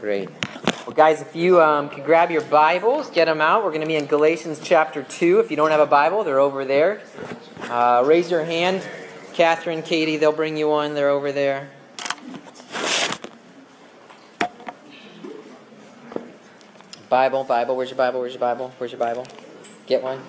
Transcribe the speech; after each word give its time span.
Great. 0.00 0.28
Well, 0.86 0.94
guys, 0.94 1.22
if 1.22 1.34
you 1.34 1.60
um, 1.62 1.88
grab 1.88 2.30
your 2.30 2.42
Bibles, 2.42 3.08
get 3.10 3.24
them 3.24 3.40
out. 3.40 3.64
We're 3.64 3.70
going 3.70 3.80
to 3.80 3.86
be 3.86 3.96
in 3.96 4.04
Galatians 4.04 4.60
chapter 4.62 5.02
2. 5.02 5.40
If 5.40 5.50
you 5.50 5.56
don't 5.56 5.70
have 5.70 5.80
a 5.80 5.86
Bible, 5.86 6.22
they're 6.22 6.38
over 6.38 6.66
there. 6.66 7.00
Uh, 7.62 8.04
raise 8.06 8.30
your 8.30 8.44
hand. 8.44 8.86
Catherine, 9.32 9.82
Katie, 9.82 10.18
they'll 10.18 10.32
bring 10.32 10.56
you 10.56 10.68
one. 10.68 10.94
They're 10.94 11.08
over 11.08 11.32
there. 11.32 11.70
Bible, 17.08 17.44
Bible, 17.44 17.76
where's 17.76 17.88
your 17.88 17.96
Bible? 17.96 18.20
Where's 18.20 18.32
your 18.32 18.40
Bible? 18.40 18.72
Where's 18.76 18.92
your 18.92 18.98
Bible? 18.98 19.26
Get 19.86 20.02
one? 20.02 20.20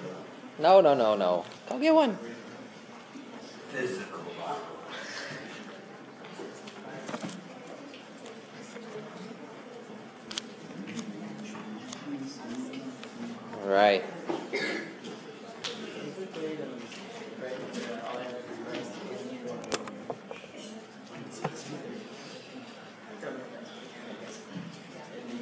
No, 0.59 0.79
no, 0.79 0.93
no, 0.93 1.15
no. 1.15 1.43
Go 1.69 1.77
get 1.77 1.93
one. 1.93 2.17
Physical. 3.69 4.16
Right. 13.67 14.03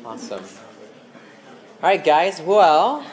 Awesome. 0.04 0.44
All 1.82 1.90
right, 1.90 2.04
guys. 2.04 2.42
Well, 2.42 3.06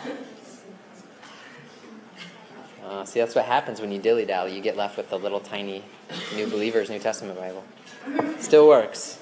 uh, 2.84 3.04
see, 3.04 3.20
that's 3.20 3.34
what 3.34 3.44
happens 3.44 3.80
when 3.80 3.92
you 3.92 3.98
dilly 3.98 4.24
dally. 4.24 4.54
You 4.54 4.62
get 4.62 4.76
left 4.76 4.96
with 4.96 5.10
the 5.10 5.18
little 5.18 5.40
tiny 5.40 5.82
New 6.34 6.46
Believers 6.46 6.88
New 6.88 6.98
Testament 6.98 7.38
Bible. 7.38 7.64
Still 8.38 8.66
works. 8.66 9.18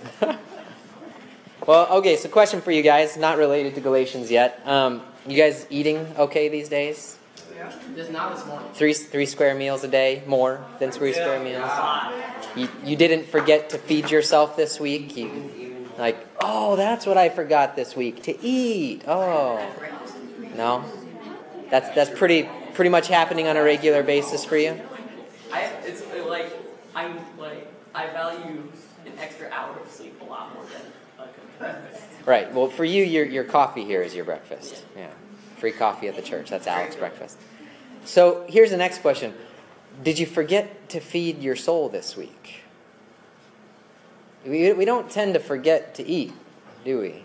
well, 1.66 1.88
okay. 1.98 2.16
So, 2.16 2.28
question 2.28 2.60
for 2.60 2.70
you 2.70 2.82
guys, 2.82 3.16
not 3.16 3.38
related 3.38 3.74
to 3.74 3.80
Galatians 3.80 4.30
yet. 4.30 4.60
Um, 4.66 5.02
you 5.26 5.36
guys 5.36 5.66
eating 5.70 6.06
okay 6.18 6.48
these 6.48 6.68
days? 6.68 7.18
Yeah, 7.54 7.72
just 7.94 8.10
not 8.10 8.34
this 8.34 8.46
morning. 8.46 8.68
Three 8.72 8.94
three 8.94 9.26
square 9.26 9.54
meals 9.54 9.84
a 9.84 9.88
day, 9.88 10.22
more 10.26 10.64
than 10.78 10.90
three 10.90 11.12
square 11.12 11.40
meals. 11.42 11.70
You 12.56 12.68
you 12.84 12.96
didn't 12.96 13.26
forget 13.26 13.70
to 13.70 13.78
feed 13.78 14.10
yourself 14.10 14.56
this 14.56 14.80
week. 14.80 15.16
You 15.16 15.88
like, 15.98 16.26
oh, 16.42 16.76
that's 16.76 17.06
what 17.06 17.18
I 17.18 17.28
forgot 17.28 17.76
this 17.76 17.94
week 17.94 18.22
to 18.24 18.40
eat. 18.42 19.02
Oh, 19.06 19.70
no, 20.56 20.84
that's 21.70 21.94
that's 21.94 22.10
pretty 22.18 22.48
pretty 22.74 22.90
much 22.90 23.08
happening 23.08 23.46
on 23.46 23.56
a 23.56 23.62
regular 23.62 24.02
basis 24.02 24.44
for 24.44 24.56
you. 24.56 24.80
I 25.52 25.60
it's 25.84 26.02
uh, 26.02 26.26
like 26.26 26.50
I'm 26.94 27.18
like 27.38 27.70
I 27.94 28.06
value 28.08 28.62
an 29.04 29.12
extra 29.18 29.50
hour 29.50 29.76
of 29.78 29.90
sleep 29.90 30.20
a 30.20 30.24
lot 30.24 30.54
more 30.54 30.64
than 30.64 31.26
a 31.26 31.58
breakfast. 31.58 32.09
Right. 32.30 32.54
Well, 32.54 32.68
for 32.68 32.84
you, 32.84 33.02
your 33.02 33.24
your 33.24 33.42
coffee 33.42 33.84
here 33.84 34.02
is 34.02 34.14
your 34.14 34.24
breakfast. 34.24 34.84
Yeah, 34.96 35.08
free 35.56 35.72
coffee 35.72 36.06
at 36.06 36.14
the 36.14 36.22
church. 36.22 36.48
That's 36.48 36.68
Alex's 36.68 36.94
breakfast. 36.94 37.36
So 38.04 38.46
here's 38.48 38.70
the 38.70 38.76
next 38.76 38.98
question: 38.98 39.34
Did 40.04 40.16
you 40.16 40.26
forget 40.26 40.88
to 40.90 41.00
feed 41.00 41.42
your 41.42 41.56
soul 41.56 41.88
this 41.88 42.16
week? 42.16 42.62
We, 44.46 44.72
we 44.74 44.84
don't 44.84 45.10
tend 45.10 45.34
to 45.34 45.40
forget 45.40 45.96
to 45.96 46.06
eat, 46.06 46.32
do 46.84 47.00
we? 47.00 47.24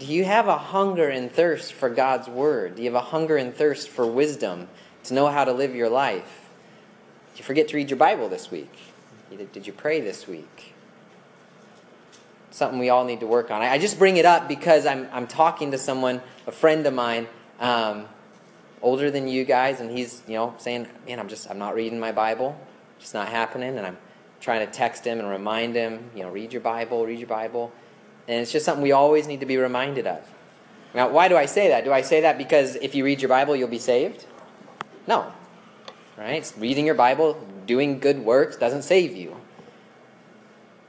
Do 0.00 0.06
you 0.06 0.24
have 0.24 0.48
a 0.48 0.58
hunger 0.58 1.08
and 1.08 1.30
thirst 1.30 1.72
for 1.72 1.88
God's 1.88 2.26
Word? 2.26 2.74
Do 2.74 2.82
you 2.82 2.90
have 2.90 3.00
a 3.00 3.06
hunger 3.10 3.36
and 3.36 3.54
thirst 3.54 3.88
for 3.88 4.04
wisdom 4.04 4.66
to 5.04 5.14
know 5.14 5.28
how 5.28 5.44
to 5.44 5.52
live 5.52 5.76
your 5.76 5.88
life? 5.88 6.48
Did 7.30 7.38
you 7.38 7.44
forget 7.44 7.68
to 7.68 7.76
read 7.76 7.88
your 7.88 7.98
Bible 7.98 8.28
this 8.28 8.50
week? 8.50 8.76
Did 9.30 9.64
you 9.64 9.72
pray 9.72 10.00
this 10.00 10.26
week? 10.26 10.74
Something 12.58 12.80
we 12.80 12.90
all 12.90 13.04
need 13.04 13.20
to 13.20 13.26
work 13.28 13.52
on. 13.52 13.62
I 13.62 13.78
just 13.78 14.00
bring 14.00 14.16
it 14.16 14.24
up 14.24 14.48
because 14.48 14.84
I'm, 14.84 15.08
I'm 15.12 15.28
talking 15.28 15.70
to 15.70 15.78
someone, 15.78 16.20
a 16.44 16.50
friend 16.50 16.84
of 16.88 16.92
mine, 16.92 17.28
um, 17.60 18.06
older 18.82 19.12
than 19.12 19.28
you 19.28 19.44
guys, 19.44 19.78
and 19.78 19.88
he's 19.96 20.24
you 20.26 20.34
know 20.34 20.54
saying, 20.58 20.88
"Man, 21.06 21.20
I'm 21.20 21.28
just 21.28 21.48
I'm 21.48 21.60
not 21.60 21.76
reading 21.76 22.00
my 22.00 22.10
Bible, 22.10 22.60
just 22.98 23.14
not 23.14 23.28
happening," 23.28 23.78
and 23.78 23.86
I'm 23.86 23.96
trying 24.40 24.66
to 24.66 24.72
text 24.72 25.04
him 25.04 25.20
and 25.20 25.28
remind 25.28 25.76
him, 25.76 26.10
you 26.16 26.24
know, 26.24 26.30
read 26.30 26.52
your 26.52 26.60
Bible, 26.60 27.06
read 27.06 27.20
your 27.20 27.28
Bible. 27.28 27.72
And 28.26 28.40
it's 28.40 28.50
just 28.50 28.64
something 28.64 28.82
we 28.82 28.92
always 28.92 29.28
need 29.28 29.38
to 29.38 29.46
be 29.46 29.56
reminded 29.56 30.08
of. 30.08 30.20
Now, 30.94 31.10
why 31.10 31.28
do 31.28 31.36
I 31.36 31.46
say 31.46 31.68
that? 31.68 31.84
Do 31.84 31.92
I 31.92 32.02
say 32.02 32.22
that 32.22 32.38
because 32.38 32.74
if 32.74 32.96
you 32.96 33.04
read 33.04 33.22
your 33.22 33.28
Bible, 33.28 33.54
you'll 33.54 33.68
be 33.68 33.78
saved? 33.78 34.26
No. 35.06 35.32
Right? 36.16 36.52
Reading 36.58 36.86
your 36.86 36.96
Bible, 36.96 37.38
doing 37.66 38.00
good 38.00 38.18
works 38.18 38.56
doesn't 38.56 38.82
save 38.82 39.14
you. 39.16 39.37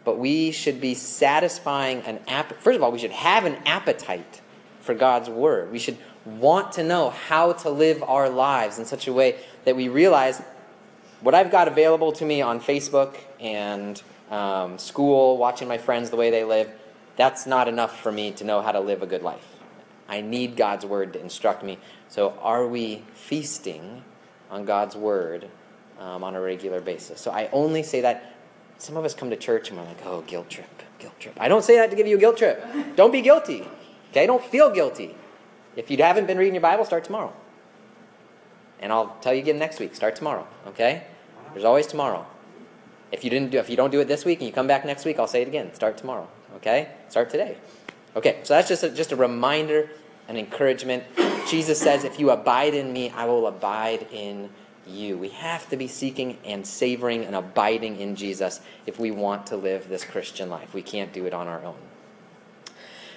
But 0.06 0.18
we 0.18 0.52
should 0.52 0.80
be 0.80 0.94
satisfying 0.94 2.02
an 2.02 2.20
app. 2.28 2.54
First 2.62 2.78
of 2.78 2.84
all, 2.84 2.92
we 2.92 3.00
should 3.00 3.12
have 3.12 3.46
an 3.46 3.58
appetite 3.66 4.42
for 4.82 4.94
God's 4.94 5.30
Word. 5.30 5.72
We 5.72 5.80
should 5.80 5.98
want 6.26 6.74
to 6.74 6.84
know 6.84 7.10
how 7.10 7.54
to 7.54 7.70
live 7.70 8.04
our 8.04 8.30
lives 8.30 8.80
in 8.80 8.86
such 8.86 9.08
a 9.08 9.14
way 9.14 9.36
that 9.66 9.76
we 9.76 9.90
realize 9.90 10.42
what 11.22 11.36
I've 11.36 11.52
got 11.52 11.68
available 11.68 12.12
to 12.14 12.26
me 12.26 12.42
on 12.42 12.60
Facebook 12.60 13.18
and 13.40 14.02
um, 14.32 14.78
school, 14.78 15.38
watching 15.38 15.68
my 15.68 15.78
friends 15.78 16.10
the 16.10 16.16
way 16.16 16.30
they 16.30 16.44
live, 16.44 16.70
that's 17.16 17.46
not 17.46 17.68
enough 17.68 18.00
for 18.00 18.12
me 18.12 18.32
to 18.32 18.44
know 18.44 18.62
how 18.62 18.72
to 18.72 18.80
live 18.80 19.02
a 19.02 19.06
good 19.08 19.24
life. 19.24 19.46
I 20.08 20.22
need 20.22 20.56
God's 20.56 20.86
word 20.86 21.14
to 21.14 21.22
instruct 21.22 21.64
me. 21.64 21.78
So, 22.08 22.34
are 22.42 22.66
we 22.68 23.04
feasting 23.14 24.04
on 24.50 24.66
God's 24.66 24.96
word 24.96 25.48
um, 26.00 26.24
on 26.24 26.36
a 26.36 26.42
regular 26.42 26.82
basis? 26.82 27.20
So, 27.22 27.32
I 27.32 27.50
only 27.52 27.84
say 27.84 28.02
that. 28.02 28.34
Some 28.80 28.98
of 28.98 29.06
us 29.06 29.14
come 29.14 29.30
to 29.30 29.36
church 29.36 29.70
and 29.70 29.78
we're 29.78 29.86
like, 29.86 30.06
oh, 30.06 30.22
guilt 30.22 30.50
trip, 30.50 30.84
guilt 30.98 31.20
trip. 31.20 31.36
I 31.40 31.48
don't 31.48 31.64
say 31.64 31.76
that 31.76 31.90
to 31.92 31.96
give 31.96 32.08
you 32.08 32.16
a 32.16 32.20
guilt 32.20 32.38
trip. 32.38 32.66
Don't 32.96 33.12
be 33.12 33.22
guilty. 33.22 33.68
Okay? 34.10 34.26
Don't 34.26 34.44
feel 34.44 34.72
guilty. 34.72 35.16
If 35.76 35.92
you 35.92 35.98
haven't 35.98 36.28
been 36.28 36.38
reading 36.38 36.56
your 36.56 36.62
Bible, 36.62 36.86
start 36.86 37.04
tomorrow. 37.04 37.34
And 38.80 38.92
I'll 38.92 39.18
tell 39.22 39.34
you 39.34 39.42
again 39.42 39.60
next 39.60 39.80
week. 39.80 39.96
Start 39.96 40.16
tomorrow. 40.16 40.48
Okay? 40.68 41.04
There's 41.54 41.66
always 41.66 41.88
tomorrow. 41.88 42.26
If 43.12 43.24
you 43.24 43.30
didn't 43.30 43.52
do 43.52 43.60
if 43.60 43.70
you 43.70 43.76
don't 43.76 43.92
do 43.92 44.00
it 44.00 44.08
this 44.08 44.24
week 44.24 44.40
and 44.40 44.48
you 44.48 44.54
come 44.54 44.68
back 44.68 44.86
next 44.86 45.04
week, 45.04 45.20
I'll 45.20 45.28
say 45.28 45.42
it 45.42 45.48
again. 45.48 45.74
Start 45.74 45.98
tomorrow. 45.98 46.28
Okay? 46.56 46.90
Start 47.10 47.30
today. 47.30 47.58
Okay, 48.16 48.40
so 48.44 48.56
that's 48.56 48.68
just 48.68 48.84
a, 48.84 48.90
just 48.90 49.12
a 49.12 49.16
reminder, 49.16 49.90
an 50.28 50.38
encouragement. 50.38 51.04
Jesus 51.50 51.80
says, 51.80 52.04
If 52.04 52.20
you 52.20 52.32
abide 52.32 52.74
in 52.74 52.92
me, 52.94 53.10
I 53.12 53.26
will 53.26 53.46
abide 53.48 54.08
in 54.12 54.50
you. 54.90 55.18
We 55.18 55.30
have 55.30 55.70
to 55.70 55.78
be 55.78 55.88
seeking 55.88 56.38
and 56.44 56.66
savoring 56.66 57.24
and 57.26 57.36
abiding 57.36 58.00
in 58.00 58.16
Jesus 58.16 58.60
if 58.86 59.00
we 59.00 59.12
want 59.12 59.48
to 59.48 59.58
live 59.58 59.88
this 59.88 60.04
Christian 60.04 60.50
life. 60.50 60.74
We 60.74 60.82
can't 60.82 61.14
do 61.14 61.26
it 61.26 61.34
on 61.34 61.48
our 61.48 61.64
own. 61.64 61.78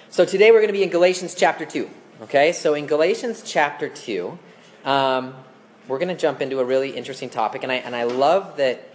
So 0.09 0.25
today 0.25 0.51
we're 0.51 0.59
going 0.59 0.67
to 0.67 0.73
be 0.73 0.83
in 0.83 0.89
Galatians 0.89 1.33
chapter 1.33 1.65
2. 1.65 1.89
Okay, 2.21 2.51
so 2.51 2.75
in 2.75 2.85
Galatians 2.85 3.41
chapter 3.43 3.89
2, 3.89 4.37
um, 4.85 5.33
we're 5.87 5.97
going 5.97 6.15
to 6.15 6.15
jump 6.15 6.41
into 6.41 6.59
a 6.59 6.63
really 6.63 6.91
interesting 6.91 7.29
topic, 7.29 7.63
and 7.63 7.71
I, 7.71 7.75
and 7.75 7.95
I 7.95 8.03
love 8.03 8.57
that 8.57 8.87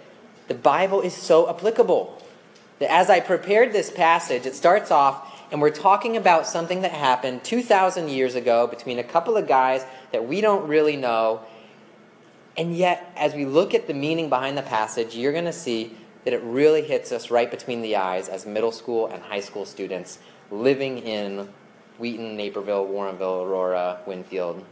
the 0.47 0.55
Bible 0.55 1.01
is 1.01 1.15
so 1.15 1.51
applicable. 1.51 2.23
That 2.79 2.93
as 2.93 3.11
I 3.11 3.21
prepared 3.21 3.73
this 3.73 3.91
passage, 3.91 4.47
it 4.47 4.55
starts 4.55 4.91
off, 4.91 5.45
and 5.51 5.61
we're 5.61 5.71
talking 5.71 6.17
about 6.17 6.47
something 6.47 6.83
that 6.83 6.93
happened 6.93 7.43
2,000 7.43 8.09
years 8.09 8.35
ago 8.35 8.67
between 8.67 8.99
a 8.99 9.05
couple 9.05 9.37
of 9.37 9.49
guys 9.49 9.85
that 10.13 10.27
we 10.27 10.41
don't 10.41 10.69
really 10.69 10.97
know. 10.97 11.41
And 12.59 12.77
yet, 12.77 13.13
as 13.17 13.35
we 13.35 13.47
look 13.47 13.73
at 13.73 13.87
the 13.87 13.95
meaning 13.95 14.29
behind 14.29 14.59
the 14.59 14.63
passage, 14.63 15.15
you're 15.15 15.33
going 15.33 15.45
to 15.45 15.53
see 15.53 15.97
that 16.25 16.35
it 16.35 16.43
really 16.43 16.83
hits 16.83 17.13
us 17.13 17.31
right 17.31 17.49
between 17.49 17.83
the 17.83 17.95
eyes 17.95 18.29
as 18.29 18.45
middle 18.45 18.73
school 18.73 19.07
and 19.07 19.23
high 19.23 19.41
school 19.41 19.65
students 19.65 20.19
living 20.51 20.99
in 20.99 21.49
Wheaton, 21.99 22.37
Naperville, 22.37 22.87
Warrenville, 22.87 23.47
Aurora, 23.47 24.01
Winfield. 24.07 24.65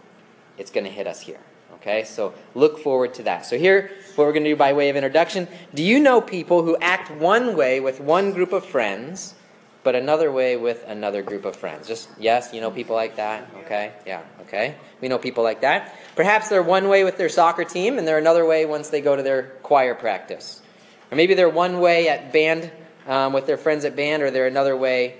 It's 0.59 0.73
going 0.73 0.85
to 0.85 0.91
hit 0.91 1.07
us 1.07 1.21
here. 1.21 1.39
Okay, 1.75 2.03
so 2.03 2.35
look 2.57 2.81
forward 2.81 3.15
to 3.15 3.23
that. 3.23 3.47
So, 3.47 3.57
here, 3.57 3.93
what 4.17 4.27
we're 4.27 4.33
going 4.33 4.45
to 4.45 4.51
do 4.51 4.57
by 4.57 4.73
way 4.73 4.89
of 4.89 4.97
introduction 4.97 5.47
do 5.75 5.83
you 5.83 6.01
know 6.01 6.21
people 6.21 6.65
who 6.65 6.77
act 6.79 7.11
one 7.13 7.57
way 7.57 7.79
with 7.79 8.01
one 8.01 8.33
group 8.33 8.53
of 8.53 8.65
friends, 8.65 9.35
but 9.87 9.95
another 9.95 10.33
way 10.33 10.57
with 10.57 10.84
another 10.89 11.22
group 11.22 11.45
of 11.45 11.55
friends? 11.55 11.87
Just, 11.87 12.09
yes, 12.19 12.53
you 12.53 12.60
know 12.60 12.72
people 12.72 12.97
like 12.97 13.15
that? 13.15 13.49
Okay, 13.65 13.93
yeah, 14.05 14.25
okay. 14.41 14.75
We 15.01 15.07
know 15.07 15.16
people 15.16 15.45
like 15.45 15.60
that. 15.60 15.97
Perhaps 16.16 16.49
they're 16.49 16.60
one 16.60 16.89
way 16.89 17.05
with 17.05 17.16
their 17.16 17.28
soccer 17.28 17.63
team, 17.63 17.97
and 17.97 18.07
they're 18.07 18.19
another 18.19 18.45
way 18.45 18.66
once 18.66 18.89
they 18.89 19.01
go 19.01 19.15
to 19.15 19.22
their 19.22 19.45
choir 19.63 19.95
practice. 19.95 20.60
Or 21.13 21.15
maybe 21.15 21.34
they're 21.34 21.49
one 21.49 21.78
way 21.78 22.09
at 22.09 22.33
band 22.33 22.72
um, 23.07 23.33
with 23.33 23.47
their 23.47 23.57
friends 23.57 23.84
at 23.84 23.95
band, 23.95 24.25
or 24.25 24.33
they're 24.33 24.49
another 24.49 24.77
way 24.77 25.19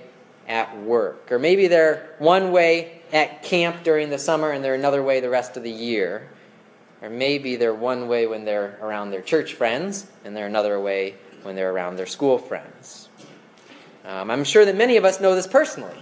at 0.49 0.77
work. 0.81 1.31
Or 1.31 1.39
maybe 1.39 1.69
they're 1.69 2.13
one 2.19 2.51
way 2.51 2.99
at 3.13 3.43
camp 3.43 3.85
during 3.85 4.09
the 4.09 4.19
summer, 4.19 4.51
and 4.51 4.61
they're 4.61 4.75
another 4.75 5.01
way 5.01 5.21
the 5.21 5.29
rest 5.29 5.55
of 5.55 5.63
the 5.63 5.71
year. 5.71 6.27
Or 7.01 7.09
maybe 7.09 7.55
they're 7.55 7.73
one 7.73 8.09
way 8.09 8.27
when 8.27 8.43
they're 8.43 8.77
around 8.81 9.11
their 9.11 9.21
church 9.21 9.53
friends, 9.53 10.05
and 10.25 10.35
they're 10.35 10.45
another 10.45 10.77
way 10.77 11.15
when 11.43 11.55
they're 11.55 11.71
around 11.71 11.95
their 11.95 12.05
school 12.05 12.37
friends. 12.37 13.06
Um, 14.07 14.31
I'm 14.31 14.45
sure 14.45 14.63
that 14.63 14.77
many 14.77 14.95
of 14.95 15.03
us 15.03 15.19
know 15.19 15.35
this 15.35 15.47
personally, 15.47 16.01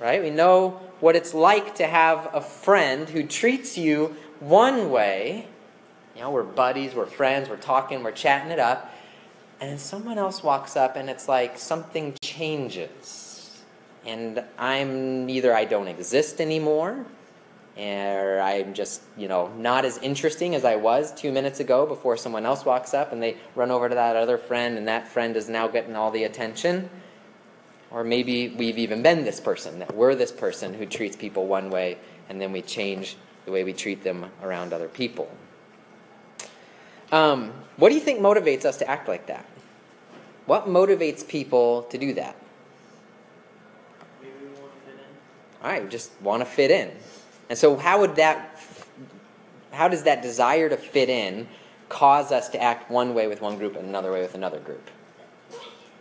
right? 0.00 0.22
We 0.22 0.30
know 0.30 0.80
what 1.00 1.14
it's 1.14 1.34
like 1.34 1.74
to 1.74 1.86
have 1.86 2.30
a 2.32 2.40
friend 2.40 3.06
who 3.06 3.22
treats 3.26 3.76
you 3.76 4.16
one 4.40 4.90
way. 4.90 5.46
You 6.16 6.22
know, 6.22 6.30
we're 6.30 6.42
buddies, 6.42 6.94
we're 6.94 7.04
friends, 7.04 7.50
we're 7.50 7.58
talking, 7.58 8.02
we're 8.02 8.12
chatting 8.12 8.50
it 8.50 8.58
up. 8.58 8.90
And 9.60 9.70
then 9.70 9.78
someone 9.78 10.16
else 10.16 10.42
walks 10.42 10.74
up 10.74 10.96
and 10.96 11.10
it's 11.10 11.28
like 11.28 11.58
something 11.58 12.14
changes. 12.22 13.62
and 14.06 14.44
I'm 14.58 15.28
either 15.28 15.54
I 15.54 15.64
don't 15.64 15.88
exist 15.88 16.40
anymore, 16.40 17.06
or 17.76 18.40
I'm 18.40 18.74
just, 18.74 19.02
you 19.16 19.28
know, 19.28 19.48
not 19.58 19.84
as 19.84 19.98
interesting 19.98 20.54
as 20.54 20.64
I 20.64 20.76
was 20.76 21.12
two 21.12 21.32
minutes 21.32 21.60
ago 21.60 21.86
before 21.86 22.16
someone 22.16 22.46
else 22.46 22.64
walks 22.64 22.94
up 22.94 23.12
and 23.12 23.22
they 23.22 23.36
run 23.54 23.70
over 23.70 23.88
to 23.88 23.94
that 23.94 24.16
other 24.16 24.38
friend, 24.38 24.78
and 24.78 24.88
that 24.88 25.08
friend 25.08 25.36
is 25.36 25.48
now 25.48 25.68
getting 25.68 25.96
all 25.96 26.10
the 26.10 26.24
attention. 26.24 26.90
Or 27.90 28.04
maybe 28.04 28.48
we've 28.48 28.78
even 28.78 29.02
been 29.02 29.24
this 29.24 29.40
person, 29.40 29.78
that 29.78 29.94
we're 29.94 30.14
this 30.14 30.32
person 30.32 30.74
who 30.74 30.86
treats 30.86 31.16
people 31.16 31.46
one 31.46 31.70
way, 31.70 31.98
and 32.28 32.40
then 32.40 32.52
we 32.52 32.62
change 32.62 33.16
the 33.44 33.52
way 33.52 33.62
we 33.62 33.72
treat 33.72 34.02
them 34.02 34.26
around 34.42 34.72
other 34.72 34.88
people. 34.88 35.30
Um, 37.12 37.52
what 37.76 37.90
do 37.90 37.94
you 37.94 38.00
think 38.00 38.20
motivates 38.20 38.64
us 38.64 38.78
to 38.78 38.88
act 38.88 39.08
like 39.08 39.26
that? 39.26 39.46
What 40.46 40.66
motivates 40.66 41.26
people 41.26 41.82
to 41.84 41.98
do 41.98 42.14
that? 42.14 42.36
Maybe 44.20 44.34
we 44.40 44.60
want 44.60 44.72
to 44.74 44.90
fit 44.90 44.94
in. 44.94 45.62
All 45.62 45.70
right, 45.70 45.82
we 45.82 45.88
just 45.88 46.10
want 46.20 46.40
to 46.40 46.46
fit 46.46 46.70
in. 46.70 46.90
And 47.48 47.58
so, 47.58 47.76
how 47.76 48.00
would 48.00 48.16
that, 48.16 48.60
how 49.72 49.88
does 49.88 50.02
that 50.04 50.22
desire 50.22 50.68
to 50.68 50.76
fit 50.76 51.08
in 51.08 51.46
cause 51.88 52.32
us 52.32 52.48
to 52.50 52.60
act 52.60 52.90
one 52.90 53.14
way 53.14 53.26
with 53.26 53.40
one 53.40 53.58
group 53.58 53.76
and 53.76 53.86
another 53.86 54.12
way 54.12 54.20
with 54.20 54.34
another 54.34 54.58
group? 54.58 54.90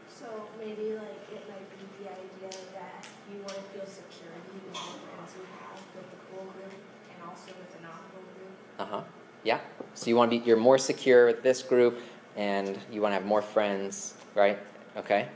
So 0.09 0.25
maybe 0.57 0.95
like 0.95 1.21
it 1.31 1.43
might 1.47 1.67
be 1.77 2.03
the 2.03 2.09
idea 2.09 2.57
that 2.73 3.05
you 3.29 3.39
want 3.39 3.55
to 3.55 3.61
feel 3.69 3.85
security 3.85 4.57
with 4.65 4.73
the 4.73 4.79
friends 4.79 5.31
you 5.37 5.45
have 5.59 5.77
with 5.95 6.09
the 6.09 6.19
cool 6.31 6.45
group 6.51 6.73
and 6.73 7.29
also 7.29 7.51
with 7.59 7.71
the 7.75 7.83
not 7.83 8.01
cool 8.11 8.23
group. 8.33 8.55
Uh 8.79 8.85
huh. 8.85 9.01
Yeah. 9.43 9.59
So 9.93 10.07
you 10.09 10.15
want 10.15 10.31
to 10.31 10.39
be, 10.39 10.45
you're 10.45 10.57
more 10.57 10.77
secure 10.77 11.27
with 11.27 11.43
this 11.43 11.61
group, 11.61 11.99
and 12.35 12.77
you 12.91 13.01
want 13.01 13.11
to 13.11 13.15
have 13.15 13.25
more 13.25 13.41
friends, 13.41 14.15
right? 14.35 14.57
Okay. 14.97 15.27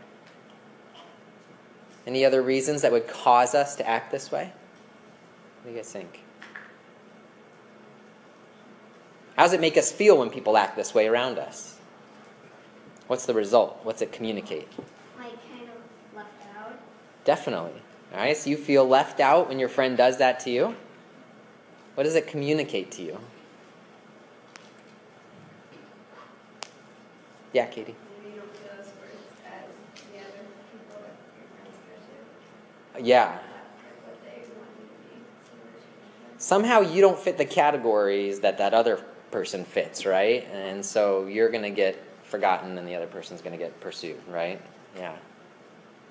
Any 2.06 2.24
other 2.26 2.42
reasons 2.42 2.82
that 2.84 2.92
would 2.92 3.08
cause 3.08 3.54
us 3.54 3.76
to 3.76 3.88
act 3.88 4.12
this 4.12 4.32
way? 4.32 4.52
What 5.62 5.66
do 5.66 5.70
you 5.72 5.76
guys 5.76 5.92
think? 5.92 6.22
How 9.36 9.44
does 9.44 9.54
it 9.54 9.62
make 9.62 9.78
us 9.78 9.92
feel 9.92 10.18
when 10.18 10.30
people 10.30 10.58
act 10.58 10.76
this 10.76 10.96
way 10.96 11.08
around 11.08 11.38
us? 11.38 11.78
What's 13.08 13.26
the 13.26 13.34
result? 13.34 13.80
What's 13.84 14.02
it 14.02 14.12
communicate? 14.12 14.68
Like 15.18 15.30
kind 15.50 15.70
of 15.70 16.16
left 16.16 16.30
out. 16.58 16.80
Definitely. 17.24 17.82
All 18.14 18.20
right. 18.20 18.36
So 18.36 18.50
you 18.50 18.58
feel 18.58 18.88
left 18.88 19.20
out 19.20 19.48
when 19.50 19.60
your 19.60 19.70
friend 19.70 19.96
does 19.96 20.18
that 20.18 20.40
to 20.42 20.50
you. 20.50 20.76
What 21.98 22.04
does 22.04 22.14
it 22.14 22.28
communicate 22.28 22.92
to 22.92 23.02
you? 23.02 23.18
Yeah, 27.54 27.66
Katie. 27.66 27.96
Maybe 28.22 28.36
you 28.36 28.42
don't 28.42 28.56
feel 28.56 28.70
as 28.80 28.86
worth 28.86 29.18
as 29.48 29.74
the 30.12 30.20
other 30.20 30.46
people 30.72 31.02
that 31.02 31.16
your 31.40 31.48
friends 31.58 31.76
go 32.94 33.00
to. 33.00 33.04
Yeah. 33.04 33.40
What 34.06 34.22
they 34.24 34.30
want 34.30 34.70
you 34.78 34.86
to 34.86 35.16
be. 35.16 35.24
So 35.44 35.54
we're 35.56 35.72
changing 35.72 36.36
that. 36.36 36.40
Somehow 36.40 36.82
you 36.82 37.02
don't 37.02 37.18
fit 37.18 37.40
the 37.40 37.46
categories 37.46 38.42
that 38.42 38.60
that 38.60 38.76
other 38.76 39.04
person 39.32 39.66
fits, 39.66 40.06
right? 40.06 40.48
And 40.54 40.86
so 40.86 41.26
you're 41.26 41.50
going 41.50 41.64
to 41.64 41.72
get 41.72 42.00
forgotten 42.26 42.78
and 42.78 42.88
the 42.88 42.94
other 42.94 43.08
person's 43.08 43.42
going 43.42 43.58
to 43.58 43.58
get 43.58 43.80
pursued, 43.80 44.22
right? 44.30 44.62
Yeah. 44.96 45.16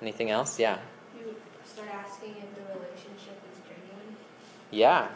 Anything 0.01 0.31
else? 0.31 0.59
Yeah. 0.59 0.79
You 1.17 1.33
start 1.63 1.87
asking 1.93 2.31
if 2.31 2.53
the 2.55 2.77
relationship 2.77 3.41
is 3.53 3.61
genuine. 3.61 4.17
Yeah. 4.69 5.07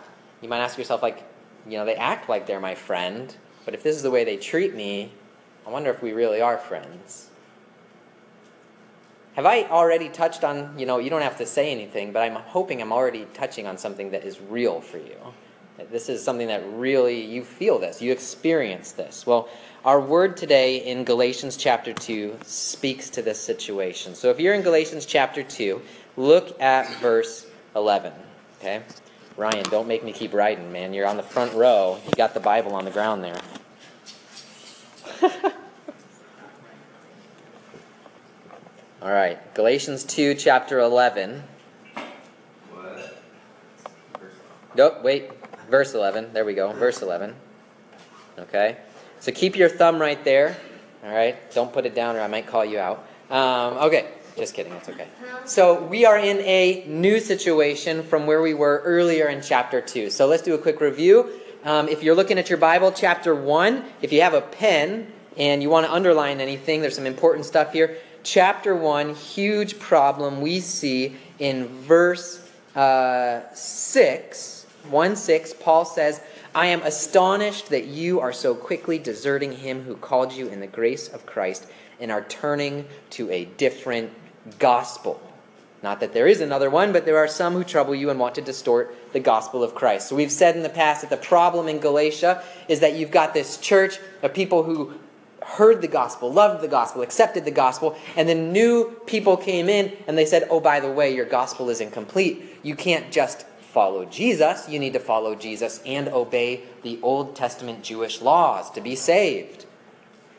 You 0.41 0.49
might 0.49 0.59
ask 0.59 0.77
yourself, 0.77 1.01
like, 1.01 1.23
you 1.67 1.77
know, 1.77 1.85
they 1.85 1.95
act 1.95 2.27
like 2.27 2.47
they're 2.47 2.59
my 2.59 2.75
friend, 2.75 3.35
but 3.65 3.73
if 3.73 3.83
this 3.83 3.95
is 3.95 4.01
the 4.01 4.11
way 4.11 4.23
they 4.23 4.37
treat 4.37 4.75
me, 4.75 5.11
I 5.65 5.69
wonder 5.69 5.91
if 5.91 6.01
we 6.01 6.13
really 6.13 6.41
are 6.41 6.57
friends. 6.57 7.29
Have 9.35 9.45
I 9.45 9.63
already 9.63 10.09
touched 10.09 10.43
on, 10.43 10.77
you 10.77 10.85
know, 10.85 10.97
you 10.97 11.09
don't 11.09 11.21
have 11.21 11.37
to 11.37 11.45
say 11.45 11.71
anything, 11.71 12.11
but 12.11 12.21
I'm 12.21 12.35
hoping 12.35 12.81
I'm 12.81 12.91
already 12.91 13.27
touching 13.33 13.67
on 13.67 13.77
something 13.77 14.11
that 14.11 14.25
is 14.25 14.41
real 14.41 14.81
for 14.81 14.97
you. 14.97 15.15
This 15.89 16.09
is 16.09 16.23
something 16.23 16.47
that 16.47 16.63
really, 16.73 17.23
you 17.23 17.43
feel 17.43 17.79
this, 17.79 18.01
you 18.01 18.11
experience 18.11 18.91
this. 18.91 19.25
Well, 19.25 19.47
our 19.85 20.01
word 20.01 20.37
today 20.37 20.77
in 20.77 21.05
Galatians 21.05 21.55
chapter 21.57 21.93
2 21.93 22.39
speaks 22.43 23.09
to 23.11 23.21
this 23.21 23.39
situation. 23.39 24.13
So 24.15 24.29
if 24.29 24.39
you're 24.39 24.53
in 24.53 24.61
Galatians 24.61 25.05
chapter 25.05 25.43
2, 25.43 25.81
look 26.17 26.59
at 26.61 26.93
verse 26.95 27.47
11. 27.75 28.13
Okay? 28.59 28.81
Ryan, 29.37 29.63
don't 29.69 29.87
make 29.87 30.03
me 30.03 30.11
keep 30.11 30.33
writing, 30.33 30.71
man. 30.71 30.93
You're 30.93 31.07
on 31.07 31.17
the 31.17 31.23
front 31.23 31.53
row. 31.53 31.99
You 32.05 32.11
got 32.11 32.33
the 32.33 32.39
Bible 32.39 32.75
on 32.75 32.85
the 32.85 32.91
ground 32.91 33.23
there. 33.23 33.37
All 39.01 39.11
right, 39.11 39.53
Galatians 39.55 40.03
2, 40.03 40.35
chapter 40.35 40.79
11. 40.79 41.41
What? 42.71 43.17
Nope, 44.75 45.01
wait. 45.03 45.31
Verse 45.69 45.93
11. 45.95 46.33
There 46.33 46.45
we 46.45 46.53
go. 46.53 46.71
Verse 46.73 47.01
11. 47.01 47.33
Okay? 48.37 48.77
So 49.19 49.31
keep 49.31 49.55
your 49.55 49.69
thumb 49.69 49.99
right 49.99 50.23
there. 50.23 50.57
All 51.03 51.11
right? 51.11 51.51
Don't 51.53 51.71
put 51.71 51.85
it 51.85 51.95
down 51.95 52.15
or 52.15 52.21
I 52.21 52.27
might 52.27 52.45
call 52.45 52.65
you 52.65 52.79
out. 52.79 53.05
Um, 53.29 53.77
okay. 53.85 54.07
Just 54.37 54.53
kidding. 54.53 54.73
It's 54.73 54.89
okay. 54.89 55.07
So 55.45 55.83
we 55.83 56.05
are 56.05 56.17
in 56.17 56.39
a 56.39 56.85
new 56.87 57.19
situation 57.19 58.03
from 58.03 58.25
where 58.25 58.41
we 58.41 58.53
were 58.53 58.81
earlier 58.85 59.27
in 59.27 59.41
chapter 59.41 59.81
2. 59.81 60.09
So 60.09 60.27
let's 60.27 60.43
do 60.43 60.53
a 60.53 60.57
quick 60.57 60.79
review. 60.79 61.29
Um, 61.63 61.87
if 61.89 62.01
you're 62.01 62.15
looking 62.15 62.39
at 62.39 62.49
your 62.49 62.57
Bible, 62.57 62.91
chapter 62.91 63.35
1, 63.35 63.83
if 64.01 64.11
you 64.11 64.21
have 64.21 64.33
a 64.33 64.41
pen 64.41 65.11
and 65.37 65.61
you 65.61 65.69
want 65.69 65.85
to 65.85 65.93
underline 65.93 66.39
anything, 66.39 66.81
there's 66.81 66.95
some 66.95 67.05
important 67.05 67.45
stuff 67.45 67.73
here. 67.73 67.97
Chapter 68.23 68.75
1, 68.75 69.15
huge 69.15 69.79
problem 69.79 70.41
we 70.41 70.59
see 70.59 71.17
in 71.39 71.67
verse 71.67 72.47
uh, 72.75 73.41
6. 73.53 74.65
1 74.89 75.15
6, 75.15 75.53
Paul 75.59 75.85
says, 75.85 76.21
I 76.55 76.67
am 76.67 76.81
astonished 76.81 77.69
that 77.69 77.85
you 77.85 78.19
are 78.19 78.33
so 78.33 78.55
quickly 78.55 78.97
deserting 78.97 79.51
him 79.51 79.83
who 79.83 79.95
called 79.95 80.33
you 80.33 80.47
in 80.47 80.59
the 80.59 80.67
grace 80.67 81.07
of 81.07 81.25
Christ 81.25 81.67
and 81.99 82.11
are 82.11 82.23
turning 82.23 82.87
to 83.11 83.29
a 83.29 83.45
different 83.45 84.11
gospel. 84.59 85.21
Not 85.83 85.99
that 85.99 86.13
there 86.13 86.27
is 86.27 86.41
another 86.41 86.69
one, 86.69 86.93
but 86.93 87.05
there 87.05 87.17
are 87.17 87.27
some 87.27 87.53
who 87.53 87.63
trouble 87.63 87.95
you 87.95 88.09
and 88.09 88.19
want 88.19 88.35
to 88.35 88.41
distort 88.41 88.95
the 89.13 89.19
gospel 89.19 89.63
of 89.63 89.73
Christ. 89.73 90.09
So 90.09 90.15
we've 90.15 90.31
said 90.31 90.55
in 90.55 90.63
the 90.63 90.69
past 90.69 91.01
that 91.01 91.09
the 91.09 91.17
problem 91.17 91.67
in 91.67 91.79
Galatia 91.79 92.43
is 92.67 92.81
that 92.81 92.93
you've 92.93 93.11
got 93.11 93.33
this 93.33 93.57
church 93.57 93.97
of 94.21 94.33
people 94.33 94.63
who 94.63 94.93
heard 95.43 95.81
the 95.81 95.87
gospel, 95.87 96.31
loved 96.31 96.63
the 96.63 96.67
gospel, 96.67 97.01
accepted 97.01 97.45
the 97.45 97.51
gospel, 97.51 97.97
and 98.15 98.29
then 98.29 98.53
new 98.53 98.95
people 99.07 99.35
came 99.37 99.69
in 99.69 99.91
and 100.07 100.17
they 100.17 100.25
said, 100.25 100.47
Oh, 100.51 100.59
by 100.59 100.79
the 100.79 100.91
way, 100.91 101.15
your 101.15 101.25
gospel 101.25 101.69
is 101.69 101.81
incomplete. 101.81 102.59
You 102.61 102.75
can't 102.75 103.11
just 103.11 103.47
follow 103.71 104.05
Jesus, 104.05 104.67
you 104.67 104.79
need 104.79 104.93
to 104.93 104.99
follow 104.99 105.33
Jesus 105.33 105.81
and 105.85 106.09
obey 106.09 106.61
the 106.83 106.99
Old 107.01 107.35
Testament 107.35 107.83
Jewish 107.83 108.21
laws 108.21 108.69
to 108.71 108.81
be 108.81 108.95
saved. 108.95 109.65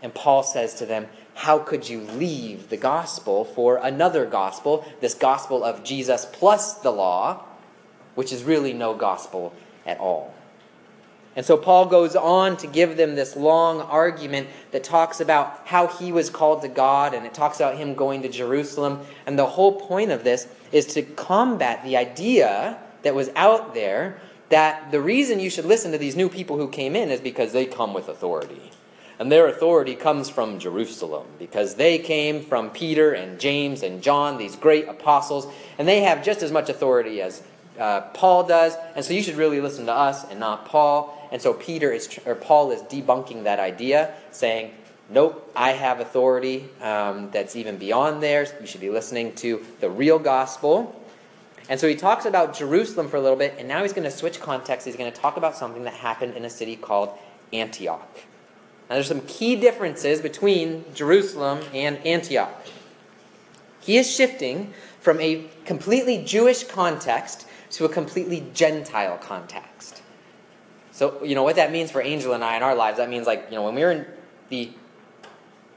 And 0.02 0.12
Paul 0.14 0.42
says 0.42 0.74
to 0.74 0.86
them, 0.86 1.06
How 1.34 1.58
could 1.58 1.88
you 1.88 2.00
leave 2.00 2.68
the 2.68 2.76
gospel 2.76 3.44
for 3.44 3.76
another 3.76 4.26
gospel, 4.26 4.86
this 5.00 5.14
gospel 5.14 5.64
of 5.64 5.82
Jesus 5.82 6.26
plus 6.26 6.74
the 6.74 6.90
law, 6.90 7.44
which 8.14 8.32
is 8.32 8.44
really 8.44 8.72
no 8.72 8.94
gospel 8.94 9.54
at 9.86 9.98
all? 9.98 10.34
And 11.34 11.46
so 11.46 11.56
Paul 11.56 11.86
goes 11.86 12.14
on 12.14 12.58
to 12.58 12.66
give 12.66 12.98
them 12.98 13.14
this 13.14 13.36
long 13.36 13.80
argument 13.80 14.48
that 14.70 14.84
talks 14.84 15.20
about 15.20 15.62
how 15.64 15.86
he 15.86 16.12
was 16.12 16.28
called 16.28 16.60
to 16.62 16.68
God 16.68 17.14
and 17.14 17.24
it 17.24 17.32
talks 17.32 17.58
about 17.58 17.78
him 17.78 17.94
going 17.94 18.22
to 18.22 18.28
Jerusalem. 18.28 19.00
And 19.26 19.38
the 19.38 19.46
whole 19.46 19.80
point 19.80 20.10
of 20.10 20.24
this 20.24 20.46
is 20.72 20.86
to 20.88 21.02
combat 21.02 21.82
the 21.84 21.96
idea 21.96 22.78
that 23.02 23.14
was 23.14 23.30
out 23.34 23.72
there 23.72 24.20
that 24.50 24.90
the 24.90 25.00
reason 25.00 25.40
you 25.40 25.48
should 25.48 25.64
listen 25.64 25.92
to 25.92 25.98
these 25.98 26.14
new 26.14 26.28
people 26.28 26.58
who 26.58 26.68
came 26.68 26.94
in 26.94 27.10
is 27.10 27.20
because 27.20 27.54
they 27.54 27.64
come 27.64 27.94
with 27.94 28.08
authority. 28.08 28.70
And 29.18 29.30
their 29.30 29.46
authority 29.46 29.94
comes 29.94 30.28
from 30.28 30.58
Jerusalem 30.58 31.26
because 31.38 31.76
they 31.76 31.98
came 31.98 32.42
from 32.42 32.70
Peter 32.70 33.12
and 33.12 33.38
James 33.38 33.82
and 33.82 34.02
John, 34.02 34.38
these 34.38 34.56
great 34.56 34.88
apostles, 34.88 35.46
and 35.78 35.86
they 35.86 36.00
have 36.00 36.24
just 36.24 36.42
as 36.42 36.50
much 36.50 36.68
authority 36.68 37.22
as 37.22 37.42
uh, 37.78 38.00
Paul 38.14 38.44
does. 38.44 38.76
And 38.94 39.04
so 39.04 39.14
you 39.14 39.22
should 39.22 39.36
really 39.36 39.60
listen 39.60 39.86
to 39.86 39.92
us 39.92 40.28
and 40.28 40.40
not 40.40 40.66
Paul. 40.66 41.28
And 41.30 41.40
so 41.40 41.54
Peter 41.54 41.92
is, 41.92 42.18
or 42.26 42.34
Paul 42.34 42.70
is 42.72 42.82
debunking 42.82 43.44
that 43.44 43.58
idea, 43.60 44.14
saying, 44.30 44.72
"Nope, 45.08 45.50
I 45.56 45.70
have 45.70 46.00
authority 46.00 46.68
um, 46.80 47.30
that's 47.30 47.56
even 47.56 47.76
beyond 47.76 48.22
theirs. 48.22 48.52
You 48.60 48.66
should 48.66 48.80
be 48.80 48.90
listening 48.90 49.34
to 49.36 49.64
the 49.80 49.88
real 49.88 50.18
gospel." 50.18 50.98
And 51.68 51.78
so 51.78 51.88
he 51.88 51.94
talks 51.94 52.26
about 52.26 52.56
Jerusalem 52.56 53.08
for 53.08 53.16
a 53.16 53.20
little 53.20 53.38
bit, 53.38 53.54
and 53.58 53.68
now 53.68 53.82
he's 53.82 53.92
going 53.92 54.04
to 54.04 54.10
switch 54.10 54.40
context. 54.40 54.86
He's 54.86 54.96
going 54.96 55.10
to 55.10 55.18
talk 55.18 55.36
about 55.36 55.56
something 55.56 55.84
that 55.84 55.94
happened 55.94 56.34
in 56.36 56.44
a 56.44 56.50
city 56.50 56.76
called 56.76 57.10
Antioch. 57.52 58.08
Now, 58.88 58.96
there's 58.96 59.08
some 59.08 59.22
key 59.22 59.56
differences 59.56 60.20
between 60.20 60.84
Jerusalem 60.94 61.60
and 61.72 61.98
Antioch. 62.06 62.66
He 63.80 63.96
is 63.96 64.10
shifting 64.10 64.72
from 65.00 65.20
a 65.20 65.48
completely 65.64 66.24
Jewish 66.24 66.64
context 66.64 67.46
to 67.70 67.84
a 67.84 67.88
completely 67.88 68.46
Gentile 68.54 69.18
context. 69.18 70.02
So, 70.92 71.24
you 71.24 71.34
know, 71.34 71.42
what 71.42 71.56
that 71.56 71.72
means 71.72 71.90
for 71.90 72.02
Angel 72.02 72.34
and 72.34 72.44
I 72.44 72.56
in 72.56 72.62
our 72.62 72.74
lives, 72.74 72.98
that 72.98 73.08
means 73.08 73.26
like, 73.26 73.46
you 73.50 73.56
know, 73.56 73.64
when 73.64 73.74
we're 73.74 73.90
in 73.90 74.06
the 74.50 74.70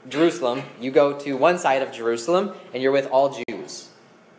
Jerusalem, 0.10 0.62
you 0.80 0.92
go 0.92 1.18
to 1.20 1.34
one 1.36 1.58
side 1.58 1.82
of 1.82 1.92
Jerusalem 1.92 2.54
and 2.74 2.84
you're 2.84 2.92
with 2.92 3.08
all 3.08 3.42
Jews. 3.48 3.90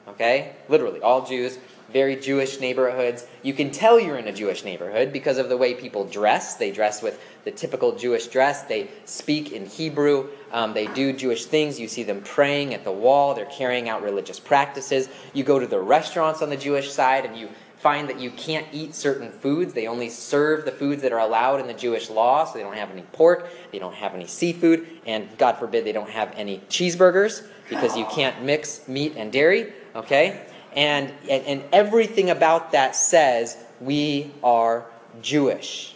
Okay? 0.07 0.55
Literally, 0.69 1.01
all 1.01 1.27
Jews, 1.27 1.59
very 1.93 2.17
Jewish 2.17 2.61
neighborhoods. 2.61 3.27
You 3.43 3.55
can 3.55 3.71
tell 3.71 3.99
you're 3.99 4.17
in 4.17 4.29
a 4.29 4.33
Jewish 4.33 4.65
neighborhood 4.65 5.13
because 5.13 5.39
of 5.39 5.49
the 5.49 5.57
way 5.57 5.75
people 5.75 6.05
dress. 6.05 6.55
They 6.55 6.71
dress 6.71 7.03
with 7.03 7.21
the 7.45 7.51
typical 7.53 7.97
Jewish 7.97 8.27
dress, 8.27 8.65
they 8.65 8.91
speak 9.05 9.53
in 9.53 9.67
Hebrew, 9.67 10.29
um, 10.51 10.75
they 10.75 10.89
do 10.89 11.13
Jewish 11.13 11.45
things. 11.45 11.79
You 11.79 11.87
see 11.87 12.03
them 12.03 12.21
praying 12.23 12.75
at 12.75 12.83
the 12.83 12.91
wall, 12.91 13.35
they're 13.35 13.45
carrying 13.47 13.89
out 13.89 14.03
religious 14.03 14.41
practices. 14.41 15.09
You 15.33 15.45
go 15.45 15.61
to 15.61 15.67
the 15.67 15.79
restaurants 15.79 16.43
on 16.43 16.51
the 16.51 16.57
Jewish 16.57 16.91
side 16.91 17.25
and 17.25 17.37
you 17.37 17.49
find 17.79 18.09
that 18.09 18.19
you 18.19 18.33
can't 18.33 18.67
eat 18.73 18.97
certain 18.97 19.31
foods. 19.31 19.75
They 19.75 19.87
only 19.87 20.09
serve 20.09 20.65
the 20.65 20.73
foods 20.73 21.03
that 21.03 21.13
are 21.13 21.21
allowed 21.21 21.61
in 21.61 21.69
the 21.69 21.75
Jewish 21.75 22.11
law, 22.11 22.45
so 22.45 22.59
they 22.59 22.65
don't 22.65 22.77
have 22.77 22.91
any 22.91 23.03
pork, 23.13 23.49
they 23.71 23.79
don't 23.79 23.95
have 23.95 24.13
any 24.13 24.27
seafood, 24.27 24.85
and 25.07 25.29
God 25.39 25.57
forbid 25.57 25.85
they 25.85 25.93
don't 25.93 26.11
have 26.11 26.33
any 26.37 26.59
cheeseburgers 26.69 27.47
because 27.69 27.97
you 27.97 28.05
can't 28.07 28.43
mix 28.43 28.89
meat 28.89 29.15
and 29.17 29.31
dairy, 29.31 29.73
okay? 29.95 30.47
And, 30.77 31.11
and, 31.29 31.65
everything 31.73 32.29
about 32.29 32.73
that 32.73 32.95
says 32.95 33.57
we 33.81 34.31
are 34.45 34.85
Jewish. 35.23 35.95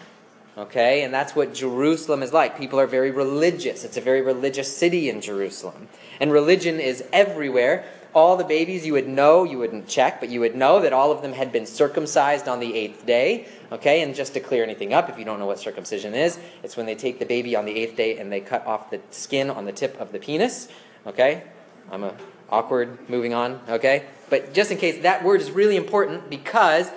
Okay, 0.57 1.05
and 1.05 1.13
that's 1.13 1.37
what 1.37 1.55
Jerusalem 1.55 2.23
is 2.23 2.33
like. 2.33 2.59
People 2.59 2.81
are 2.81 2.87
very 2.87 3.11
religious. 3.11 3.85
It's 3.85 3.97
a 3.97 4.01
very 4.01 4.23
religious 4.23 4.75
city 4.75 5.09
in 5.09 5.21
Jerusalem. 5.21 5.89
And 6.19 6.33
religion 6.33 6.81
is 6.81 7.05
everywhere. 7.13 7.85
All 8.15 8.37
the 8.37 8.45
babies 8.45 8.85
you 8.85 8.95
would 8.95 9.07
know, 9.07 9.45
you 9.45 9.59
wouldn't 9.59 9.87
check, 9.87 10.19
but 10.19 10.31
you 10.31 10.41
would 10.41 10.57
know 10.57 10.81
that 10.81 10.93
all 10.93 11.13
of 11.13 11.23
them 11.23 11.33
had 11.33 11.53
been 11.53 11.67
circumcised 11.67 12.49
on 12.49 12.59
the 12.59 12.75
eighth 12.75 13.07
day. 13.07 13.47
Okay, 13.71 14.03
and 14.03 14.15
just 14.15 14.35
to 14.35 14.41
clear 14.41 14.65
anything 14.65 14.93
up, 14.93 15.09
if 15.09 15.19
you 15.19 15.25
don't 15.25 15.39
know 15.39 15.47
what 15.47 15.61
circumcision 15.61 16.15
is, 16.15 16.39
it's 16.63 16.77
when 16.77 16.87
they 16.87 16.97
take 16.97 17.19
the 17.19 17.27
baby 17.27 17.55
on 17.55 17.67
the 17.67 17.77
eighth 17.77 17.97
day 17.97 18.19
and 18.19 18.33
they 18.33 18.41
cut 18.41 18.67
off 18.67 18.91
the 18.91 19.01
skin 19.11 19.51
on 19.51 19.67
the 19.67 19.73
tip 19.73 20.01
of 20.01 20.11
the 20.11 20.19
penis. 20.19 20.69
Okay, 21.07 21.45
I'm 21.91 22.03
a 22.03 22.15
awkward 22.51 23.09
moving 23.09 23.33
on. 23.33 23.61
Okay, 23.69 24.05
but 24.31 24.55
just 24.55 24.71
in 24.71 24.79
case, 24.79 25.03
that 25.03 25.25
word 25.25 25.41
is 25.41 25.51
really 25.51 25.77
important 25.77 26.31
because 26.31 26.91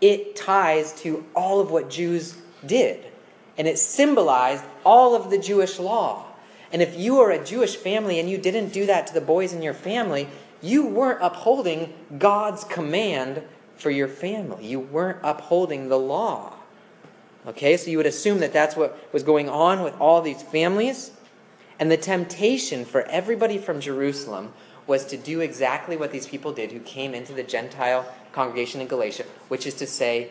it 0.00 0.36
ties 0.36 0.92
to 1.00 1.24
all 1.34 1.60
of 1.60 1.70
what 1.70 1.90
Jews 1.90 2.36
did. 2.64 3.04
And 3.58 3.66
it 3.66 3.78
symbolized 3.78 4.64
all 4.84 5.14
of 5.14 5.30
the 5.30 5.38
Jewish 5.38 5.78
law. 5.78 6.24
And 6.72 6.82
if 6.82 6.96
you 6.96 7.20
are 7.20 7.30
a 7.30 7.44
Jewish 7.44 7.76
family 7.76 8.20
and 8.20 8.28
you 8.28 8.38
didn't 8.38 8.72
do 8.72 8.86
that 8.86 9.06
to 9.08 9.14
the 9.14 9.20
boys 9.20 9.52
in 9.52 9.62
your 9.62 9.74
family, 9.74 10.28
you 10.62 10.86
weren't 10.86 11.22
upholding 11.22 11.92
God's 12.18 12.64
command 12.64 13.42
for 13.76 13.90
your 13.90 14.08
family. 14.08 14.66
You 14.66 14.80
weren't 14.80 15.18
upholding 15.22 15.88
the 15.88 15.98
law. 15.98 16.54
Okay, 17.46 17.76
so 17.76 17.90
you 17.90 17.96
would 17.96 18.06
assume 18.06 18.40
that 18.40 18.52
that's 18.52 18.76
what 18.76 18.98
was 19.12 19.22
going 19.22 19.48
on 19.48 19.82
with 19.82 19.98
all 20.00 20.20
these 20.20 20.42
families. 20.42 21.12
And 21.78 21.90
the 21.90 21.96
temptation 21.96 22.84
for 22.84 23.02
everybody 23.02 23.58
from 23.58 23.80
Jerusalem 23.80 24.52
was 24.86 25.04
to 25.06 25.16
do 25.16 25.40
exactly 25.40 25.96
what 25.96 26.12
these 26.12 26.26
people 26.26 26.52
did 26.52 26.72
who 26.72 26.80
came 26.80 27.14
into 27.14 27.32
the 27.32 27.42
Gentile 27.42 28.10
congregation 28.32 28.80
in 28.80 28.86
Galatia, 28.86 29.24
which 29.48 29.66
is 29.66 29.74
to 29.74 29.86
say, 29.86 30.30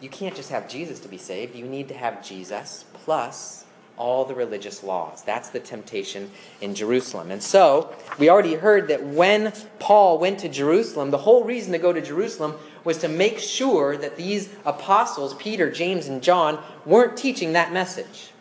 you 0.00 0.08
can't 0.08 0.34
just 0.34 0.50
have 0.50 0.68
Jesus 0.68 0.98
to 1.00 1.08
be 1.08 1.18
saved. 1.18 1.54
You 1.54 1.66
need 1.66 1.88
to 1.88 1.94
have 1.94 2.26
Jesus 2.26 2.84
plus 2.92 3.64
all 3.96 4.24
the 4.24 4.34
religious 4.34 4.82
laws. 4.82 5.22
That's 5.22 5.50
the 5.50 5.60
temptation 5.60 6.30
in 6.60 6.74
Jerusalem. 6.74 7.30
And 7.30 7.42
so, 7.42 7.94
we 8.18 8.28
already 8.28 8.54
heard 8.54 8.88
that 8.88 9.04
when 9.04 9.52
Paul 9.78 10.18
went 10.18 10.40
to 10.40 10.48
Jerusalem, 10.48 11.10
the 11.10 11.18
whole 11.18 11.44
reason 11.44 11.72
to 11.72 11.78
go 11.78 11.92
to 11.92 12.00
Jerusalem 12.00 12.56
was 12.84 12.98
to 12.98 13.08
make 13.08 13.38
sure 13.38 13.96
that 13.96 14.16
these 14.16 14.48
apostles, 14.64 15.34
Peter, 15.34 15.70
James, 15.70 16.08
and 16.08 16.22
John, 16.22 16.62
weren't 16.84 17.16
teaching 17.16 17.52
that 17.52 17.72
message. 17.72 18.31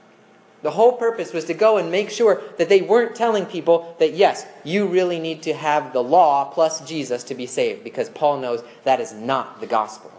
The 0.62 0.72
whole 0.72 0.94
purpose 0.94 1.34
was 1.34 1.46
to 1.46 1.54
go 1.54 1.78
and 1.78 1.90
make 1.90 2.12
sure 2.12 2.42
that 2.58 2.70
they 2.70 2.82
weren't 2.82 3.16
telling 3.16 3.46
people 3.46 3.96
that, 4.00 4.14
yes, 4.14 4.46
you 4.64 4.86
really 4.86 5.20
need 5.20 5.42
to 5.44 5.54
have 5.54 5.92
the 5.92 6.04
law 6.04 6.46
plus 6.46 6.88
Jesus 6.88 7.24
to 7.26 7.36
be 7.36 7.48
saved, 7.48 7.84
because 7.84 8.10
Paul 8.10 8.40
knows 8.40 8.64
that 8.84 9.00
is 9.00 9.12
not 9.12 9.60
the 9.60 9.68
gospel. 9.68 10.12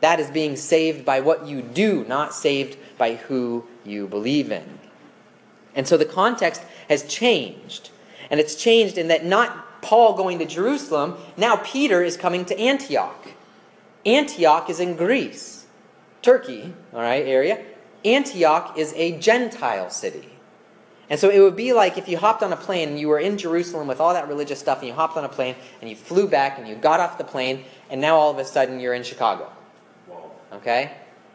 That 0.00 0.20
is 0.20 0.30
being 0.30 0.56
saved 0.56 1.04
by 1.04 1.20
what 1.20 1.46
you 1.46 1.62
do, 1.62 2.04
not 2.06 2.34
saved 2.34 2.76
by 2.98 3.14
who 3.14 3.64
you 3.84 4.08
believe 4.08 4.50
in. 4.50 4.78
And 5.74 5.86
so 5.86 5.96
the 5.96 6.04
context 6.04 6.62
has 6.88 7.04
changed. 7.04 7.90
And 8.30 8.40
it's 8.40 8.56
changed 8.56 8.98
in 8.98 9.08
that 9.08 9.24
not 9.24 9.82
Paul 9.82 10.16
going 10.16 10.40
to 10.40 10.46
Jerusalem, 10.46 11.16
now 11.36 11.56
Peter 11.56 12.02
is 12.02 12.16
coming 12.16 12.44
to 12.46 12.58
Antioch. 12.58 13.28
Antioch 14.04 14.68
is 14.68 14.80
in 14.80 14.96
Greece, 14.96 15.66
Turkey, 16.22 16.72
all 16.92 17.00
right, 17.00 17.24
area. 17.24 17.62
Antioch 18.04 18.76
is 18.76 18.92
a 18.94 19.18
Gentile 19.18 19.90
city. 19.90 20.28
And 21.08 21.20
so 21.20 21.30
it 21.30 21.40
would 21.40 21.56
be 21.56 21.72
like 21.72 21.98
if 21.98 22.08
you 22.08 22.18
hopped 22.18 22.42
on 22.42 22.52
a 22.52 22.56
plane 22.56 22.88
and 22.88 22.98
you 22.98 23.08
were 23.08 23.20
in 23.20 23.38
Jerusalem 23.38 23.86
with 23.86 24.00
all 24.00 24.12
that 24.14 24.28
religious 24.28 24.58
stuff 24.58 24.78
and 24.78 24.88
you 24.88 24.94
hopped 24.94 25.16
on 25.16 25.24
a 25.24 25.28
plane 25.28 25.54
and 25.80 25.88
you 25.88 25.94
flew 25.94 26.26
back 26.26 26.58
and 26.58 26.66
you 26.66 26.74
got 26.74 26.98
off 26.98 27.16
the 27.16 27.24
plane 27.24 27.64
and 27.90 28.00
now 28.00 28.16
all 28.16 28.30
of 28.30 28.38
a 28.38 28.44
sudden 28.44 28.80
you're 28.80 28.94
in 28.94 29.04
Chicago. 29.04 29.50
Okay? 30.52 30.92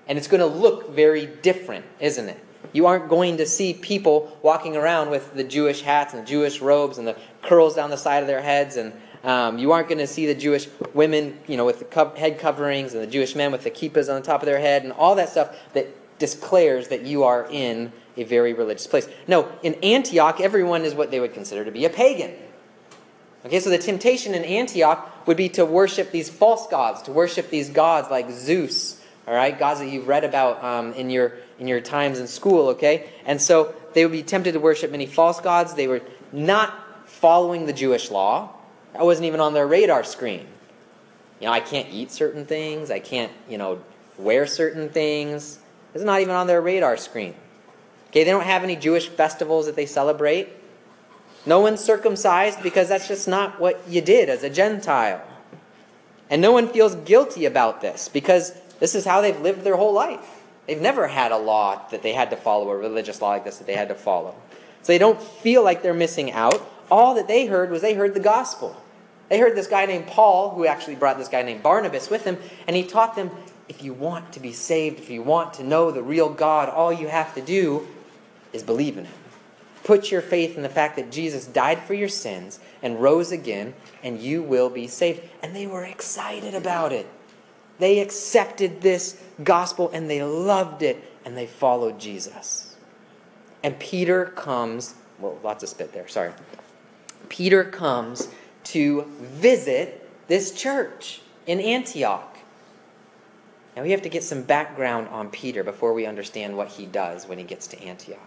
And 0.07 0.17
it's 0.17 0.27
going 0.27 0.41
to 0.41 0.45
look 0.45 0.89
very 0.89 1.25
different, 1.25 1.85
isn't 1.99 2.27
it? 2.27 2.43
You 2.73 2.85
aren't 2.85 3.09
going 3.09 3.37
to 3.37 3.45
see 3.45 3.73
people 3.73 4.37
walking 4.41 4.75
around 4.75 5.09
with 5.09 5.33
the 5.33 5.43
Jewish 5.43 5.81
hats 5.81 6.13
and 6.13 6.21
the 6.21 6.27
Jewish 6.27 6.61
robes 6.61 6.97
and 6.97 7.07
the 7.07 7.17
curls 7.41 7.75
down 7.75 7.89
the 7.89 7.97
side 7.97 8.23
of 8.23 8.27
their 8.27 8.41
heads, 8.41 8.77
and 8.77 8.93
um, 9.23 9.57
you 9.57 9.71
aren't 9.71 9.87
going 9.87 9.97
to 9.97 10.07
see 10.07 10.25
the 10.25 10.35
Jewish 10.35 10.67
women, 10.93 11.37
you 11.47 11.57
know, 11.57 11.65
with 11.65 11.79
the 11.79 11.85
co- 11.85 12.15
head 12.15 12.39
coverings, 12.39 12.93
and 12.93 13.03
the 13.03 13.07
Jewish 13.07 13.35
men 13.35 13.51
with 13.51 13.63
the 13.63 13.71
kippahs 13.71 14.09
on 14.09 14.15
the 14.15 14.25
top 14.25 14.41
of 14.41 14.45
their 14.45 14.59
head, 14.59 14.83
and 14.83 14.93
all 14.93 15.15
that 15.15 15.29
stuff 15.29 15.55
that 15.73 15.87
declares 16.21 16.87
that 16.87 17.01
you 17.01 17.23
are 17.23 17.45
in 17.51 17.91
a 18.15 18.23
very 18.23 18.53
religious 18.53 18.87
place. 18.87 19.09
No, 19.27 19.51
in 19.61 19.73
Antioch, 19.83 20.39
everyone 20.39 20.83
is 20.83 20.95
what 20.95 21.11
they 21.11 21.19
would 21.19 21.33
consider 21.33 21.65
to 21.65 21.71
be 21.71 21.83
a 21.83 21.89
pagan. 21.89 22.31
Okay, 23.45 23.59
so 23.59 23.69
the 23.69 23.77
temptation 23.77 24.33
in 24.33 24.45
Antioch 24.45 25.27
would 25.27 25.37
be 25.37 25.49
to 25.49 25.65
worship 25.65 26.11
these 26.11 26.29
false 26.29 26.67
gods, 26.67 27.01
to 27.03 27.11
worship 27.11 27.49
these 27.49 27.69
gods 27.69 28.09
like 28.09 28.31
Zeus 28.31 29.01
all 29.27 29.37
right, 29.37 29.57
gods 29.57 29.79
that 29.79 29.87
you've 29.87 30.07
read 30.07 30.23
about 30.23 30.63
um, 30.63 30.93
in 30.93 31.09
your 31.09 31.33
in 31.57 31.67
your 31.67 31.79
times 31.79 32.19
in 32.19 32.27
school. 32.27 32.69
Okay, 32.69 33.09
and 33.25 33.41
so 33.41 33.73
they 33.93 34.03
would 34.03 34.11
be 34.11 34.23
tempted 34.23 34.53
to 34.53 34.59
worship 34.59 34.91
many 34.91 35.05
false 35.05 35.39
gods. 35.39 35.73
They 35.73 35.87
were 35.87 36.01
not 36.31 37.07
following 37.07 37.65
the 37.65 37.73
Jewish 37.73 38.09
law. 38.09 38.49
That 38.93 39.05
wasn't 39.05 39.27
even 39.27 39.39
on 39.39 39.53
their 39.53 39.67
radar 39.67 40.03
screen. 40.03 40.47
You 41.39 41.47
know, 41.47 41.53
I 41.53 41.59
can't 41.59 41.87
eat 41.93 42.11
certain 42.11 42.45
things. 42.45 42.91
I 42.91 42.99
can't, 42.99 43.31
you 43.47 43.57
know, 43.57 43.81
wear 44.17 44.45
certain 44.47 44.89
things. 44.89 45.59
It's 45.93 46.03
not 46.03 46.21
even 46.21 46.35
on 46.35 46.47
their 46.47 46.61
radar 46.61 46.97
screen. 46.97 47.35
Okay, 48.09 48.23
they 48.23 48.31
don't 48.31 48.43
have 48.43 48.63
any 48.63 48.75
Jewish 48.75 49.07
festivals 49.07 49.65
that 49.65 49.75
they 49.75 49.85
celebrate. 49.85 50.49
No 51.45 51.59
one's 51.59 51.83
circumcised 51.83 52.61
because 52.61 52.89
that's 52.89 53.07
just 53.07 53.27
not 53.27 53.59
what 53.59 53.81
you 53.87 54.01
did 54.01 54.29
as 54.29 54.43
a 54.43 54.49
Gentile. 54.49 55.21
And 56.29 56.41
no 56.41 56.51
one 56.51 56.67
feels 56.67 56.95
guilty 56.95 57.45
about 57.45 57.81
this 57.81 58.09
because 58.09 58.53
this 58.79 58.95
is 58.95 59.05
how 59.05 59.21
they've 59.21 59.39
lived 59.39 59.63
their 59.63 59.75
whole 59.75 59.93
life. 59.93 60.41
They've 60.67 60.79
never 60.79 61.07
had 61.07 61.31
a 61.31 61.37
law 61.37 61.81
that 61.89 62.03
they 62.03 62.13
had 62.13 62.29
to 62.29 62.37
follow, 62.37 62.69
a 62.69 62.77
religious 62.77 63.21
law 63.21 63.29
like 63.29 63.43
this 63.43 63.57
that 63.57 63.67
they 63.67 63.75
had 63.75 63.89
to 63.89 63.95
follow. 63.95 64.35
So 64.83 64.93
they 64.93 64.97
don't 64.97 65.21
feel 65.21 65.63
like 65.63 65.81
they're 65.81 65.93
missing 65.93 66.31
out. 66.31 66.65
All 66.89 67.15
that 67.15 67.27
they 67.27 67.45
heard 67.45 67.71
was 67.71 67.81
they 67.81 67.93
heard 67.93 68.13
the 68.13 68.19
gospel. 68.19 68.75
They 69.29 69.39
heard 69.39 69.55
this 69.55 69.67
guy 69.67 69.85
named 69.85 70.07
Paul, 70.07 70.51
who 70.51 70.65
actually 70.65 70.95
brought 70.95 71.17
this 71.17 71.29
guy 71.29 71.41
named 71.41 71.63
Barnabas 71.63 72.09
with 72.09 72.25
him, 72.25 72.37
and 72.67 72.75
he 72.75 72.83
taught 72.83 73.15
them 73.15 73.31
if 73.71 73.81
you 73.81 73.93
want 73.93 74.33
to 74.33 74.41
be 74.41 74.51
saved, 74.51 74.99
if 74.99 75.09
you 75.09 75.23
want 75.23 75.53
to 75.53 75.63
know 75.63 75.91
the 75.91 76.03
real 76.03 76.27
God, 76.27 76.67
all 76.67 76.91
you 76.91 77.07
have 77.07 77.33
to 77.35 77.41
do 77.41 77.87
is 78.51 78.63
believe 78.63 78.97
in 78.97 79.05
him. 79.05 79.13
Put 79.85 80.11
your 80.11 80.21
faith 80.21 80.57
in 80.57 80.61
the 80.61 80.67
fact 80.67 80.97
that 80.97 81.09
Jesus 81.09 81.47
died 81.47 81.81
for 81.81 81.93
your 81.93 82.09
sins 82.09 82.59
and 82.83 83.01
rose 83.01 83.31
again, 83.31 83.73
and 84.03 84.19
you 84.19 84.43
will 84.43 84.69
be 84.69 84.87
saved. 84.87 85.21
And 85.41 85.55
they 85.55 85.67
were 85.67 85.85
excited 85.85 86.53
about 86.53 86.91
it. 86.91 87.07
They 87.79 87.99
accepted 87.99 88.81
this 88.81 89.23
gospel 89.41 89.89
and 89.93 90.09
they 90.09 90.21
loved 90.21 90.83
it 90.83 91.01
and 91.23 91.37
they 91.37 91.47
followed 91.47 91.97
Jesus. 91.97 92.75
And 93.63 93.79
Peter 93.79 94.25
comes, 94.25 94.95
well, 95.17 95.39
lots 95.41 95.63
of 95.63 95.69
spit 95.69 95.93
there, 95.93 96.09
sorry. 96.09 96.33
Peter 97.29 97.63
comes 97.63 98.27
to 98.65 99.03
visit 99.21 100.09
this 100.27 100.51
church 100.51 101.21
in 101.47 101.61
Antioch. 101.61 102.30
Now 103.75 103.83
we 103.83 103.91
have 103.91 104.01
to 104.01 104.09
get 104.09 104.23
some 104.23 104.43
background 104.43 105.07
on 105.09 105.29
Peter 105.29 105.63
before 105.63 105.93
we 105.93 106.05
understand 106.05 106.57
what 106.57 106.69
he 106.69 106.85
does 106.85 107.27
when 107.27 107.37
he 107.37 107.43
gets 107.43 107.67
to 107.67 107.81
Antioch. 107.81 108.19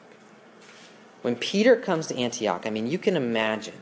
When 1.22 1.36
Peter 1.36 1.76
comes 1.76 2.06
to 2.08 2.16
Antioch, 2.16 2.66
I 2.66 2.70
mean, 2.70 2.86
you 2.86 2.98
can 2.98 3.16
imagine 3.16 3.74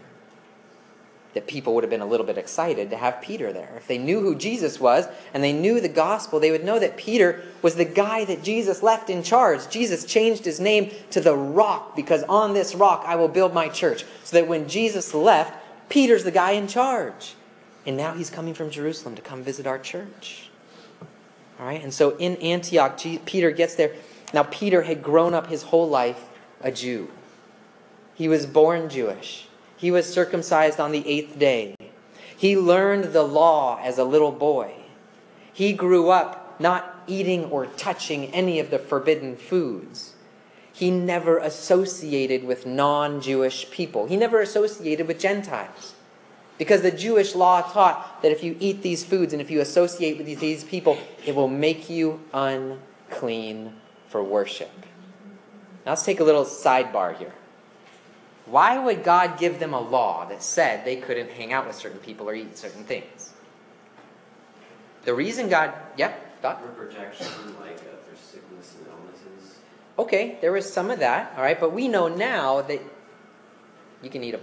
that 1.35 1.47
people 1.47 1.75
would 1.75 1.83
have 1.83 1.91
been 1.91 2.01
a 2.01 2.07
little 2.07 2.27
bit 2.27 2.37
excited 2.37 2.91
to 2.91 2.97
have 2.97 3.23
Peter 3.23 3.53
there. 3.53 3.73
If 3.77 3.87
they 3.87 3.99
knew 3.99 4.21
who 4.21 4.35
Jesus 4.35 4.79
was 4.79 5.07
and 5.33 5.43
they 5.43 5.53
knew 5.53 5.81
the 5.81 5.89
gospel, 5.89 6.39
they 6.39 6.51
would 6.51 6.65
know 6.65 6.79
that 6.79 6.97
Peter 6.97 7.43
was 7.63 7.77
the 7.77 7.85
guy 7.85 8.25
that 8.27 8.43
Jesus 8.43 8.83
left 8.83 9.09
in 9.09 9.23
charge. 9.23 9.69
Jesus 9.71 10.05
changed 10.05 10.45
his 10.45 10.61
name 10.61 10.91
to 11.11 11.21
the 11.21 11.35
rock 11.35 11.97
because 11.97 12.23
on 12.25 12.53
this 12.53 12.75
rock 12.75 13.05
I 13.07 13.17
will 13.17 13.29
build 13.29 13.55
my 13.55 13.69
church. 13.69 14.05
So 14.25 14.37
that 14.37 14.49
when 14.49 14.69
Jesus 14.69 15.15
left, 15.15 15.55
Peter's 15.89 16.25
the 16.25 16.31
guy 16.31 16.53
in 16.53 16.69
charge. 16.69 17.35
And 17.87 17.97
now 17.97 18.13
he's 18.13 18.31
coming 18.31 18.55
from 18.55 18.71
Jerusalem 18.71 19.17
to 19.17 19.23
come 19.23 19.43
visit 19.43 19.67
our 19.67 19.79
church. 19.79 20.51
All 21.63 21.69
right? 21.69 21.81
And 21.81 21.95
so 21.95 22.17
in 22.17 22.35
Antioch, 22.39 23.01
Peter 23.25 23.53
gets 23.53 23.77
there. 23.77 23.95
Now, 24.35 24.43
Peter 24.43 24.83
had 24.83 25.01
grown 25.01 25.33
up 25.33 25.47
his 25.47 25.63
whole 25.63 25.89
life 25.89 26.25
a 26.61 26.73
Jew, 26.73 27.09
he 28.15 28.29
was 28.29 28.47
born 28.47 28.89
Jewish. 28.89 29.49
He 29.77 29.91
was 29.91 30.13
circumcised 30.13 30.79
on 30.79 30.93
the 30.93 31.07
eighth 31.09 31.39
day. 31.39 31.75
He 32.37 32.57
learned 32.57 33.13
the 33.13 33.23
law 33.23 33.81
as 33.83 33.99
a 33.99 34.05
little 34.05 34.31
boy. 34.31 34.75
He 35.53 35.73
grew 35.73 36.11
up 36.11 36.61
not 36.61 37.03
eating 37.07 37.47
or 37.47 37.67
touching 37.67 38.27
any 38.27 38.61
of 38.61 38.71
the 38.71 38.79
forbidden 38.79 39.37
foods. 39.37 40.15
He 40.73 40.91
never 40.91 41.39
associated 41.39 42.45
with 42.45 42.67
non 42.67 43.21
Jewish 43.21 43.71
people. 43.71 44.07
He 44.07 44.17
never 44.17 44.41
associated 44.41 45.09
with 45.09 45.19
Gentiles. 45.19 45.95
Because 46.59 46.83
the 46.83 46.91
Jewish 46.91 47.35
law 47.35 47.63
taught 47.63 48.23
that 48.23 48.31
if 48.31 48.45
you 48.45 48.57
eat 48.61 48.83
these 48.83 49.05
foods 49.05 49.33
and 49.33 49.43
if 49.43 49.51
you 49.51 49.61
associate 49.61 50.19
with 50.19 50.27
these 50.39 50.65
people, 50.65 50.99
it 51.27 51.35
will 51.35 51.49
make 51.49 51.91
you 51.91 52.21
unclean 52.33 53.75
for 54.09 54.23
worship. 54.23 54.71
Now 55.85 55.93
let's 55.93 56.05
take 56.05 56.21
a 56.21 56.25
little 56.25 56.45
sidebar 56.45 57.17
here. 57.17 57.33
Why 58.47 58.79
would 58.79 59.05
God 59.05 59.39
give 59.39 59.59
them 59.59 59.73
a 59.73 59.81
law 59.81 60.27
that 60.29 60.43
said 60.43 60.85
they 60.85 60.97
couldn't 60.97 61.31
hang 61.31 61.53
out 61.53 61.67
with 61.67 61.77
certain 61.77 62.01
people 62.01 62.29
or 62.29 62.35
eat 62.35 62.57
certain 62.57 62.85
things? 62.85 63.33
The 65.05 65.15
reason 65.15 65.49
God, 65.49 65.73
yep, 65.97 66.43
Doc? 66.43 66.61
For 66.61 66.69
protection, 66.69 67.27
like 67.61 67.79
uh, 67.79 67.97
for 68.09 68.17
sickness 68.17 68.77
and 68.79 68.87
illnesses. 68.89 69.59
Okay, 69.99 70.39
there 70.41 70.53
was 70.53 70.71
some 70.71 70.91
of 70.91 70.99
that, 71.01 71.33
all 71.37 71.43
right, 71.43 71.59
but 71.59 71.73
we 71.73 71.89
know 71.89 72.09
now 72.09 72.63
that 72.63 72.81
you 74.03 74.11
can 74.11 74.23
eat 74.23 74.35
a 74.35 74.41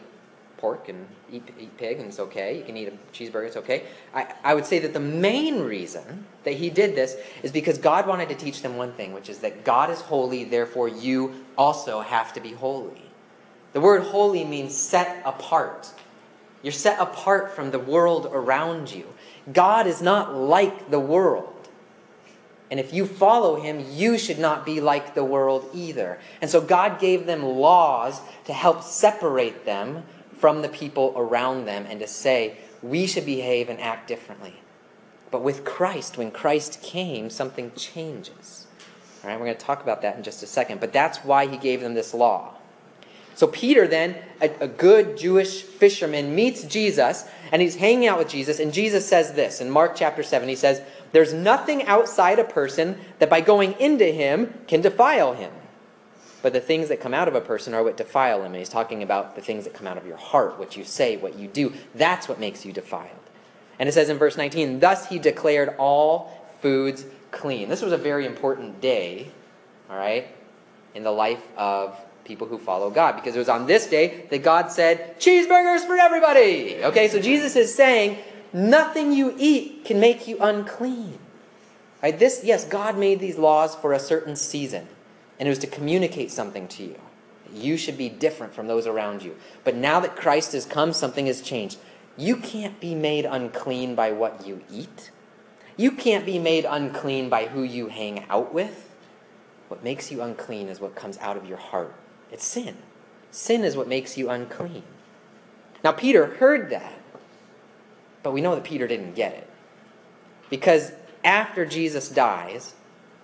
pork 0.59 0.89
and 0.89 1.07
eat, 1.31 1.43
eat 1.57 1.75
pig 1.77 1.99
and 1.99 2.07
it's 2.07 2.19
okay. 2.19 2.57
You 2.57 2.63
can 2.63 2.77
eat 2.77 2.89
a 2.89 3.15
cheeseburger, 3.15 3.47
it's 3.47 3.57
okay. 3.57 3.83
I, 4.13 4.33
I 4.43 4.53
would 4.53 4.65
say 4.65 4.79
that 4.79 4.93
the 4.93 4.99
main 4.99 5.61
reason 5.63 6.25
that 6.43 6.53
he 6.53 6.69
did 6.69 6.95
this 6.95 7.15
is 7.43 7.51
because 7.51 7.77
God 7.77 8.05
wanted 8.07 8.29
to 8.29 8.35
teach 8.35 8.61
them 8.61 8.75
one 8.75 8.91
thing, 8.93 9.13
which 9.13 9.29
is 9.29 9.39
that 9.39 9.63
God 9.63 9.89
is 9.89 10.01
holy, 10.01 10.43
therefore 10.43 10.87
you 10.87 11.45
also 11.57 12.01
have 12.01 12.33
to 12.33 12.41
be 12.41 12.51
holy. 12.51 13.03
The 13.73 13.81
word 13.81 14.03
holy 14.03 14.43
means 14.43 14.75
set 14.75 15.21
apart. 15.25 15.93
You're 16.61 16.73
set 16.73 16.99
apart 16.99 17.51
from 17.51 17.71
the 17.71 17.79
world 17.79 18.27
around 18.31 18.91
you. 18.91 19.07
God 19.51 19.87
is 19.87 20.01
not 20.01 20.35
like 20.35 20.91
the 20.91 20.99
world. 20.99 21.55
And 22.71 22.79
if 22.79 22.93
you 22.93 23.05
follow 23.05 23.59
him, 23.59 23.83
you 23.91 24.17
should 24.17 24.37
not 24.37 24.65
be 24.65 24.79
like 24.79 25.15
the 25.15 25.23
world 25.23 25.69
either. 25.73 26.19
And 26.41 26.49
so 26.51 26.61
God 26.61 26.99
gave 26.99 27.25
them 27.25 27.43
laws 27.43 28.21
to 28.45 28.53
help 28.53 28.83
separate 28.83 29.65
them 29.65 30.03
from 30.39 30.61
the 30.61 30.69
people 30.69 31.13
around 31.15 31.65
them 31.65 31.85
and 31.89 31.99
to 31.99 32.07
say, 32.07 32.57
we 32.81 33.05
should 33.05 33.25
behave 33.25 33.69
and 33.69 33.79
act 33.79 34.07
differently. 34.07 34.55
But 35.31 35.43
with 35.43 35.63
Christ, 35.63 36.17
when 36.17 36.31
Christ 36.31 36.81
came, 36.81 37.29
something 37.29 37.71
changes. 37.75 38.67
All 39.23 39.29
right, 39.29 39.37
we're 39.37 39.45
going 39.45 39.57
to 39.57 39.65
talk 39.65 39.83
about 39.83 40.01
that 40.01 40.15
in 40.15 40.23
just 40.23 40.41
a 40.43 40.47
second. 40.47 40.79
But 40.79 40.93
that's 40.93 41.19
why 41.19 41.45
he 41.45 41.57
gave 41.57 41.81
them 41.81 41.93
this 41.93 42.13
law. 42.13 42.55
So 43.35 43.47
Peter, 43.47 43.87
then, 43.87 44.15
a, 44.41 44.49
a, 44.59 44.67
good 44.67 45.17
Jewish 45.17 45.61
fisherman, 45.61 46.35
meets 46.35 46.63
Jesus, 46.63 47.25
and 47.53 47.61
he's 47.61 47.75
hanging 47.75 48.07
out 48.07 48.17
with 48.17 48.27
Jesus, 48.27 48.59
and 48.59 48.73
Jesus 48.73 49.07
says 49.07 49.31
this 49.31 49.61
in 49.61 49.69
Mark 49.69 49.95
chapter 49.95 50.23
7. 50.23 50.49
He 50.49 50.57
says, 50.57 50.81
There's 51.13 51.33
nothing 51.33 51.85
outside 51.85 52.39
a 52.39 52.43
person 52.43 52.97
that 53.19 53.29
by 53.29 53.39
going 53.39 53.73
into 53.79 54.05
him 54.05 54.53
can 54.67 54.81
defile 54.81 55.35
him. 55.35 55.51
But 56.41 56.53
the 56.53 56.61
things 56.61 56.87
that 56.89 57.01
come 57.01 57.13
out 57.13 57.27
of 57.27 57.35
a 57.35 57.41
person 57.41 57.73
are 57.73 57.83
what 57.83 57.97
defile 57.97 58.39
him. 58.39 58.47
And 58.47 58.55
he's 58.55 58.69
talking 58.69 59.03
about 59.03 59.35
the 59.35 59.41
things 59.41 59.65
that 59.65 59.73
come 59.73 59.87
out 59.87 59.97
of 59.97 60.07
your 60.07 60.17
heart, 60.17 60.57
what 60.57 60.77
you 60.77 60.83
say, 60.83 61.17
what 61.17 61.37
you 61.37 61.47
do. 61.47 61.73
That's 61.95 62.29
what 62.29 62.39
makes 62.39 62.65
you 62.65 62.71
defiled. 62.71 63.09
And 63.77 63.89
it 63.89 63.93
says 63.93 64.09
in 64.09 64.17
verse 64.17 64.37
19, 64.37 64.79
Thus 64.79 65.09
he 65.09 65.19
declared 65.19 65.75
all 65.77 66.31
foods 66.61 67.05
clean. 67.31 67.69
This 67.69 67.81
was 67.81 67.93
a 67.93 67.97
very 67.97 68.25
important 68.25 68.81
day, 68.81 69.31
all 69.89 69.97
right, 69.97 70.27
in 70.95 71.03
the 71.03 71.11
life 71.11 71.43
of 71.57 71.99
people 72.23 72.47
who 72.47 72.57
follow 72.57 72.89
God. 72.89 73.15
Because 73.15 73.35
it 73.35 73.39
was 73.39 73.49
on 73.49 73.65
this 73.65 73.87
day 73.87 74.25
that 74.29 74.43
God 74.43 74.71
said, 74.71 75.19
cheeseburgers 75.19 75.85
for 75.85 75.97
everybody. 75.97 76.83
Okay, 76.83 77.07
so 77.07 77.19
Jesus 77.19 77.55
is 77.55 77.73
saying, 77.73 78.17
nothing 78.53 79.11
you 79.11 79.35
eat 79.37 79.85
can 79.85 79.99
make 79.99 80.27
you 80.27 80.37
unclean. 80.39 81.17
Right? 82.01 82.17
This, 82.17 82.41
yes, 82.43 82.65
God 82.65 82.97
made 82.97 83.19
these 83.19 83.37
laws 83.37 83.75
for 83.75 83.93
a 83.93 83.99
certain 83.99 84.35
season, 84.35 84.87
and 85.39 85.47
it 85.47 85.49
was 85.49 85.59
to 85.59 85.67
communicate 85.67 86.31
something 86.31 86.67
to 86.67 86.83
you. 86.83 86.99
You 87.53 87.77
should 87.77 87.97
be 87.97 88.09
different 88.09 88.53
from 88.53 88.67
those 88.67 88.85
around 88.85 89.23
you. 89.23 89.35
But 89.63 89.75
now 89.75 89.99
that 90.01 90.15
Christ 90.15 90.51
has 90.53 90.65
come, 90.65 90.93
something 90.93 91.25
has 91.25 91.41
changed. 91.41 91.79
You 92.17 92.35
can't 92.35 92.79
be 92.79 92.93
made 92.93 93.25
unclean 93.25 93.95
by 93.95 94.11
what 94.11 94.45
you 94.45 94.61
eat. 94.71 95.11
You 95.77 95.91
can't 95.91 96.25
be 96.25 96.37
made 96.37 96.65
unclean 96.65 97.29
by 97.29 97.45
who 97.45 97.63
you 97.63 97.87
hang 97.87 98.25
out 98.29 98.53
with. 98.53 98.89
What 99.69 99.83
makes 99.83 100.11
you 100.11 100.21
unclean 100.21 100.67
is 100.67 100.81
what 100.81 100.95
comes 100.95 101.17
out 101.19 101.37
of 101.37 101.47
your 101.47 101.57
heart. 101.57 101.95
It's 102.31 102.45
sin. 102.45 102.77
Sin 103.31 103.63
is 103.63 103.77
what 103.77 103.87
makes 103.87 104.17
you 104.17 104.29
unclean. 104.29 104.83
Now, 105.83 105.93
Peter 105.93 106.25
heard 106.25 106.69
that, 106.71 106.99
but 108.21 108.33
we 108.33 108.41
know 108.41 108.55
that 108.55 108.63
Peter 108.65 108.87
didn't 108.87 109.13
get 109.13 109.33
it. 109.33 109.49
Because 110.49 110.91
after 111.23 111.65
Jesus 111.65 112.09
dies, 112.09 112.73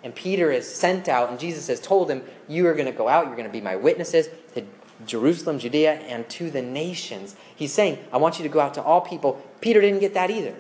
and 0.06 0.14
Peter 0.14 0.52
is 0.52 0.72
sent 0.72 1.10
out, 1.10 1.32
and 1.32 1.40
Jesus 1.40 1.66
has 1.68 1.80
told 1.80 2.12
him, 2.12 2.22
You 2.48 2.68
are 2.68 2.76
going 2.76 2.86
to 2.86 2.92
go 2.92 3.10
out, 3.10 3.26
you're 3.26 3.36
going 3.36 3.48
to 3.48 3.52
be 3.52 3.60
my 3.60 3.76
witnesses 3.76 4.30
to 4.54 4.64
Jerusalem, 5.08 5.58
Judea, 5.58 5.94
and 5.94 6.30
to 6.30 6.52
the 6.52 6.62
nations. 6.62 7.36
He's 7.56 7.74
saying, 7.74 7.98
I 8.14 8.18
want 8.18 8.38
you 8.38 8.44
to 8.44 8.50
go 8.50 8.60
out 8.60 8.76
to 8.76 8.84
all 8.84 9.02
people. 9.02 9.44
Peter 9.62 9.82
didn't 9.82 10.02
get 10.02 10.14
that 10.14 10.30
either. 10.30 10.54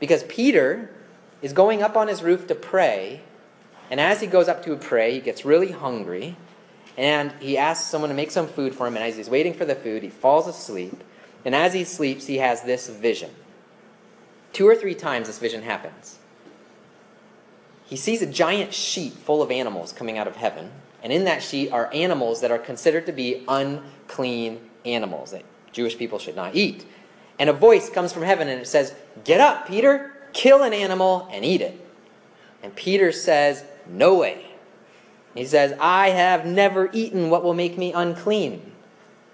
Because 0.00 0.24
Peter 0.24 0.90
is 1.42 1.52
going 1.52 1.82
up 1.82 1.98
on 1.98 2.08
his 2.08 2.22
roof 2.22 2.46
to 2.46 2.54
pray, 2.54 3.20
and 3.90 4.00
as 4.00 4.22
he 4.22 4.26
goes 4.26 4.48
up 4.48 4.64
to 4.64 4.74
pray, 4.76 5.12
he 5.12 5.20
gets 5.20 5.44
really 5.44 5.72
hungry 5.72 6.36
and 6.96 7.32
he 7.40 7.58
asks 7.58 7.90
someone 7.90 8.08
to 8.08 8.16
make 8.16 8.30
some 8.30 8.48
food 8.48 8.74
for 8.74 8.86
him. 8.86 8.96
And 8.96 9.04
as 9.04 9.18
he's 9.18 9.28
waiting 9.28 9.52
for 9.52 9.66
the 9.66 9.74
food, 9.74 10.02
he 10.02 10.08
falls 10.08 10.48
asleep. 10.48 11.04
And 11.44 11.54
as 11.54 11.74
he 11.74 11.84
sleeps, 11.84 12.26
he 12.26 12.38
has 12.38 12.62
this 12.62 12.88
vision. 12.88 13.30
Two 14.54 14.66
or 14.66 14.74
three 14.74 14.94
times 14.94 15.26
this 15.26 15.38
vision 15.38 15.62
happens. 15.62 16.18
He 17.86 17.96
sees 17.96 18.20
a 18.20 18.26
giant 18.26 18.74
sheet 18.74 19.12
full 19.12 19.42
of 19.42 19.50
animals 19.50 19.92
coming 19.92 20.18
out 20.18 20.26
of 20.26 20.36
heaven. 20.36 20.70
And 21.02 21.12
in 21.12 21.24
that 21.24 21.42
sheet 21.42 21.70
are 21.70 21.88
animals 21.94 22.40
that 22.40 22.50
are 22.50 22.58
considered 22.58 23.06
to 23.06 23.12
be 23.12 23.44
unclean 23.46 24.60
animals 24.84 25.30
that 25.30 25.44
Jewish 25.72 25.96
people 25.96 26.18
should 26.18 26.34
not 26.34 26.56
eat. 26.56 26.84
And 27.38 27.48
a 27.48 27.52
voice 27.52 27.88
comes 27.88 28.12
from 28.12 28.22
heaven 28.22 28.48
and 28.48 28.60
it 28.60 28.66
says, 28.66 28.94
Get 29.24 29.40
up, 29.40 29.68
Peter, 29.68 30.12
kill 30.32 30.62
an 30.62 30.72
animal 30.72 31.28
and 31.30 31.44
eat 31.44 31.60
it. 31.60 31.80
And 32.62 32.74
Peter 32.74 33.12
says, 33.12 33.64
No 33.88 34.16
way. 34.16 34.46
He 35.34 35.44
says, 35.44 35.76
I 35.78 36.10
have 36.10 36.46
never 36.46 36.90
eaten 36.92 37.30
what 37.30 37.44
will 37.44 37.54
make 37.54 37.78
me 37.78 37.92
unclean. 37.92 38.72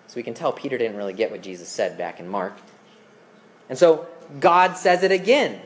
So 0.09 0.17
we 0.17 0.23
can 0.23 0.35
tell 0.35 0.53
Peter 0.53 0.77
didn't 0.77 0.97
really 0.97 1.13
get 1.15 1.31
what 1.31 1.43
Jesus 1.43 1.69
said 1.69 1.97
back 1.97 2.21
in 2.21 2.29
Mark. 2.29 2.55
And 3.71 3.79
so 3.79 4.07
God 4.41 4.77
says 4.77 5.05
it 5.05 5.13
again 5.13 5.61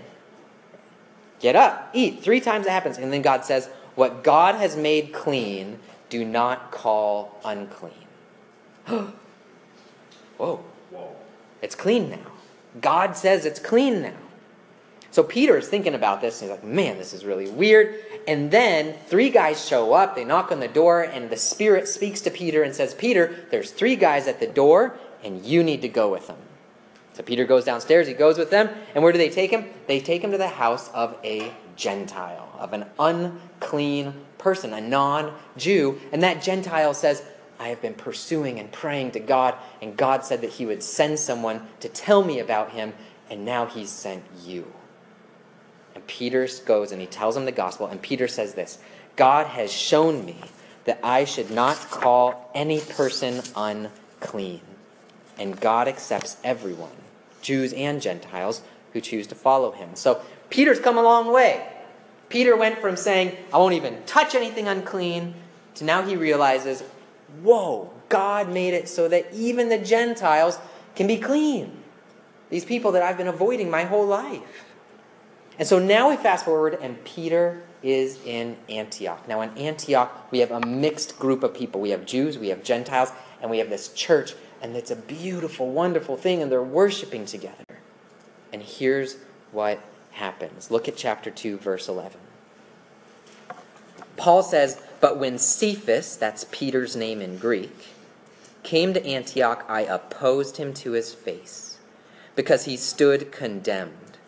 Get 1.41 1.57
up, 1.57 1.91
eat. 1.93 2.23
Three 2.23 2.41
times 2.41 2.67
it 2.67 2.71
happens. 2.71 2.99
And 2.99 3.13
then 3.13 3.23
God 3.23 3.45
says, 3.45 3.69
What 3.95 4.25
God 4.25 4.55
has 4.55 4.77
made 4.77 5.13
clean, 5.13 5.79
do 6.09 6.25
not 6.25 6.71
call 6.71 7.41
unclean. 7.45 7.93
Whoa. 8.87 9.13
Whoa. 10.91 11.17
It's 11.63 11.75
clean 11.75 12.11
now. 12.11 12.33
God 12.81 13.17
says 13.17 13.47
it's 13.47 13.59
clean 13.59 14.03
now. 14.03 14.17
So 15.11 15.23
Peter 15.23 15.57
is 15.57 15.67
thinking 15.67 15.95
about 15.95 16.21
this, 16.21 16.43
and 16.43 16.51
he's 16.51 16.59
like, 16.59 16.65
man, 16.65 16.99
this 16.99 17.15
is 17.15 17.25
really 17.25 17.49
weird. 17.49 18.05
And 18.29 18.51
then 18.51 18.95
three 19.07 19.31
guys 19.31 19.67
show 19.67 19.95
up, 19.95 20.15
they 20.15 20.25
knock 20.25 20.53
on 20.53 20.61
the 20.61 20.69
door, 20.69 21.03
and 21.03 21.31
the 21.31 21.39
Spirit 21.39 21.89
speaks 21.89 22.21
to 22.23 22.31
Peter 22.31 22.63
and 22.63 22.75
says, 22.75 22.93
Peter, 22.93 23.47
there's 23.51 23.71
three 23.71 23.97
guys 23.97 24.29
at 24.29 24.41
the 24.41 24.47
door, 24.47 24.99
and 25.25 25.43
you 25.45 25.63
need 25.63 25.81
to 25.83 25.89
go 25.89 26.11
with 26.11 26.27
them. 26.27 26.37
So 27.17 27.23
Peter 27.23 27.47
goes 27.47 27.65
downstairs, 27.65 28.07
he 28.07 28.13
goes 28.13 28.37
with 28.37 28.51
them, 28.51 28.69
and 28.95 29.03
where 29.03 29.11
do 29.11 29.17
they 29.17 29.31
take 29.31 29.51
him? 29.51 29.65
They 29.87 30.01
take 30.01 30.23
him 30.23 30.33
to 30.33 30.39
the 30.39 30.49
house 30.49 30.91
of 30.91 31.17
a 31.25 31.51
Gentile, 31.75 32.51
of 32.59 32.75
an 32.75 32.85
unclean 32.99 34.13
person, 34.37 34.75
a 34.75 34.83
non 34.83 35.33
Jew. 35.57 35.99
And 36.13 36.23
that 36.23 36.43
Gentile 36.43 36.93
says, 36.93 37.23
I 37.59 37.69
have 37.69 37.81
been 37.81 37.95
pursuing 37.95 38.61
and 38.61 38.71
praying 38.71 39.13
to 39.13 39.21
God, 39.21 39.55
and 39.81 39.97
God 39.97 40.27
said 40.27 40.43
that 40.43 40.51
He 40.51 40.67
would 40.67 40.83
send 40.83 41.19
someone 41.19 41.67
to 41.81 41.89
tell 41.89 42.23
me 42.23 42.39
about 42.39 42.73
Him, 42.73 42.93
and 43.31 43.47
now 43.47 43.65
He's 43.65 43.89
sent 43.89 44.23
you. 44.45 44.71
And 45.95 46.07
Peter 46.07 46.47
goes 46.67 46.93
and 46.93 47.01
he 47.01 47.07
tells 47.07 47.39
him 47.39 47.47
the 47.47 47.53
gospel, 47.53 47.87
and 47.87 48.03
Peter 48.03 48.29
says 48.29 48.53
this 48.53 48.79
God 49.17 49.47
has 49.47 49.73
shown 49.73 50.27
me 50.27 50.37
that 50.85 51.01
I 51.03 51.25
should 51.25 51.51
not 51.51 51.77
call 51.91 52.51
any 52.55 52.81
person 52.81 53.41
unclean. 53.57 54.61
And 55.39 55.59
God 55.59 55.89
accepts 55.89 56.37
everyone, 56.45 56.93
Jews 57.47 57.73
and 57.73 58.03
Gentiles, 58.03 58.63
who 58.93 59.01
choose 59.01 59.29
to 59.29 59.37
follow 59.37 59.71
him. 59.71 59.91
So 59.95 60.21
Peter's 60.51 60.81
come 60.81 60.99
a 60.99 61.03
long 61.03 61.33
way. 61.33 61.65
Peter 62.29 62.57
went 62.57 62.81
from 62.81 62.97
saying, 62.97 63.37
I 63.55 63.59
won't 63.59 63.75
even 63.75 64.03
touch 64.05 64.35
anything 64.35 64.67
unclean, 64.67 65.35
to 65.77 65.85
now 65.85 66.03
he 66.03 66.17
realizes, 66.17 66.83
whoa, 67.43 67.93
God 68.09 68.49
made 68.49 68.75
it 68.75 68.89
so 68.89 69.07
that 69.07 69.33
even 69.33 69.69
the 69.69 69.79
Gentiles 69.79 70.59
can 70.97 71.07
be 71.07 71.19
clean. 71.19 71.85
These 72.51 72.65
people 72.65 72.91
that 72.93 73.03
I've 73.05 73.17
been 73.17 73.29
avoiding 73.29 73.71
my 73.71 73.85
whole 73.85 74.07
life. 74.07 74.65
And 75.57 75.69
so 75.69 75.79
now 75.79 76.11
we 76.11 76.17
fast 76.17 76.45
forward, 76.45 76.77
and 76.83 77.03
Peter 77.05 77.63
is 77.81 78.19
in 78.25 78.57
Antioch. 78.69 79.29
Now, 79.29 79.41
in 79.43 79.57
Antioch, 79.57 80.33
we 80.33 80.41
have 80.41 80.51
a 80.51 80.67
mixed 80.67 81.17
group 81.21 81.45
of 81.45 81.55
people. 81.55 81.81
We 81.81 81.91
have 81.91 82.07
Jews, 82.07 82.39
we 82.39 82.49
have 82.49 82.65
Gentiles, 82.65 83.13
and 83.41 83.53
we 83.53 83.59
have 83.59 83.71
this 83.71 83.93
church, 83.93 84.35
and 84.67 84.77
it's 84.77 84.91
a 84.91 84.97
beautiful, 84.97 85.71
wonderful 85.71 86.17
thing, 86.17 86.43
and 86.43 86.51
they're 86.51 86.61
worshiping 86.61 87.25
together. 87.25 87.79
And 88.53 88.61
here's 88.61 89.17
what 89.53 89.79
happens. 90.11 90.73
Look 90.73 90.89
at 90.89 90.97
chapter 90.97 91.31
2, 91.31 91.59
verse 91.59 91.89
11. 91.89 92.19
Paul 94.17 94.43
says, 94.43 94.83
But 95.01 95.19
when 95.19 95.39
Cephas, 95.39 96.17
that's 96.17 96.47
Peter's 96.51 96.97
name 96.97 97.21
in 97.21 97.39
Greek, 97.39 97.95
came 98.65 98.93
to 98.93 99.07
Antioch, 99.07 99.65
I 99.69 99.83
opposed 99.83 100.57
him 100.57 100.75
to 100.75 100.93
his 100.93 101.15
face, 101.15 101.79
because 102.35 102.65
he 102.65 102.77
stood 102.77 103.31
condemned. 103.31 104.19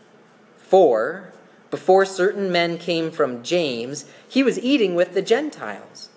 For, 0.56 1.32
before 1.68 2.04
certain 2.04 2.52
men 2.52 2.78
came 2.78 3.10
from 3.10 3.42
James, 3.42 4.04
he 4.28 4.44
was 4.44 4.60
eating 4.60 4.94
with 4.94 5.14
the 5.14 5.22
Gentiles. 5.22 6.07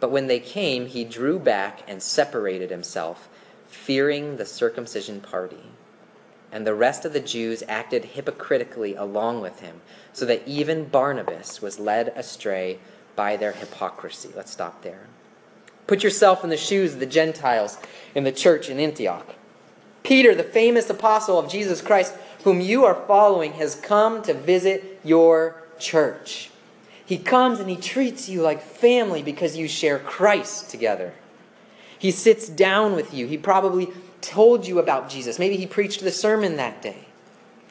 But 0.00 0.10
when 0.10 0.26
they 0.26 0.40
came, 0.40 0.86
he 0.86 1.04
drew 1.04 1.38
back 1.38 1.82
and 1.88 2.02
separated 2.02 2.70
himself, 2.70 3.28
fearing 3.68 4.36
the 4.36 4.46
circumcision 4.46 5.20
party. 5.20 5.70
And 6.52 6.66
the 6.66 6.74
rest 6.74 7.04
of 7.04 7.12
the 7.12 7.20
Jews 7.20 7.62
acted 7.66 8.04
hypocritically 8.04 8.94
along 8.94 9.40
with 9.40 9.60
him, 9.60 9.80
so 10.12 10.24
that 10.26 10.46
even 10.46 10.84
Barnabas 10.88 11.60
was 11.60 11.78
led 11.78 12.08
astray 12.16 12.78
by 13.14 13.36
their 13.36 13.52
hypocrisy. 13.52 14.30
Let's 14.34 14.52
stop 14.52 14.82
there. 14.82 15.06
Put 15.86 16.02
yourself 16.02 16.42
in 16.44 16.50
the 16.50 16.56
shoes 16.56 16.94
of 16.94 17.00
the 17.00 17.06
Gentiles 17.06 17.78
in 18.14 18.24
the 18.24 18.32
church 18.32 18.68
in 18.68 18.78
Antioch. 18.78 19.34
Peter, 20.02 20.34
the 20.34 20.44
famous 20.44 20.88
apostle 20.88 21.38
of 21.38 21.50
Jesus 21.50 21.80
Christ, 21.80 22.14
whom 22.44 22.60
you 22.60 22.84
are 22.84 23.06
following, 23.06 23.54
has 23.54 23.74
come 23.74 24.22
to 24.22 24.34
visit 24.34 25.00
your 25.02 25.62
church. 25.78 26.50
He 27.06 27.18
comes 27.18 27.60
and 27.60 27.70
he 27.70 27.76
treats 27.76 28.28
you 28.28 28.42
like 28.42 28.60
family 28.60 29.22
because 29.22 29.56
you 29.56 29.68
share 29.68 30.00
Christ 30.00 30.70
together. 30.70 31.14
He 31.98 32.10
sits 32.10 32.48
down 32.48 32.94
with 32.94 33.14
you. 33.14 33.26
He 33.28 33.38
probably 33.38 33.88
told 34.20 34.66
you 34.66 34.80
about 34.80 35.08
Jesus. 35.08 35.38
Maybe 35.38 35.56
he 35.56 35.66
preached 35.66 36.02
the 36.02 36.10
sermon 36.10 36.56
that 36.56 36.82
day. 36.82 37.06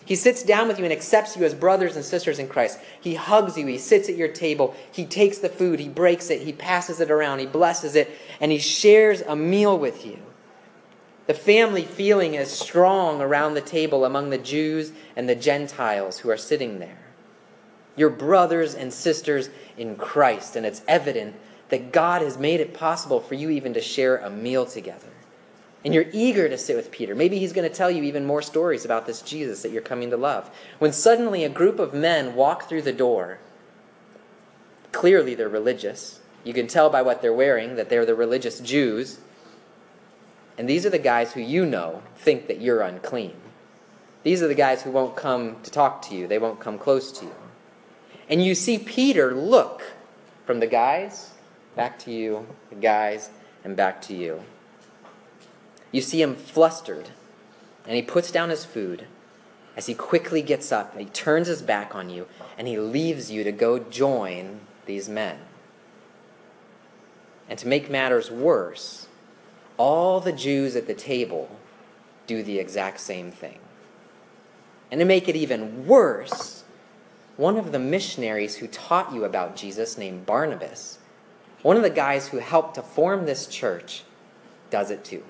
He 0.05 0.15
sits 0.15 0.41
down 0.41 0.67
with 0.67 0.77
you 0.77 0.85
and 0.85 0.93
accepts 0.93 1.35
you 1.35 1.43
as 1.43 1.53
brothers 1.53 1.95
and 1.95 2.05
sisters 2.05 2.39
in 2.39 2.47
Christ. 2.47 2.79
He 3.01 3.15
hugs 3.15 3.57
you. 3.57 3.65
He 3.65 3.77
sits 3.77 4.07
at 4.07 4.15
your 4.15 4.27
table. 4.29 4.75
He 4.91 5.05
takes 5.05 5.39
the 5.39 5.49
food. 5.49 5.79
He 5.79 5.89
breaks 5.89 6.29
it. 6.29 6.43
He 6.43 6.53
passes 6.53 7.01
it 7.01 7.11
around. 7.11 7.39
He 7.39 7.45
blesses 7.45 7.95
it. 7.95 8.09
And 8.39 8.51
he 8.51 8.59
shares 8.59 9.21
a 9.21 9.35
meal 9.35 9.77
with 9.77 10.05
you. 10.05 10.19
The 11.27 11.33
family 11.33 11.83
feeling 11.83 12.35
is 12.35 12.51
strong 12.51 13.19
around 13.19 13.55
the 13.55 13.61
table 13.61 14.05
among 14.05 14.29
the 14.29 14.37
Jews 14.37 14.93
and 15.15 15.27
the 15.27 15.35
Gentiles 15.35 16.19
who 16.19 16.29
are 16.29 16.37
sitting 16.37 16.77
there. 16.79 17.04
You're 17.95 18.09
brothers 18.09 18.75
and 18.75 18.91
sisters 18.91 19.49
in 19.77 19.95
Christ, 19.95 20.55
and 20.55 20.65
it's 20.65 20.81
evident 20.87 21.35
that 21.69 21.91
God 21.91 22.21
has 22.21 22.37
made 22.37 22.59
it 22.59 22.73
possible 22.73 23.19
for 23.19 23.35
you 23.35 23.49
even 23.49 23.73
to 23.73 23.81
share 23.81 24.17
a 24.17 24.29
meal 24.29 24.65
together. 24.65 25.07
And 25.83 25.93
you're 25.93 26.05
eager 26.11 26.49
to 26.49 26.57
sit 26.57 26.75
with 26.75 26.91
Peter. 26.91 27.13
Maybe 27.13 27.37
he's 27.37 27.53
going 27.53 27.69
to 27.69 27.75
tell 27.75 27.91
you 27.91 28.03
even 28.03 28.25
more 28.25 28.41
stories 28.41 28.85
about 28.85 29.05
this 29.05 29.21
Jesus 29.21 29.61
that 29.61 29.71
you're 29.71 29.81
coming 29.81 30.09
to 30.09 30.17
love. 30.17 30.49
When 30.79 30.91
suddenly 30.91 31.43
a 31.43 31.49
group 31.49 31.79
of 31.79 31.93
men 31.93 32.35
walk 32.35 32.67
through 32.67 32.81
the 32.81 32.91
door, 32.91 33.39
clearly 34.91 35.35
they're 35.35 35.47
religious. 35.47 36.21
You 36.43 36.53
can 36.53 36.67
tell 36.67 36.89
by 36.89 37.03
what 37.03 37.21
they're 37.21 37.33
wearing 37.33 37.75
that 37.75 37.89
they're 37.89 38.05
the 38.05 38.15
religious 38.15 38.59
Jews. 38.59 39.19
And 40.57 40.67
these 40.67 40.85
are 40.87 40.89
the 40.91 40.97
guys 40.97 41.33
who 41.33 41.41
you 41.41 41.65
know 41.65 42.01
think 42.15 42.47
that 42.47 42.61
you're 42.61 42.81
unclean. 42.81 43.35
These 44.23 44.41
are 44.41 44.47
the 44.47 44.55
guys 44.55 44.81
who 44.81 44.91
won't 44.91 45.15
come 45.15 45.57
to 45.61 45.69
talk 45.69 46.01
to 46.03 46.15
you, 46.15 46.27
they 46.27 46.39
won't 46.39 46.59
come 46.59 46.79
close 46.79 47.11
to 47.19 47.25
you. 47.25 47.44
And 48.29 48.43
you 48.43 48.55
see 48.55 48.77
Peter 48.77 49.33
look 49.33 49.83
from 50.45 50.59
the 50.59 50.67
guys 50.67 51.31
back 51.75 51.99
to 51.99 52.11
you, 52.11 52.47
the 52.69 52.75
guys, 52.75 53.29
and 53.63 53.75
back 53.75 54.01
to 54.03 54.15
you. 54.15 54.43
You 55.91 56.01
see 56.01 56.21
him 56.21 56.35
flustered, 56.35 57.09
and 57.85 57.95
he 57.95 58.01
puts 58.01 58.31
down 58.31 58.49
his 58.49 58.65
food 58.65 59.07
as 59.75 59.87
he 59.87 59.93
quickly 59.93 60.41
gets 60.41 60.71
up, 60.71 60.97
he 60.97 61.05
turns 61.05 61.47
his 61.47 61.61
back 61.61 61.93
on 61.93 62.09
you, 62.09 62.27
and 62.57 62.67
he 62.67 62.77
leaves 62.77 63.29
you 63.29 63.43
to 63.43 63.51
go 63.51 63.77
join 63.77 64.61
these 64.85 65.09
men. 65.09 65.37
And 67.49 67.59
to 67.59 67.67
make 67.67 67.89
matters 67.89 68.31
worse, 68.31 69.07
all 69.77 70.21
the 70.21 70.31
Jews 70.31 70.75
at 70.75 70.87
the 70.87 70.93
table 70.93 71.59
do 72.25 72.41
the 72.41 72.57
exact 72.57 73.01
same 73.01 73.31
thing. 73.31 73.59
And 74.89 74.99
to 74.99 75.05
make 75.05 75.27
it 75.27 75.35
even 75.35 75.85
worse, 75.85 76.54
one 77.37 77.57
of 77.57 77.71
the 77.71 77.79
missionaries 77.79 78.57
who 78.57 78.67
taught 78.67 79.13
you 79.13 79.25
about 79.25 79.55
Jesus, 79.55 79.97
named 79.97 80.25
Barnabas, 80.25 80.99
one 81.61 81.77
of 81.77 81.83
the 81.83 81.89
guys 81.89 82.29
who 82.29 82.37
helped 82.37 82.75
to 82.75 82.81
form 82.81 83.25
this 83.25 83.47
church, 83.47 84.03
does 84.69 84.91
it 84.91 85.03
too 85.03 85.23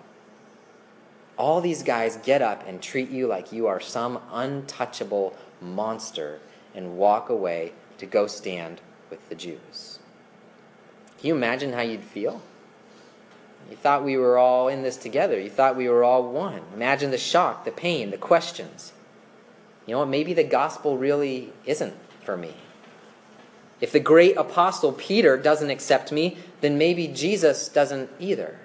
all 1.37 1.61
these 1.61 1.83
guys 1.83 2.17
get 2.17 2.41
up 2.41 2.65
and 2.67 2.81
treat 2.81 3.09
you 3.09 3.27
like 3.27 3.51
you 3.51 3.67
are 3.67 3.79
some 3.79 4.19
untouchable 4.31 5.35
monster 5.61 6.39
and 6.73 6.97
walk 6.97 7.29
away 7.29 7.73
to 7.97 8.05
go 8.05 8.27
stand 8.27 8.81
with 9.09 9.27
the 9.29 9.35
Jews. 9.35 9.99
Can 11.17 11.27
you 11.27 11.35
imagine 11.35 11.73
how 11.73 11.81
you'd 11.81 12.03
feel? 12.03 12.41
You 13.69 13.75
thought 13.75 14.03
we 14.03 14.17
were 14.17 14.37
all 14.37 14.67
in 14.67 14.83
this 14.83 14.97
together. 14.97 15.39
You 15.39 15.49
thought 15.49 15.75
we 15.75 15.89
were 15.89 16.03
all 16.03 16.31
one. 16.31 16.61
Imagine 16.73 17.11
the 17.11 17.17
shock, 17.17 17.65
the 17.65 17.71
pain, 17.71 18.11
the 18.11 18.17
questions. 18.17 18.93
You 19.85 19.93
know 19.93 19.99
what? 19.99 20.09
Maybe 20.09 20.33
the 20.33 20.43
gospel 20.43 20.97
really 20.97 21.53
isn't 21.65 21.93
for 22.23 22.35
me. 22.35 22.53
If 23.81 23.91
the 23.91 23.99
great 23.99 24.37
apostle 24.37 24.93
Peter 24.93 25.37
doesn't 25.37 25.69
accept 25.69 26.11
me, 26.11 26.37
then 26.61 26.77
maybe 26.77 27.07
Jesus 27.07 27.67
doesn't 27.67 28.09
either. 28.19 28.57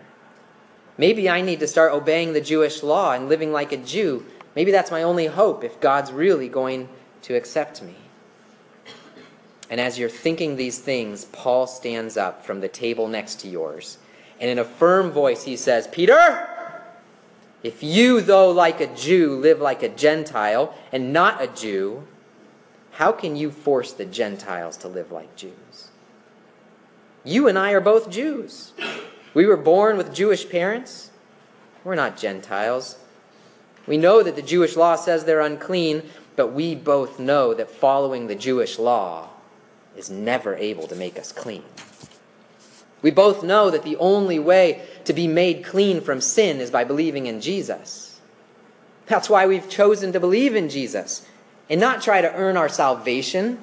Maybe 0.96 1.28
I 1.28 1.40
need 1.40 1.61
to 1.61 1.66
start 1.66 1.92
obeying 1.92 2.33
the 2.33 2.40
Jewish 2.40 2.83
law 2.83 3.12
and 3.12 3.28
living 3.28 3.52
like 3.52 3.72
a 3.72 3.76
Jew. 3.76 4.24
Maybe 4.54 4.70
that's 4.70 4.90
my 4.90 5.02
only 5.02 5.26
hope 5.26 5.64
if 5.64 5.80
God's 5.80 6.12
really 6.12 6.48
going 6.48 6.88
to 7.22 7.35
accept 7.35 7.83
me. 7.83 7.94
And 9.68 9.80
as 9.80 9.98
you're 9.98 10.09
thinking 10.09 10.56
these 10.56 10.78
things, 10.78 11.26
Paul 11.26 11.66
stands 11.66 12.16
up 12.16 12.44
from 12.44 12.61
the 12.61 12.68
table 12.68 13.06
next 13.06 13.40
to 13.40 13.48
yours. 13.48 13.98
And 14.40 14.50
in 14.50 14.59
a 14.59 14.64
firm 14.64 15.11
voice, 15.11 15.44
he 15.44 15.56
says, 15.56 15.87
Peter, 15.87 16.48
if 17.62 17.82
you, 17.82 18.20
though 18.20 18.50
like 18.50 18.80
a 18.80 18.94
Jew, 18.94 19.36
live 19.36 19.60
like 19.60 19.82
a 19.82 19.88
Gentile 19.88 20.74
and 20.92 21.12
not 21.12 21.42
a 21.42 21.46
Jew, 21.46 22.06
how 22.92 23.12
can 23.12 23.36
you 23.36 23.50
force 23.50 23.92
the 23.92 24.06
Gentiles 24.06 24.76
to 24.78 24.88
live 24.88 25.12
like 25.12 25.36
Jews? 25.36 25.88
You 27.24 27.48
and 27.48 27.58
I 27.58 27.72
are 27.72 27.80
both 27.80 28.10
Jews. 28.10 28.72
We 29.34 29.46
were 29.46 29.56
born 29.56 29.96
with 29.96 30.14
Jewish 30.14 30.48
parents. 30.48 31.10
We're 31.84 31.94
not 31.94 32.16
Gentiles. 32.16 32.98
We 33.86 33.96
know 33.96 34.22
that 34.22 34.36
the 34.36 34.42
Jewish 34.42 34.76
law 34.76 34.96
says 34.96 35.24
they're 35.24 35.40
unclean, 35.40 36.02
but 36.36 36.52
we 36.52 36.74
both 36.74 37.18
know 37.18 37.52
that 37.54 37.70
following 37.70 38.26
the 38.26 38.34
Jewish 38.34 38.78
law 38.78 39.28
is 39.96 40.10
never 40.10 40.54
able 40.54 40.86
to 40.86 40.94
make 40.94 41.18
us 41.18 41.32
clean. 41.32 41.64
We 43.02 43.10
both 43.10 43.42
know 43.42 43.70
that 43.70 43.82
the 43.82 43.96
only 43.96 44.38
way 44.38 44.82
to 45.04 45.12
be 45.12 45.26
made 45.26 45.64
clean 45.64 46.00
from 46.00 46.20
sin 46.20 46.60
is 46.60 46.70
by 46.70 46.84
believing 46.84 47.26
in 47.26 47.40
Jesus. 47.40 48.20
That's 49.06 49.30
why 49.30 49.46
we've 49.46 49.68
chosen 49.68 50.12
to 50.12 50.20
believe 50.20 50.54
in 50.54 50.68
Jesus 50.68 51.26
and 51.68 51.80
not 51.80 52.02
try 52.02 52.20
to 52.20 52.34
earn 52.34 52.56
our 52.56 52.68
salvation 52.68 53.58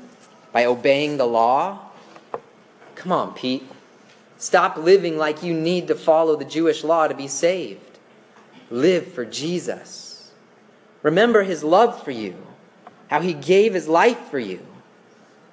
by 0.51 0.65
obeying 0.65 1.17
the 1.17 1.27
law. 1.27 1.79
Come 2.95 3.11
on, 3.11 3.33
Pete. 3.33 3.63
Stop 4.37 4.77
living 4.77 5.17
like 5.17 5.43
you 5.43 5.53
need 5.53 5.87
to 5.87 5.95
follow 5.95 6.35
the 6.35 6.45
Jewish 6.45 6.83
law 6.83 7.07
to 7.07 7.15
be 7.15 7.27
saved. 7.27 7.99
Live 8.69 9.13
for 9.13 9.25
Jesus. 9.25 10.31
Remember 11.03 11.43
his 11.43 11.63
love 11.63 12.03
for 12.03 12.11
you, 12.11 12.35
how 13.07 13.21
he 13.21 13.33
gave 13.33 13.73
his 13.73 13.87
life 13.87 14.19
for 14.29 14.39
you. 14.39 14.65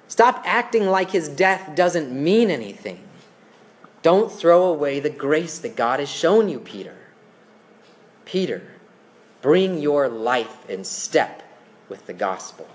Stop 0.07 0.41
acting 0.45 0.85
like 0.87 1.11
his 1.11 1.29
death 1.29 1.75
doesn't 1.75 2.11
mean 2.11 2.49
anything. 2.49 3.04
Don't 4.05 4.31
throw 4.31 4.65
away 4.65 4.99
the 4.99 5.09
grace 5.09 5.57
that 5.57 5.75
God 5.75 5.99
has 5.99 6.09
shown 6.09 6.47
you, 6.47 6.59
Peter. 6.59 6.95
Peter, 8.23 8.61
bring 9.41 9.79
your 9.79 10.07
life 10.07 10.69
in 10.69 10.83
step 10.83 11.41
with 11.89 12.05
the 12.05 12.13
gospel. 12.13 12.67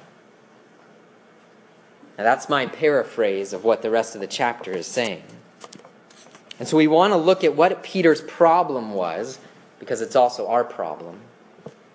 Now, 2.18 2.24
that's 2.24 2.48
my 2.48 2.66
paraphrase 2.66 3.52
of 3.52 3.62
what 3.62 3.80
the 3.80 3.90
rest 3.92 4.16
of 4.16 4.20
the 4.20 4.26
chapter 4.26 4.72
is 4.72 4.88
saying. 4.88 5.22
And 6.58 6.66
so 6.66 6.76
we 6.76 6.88
want 6.88 7.12
to 7.12 7.16
look 7.16 7.44
at 7.44 7.54
what 7.54 7.80
Peter's 7.84 8.22
problem 8.22 8.92
was, 8.92 9.38
because 9.78 10.00
it's 10.00 10.16
also 10.16 10.48
our 10.48 10.64
problem. 10.64 11.20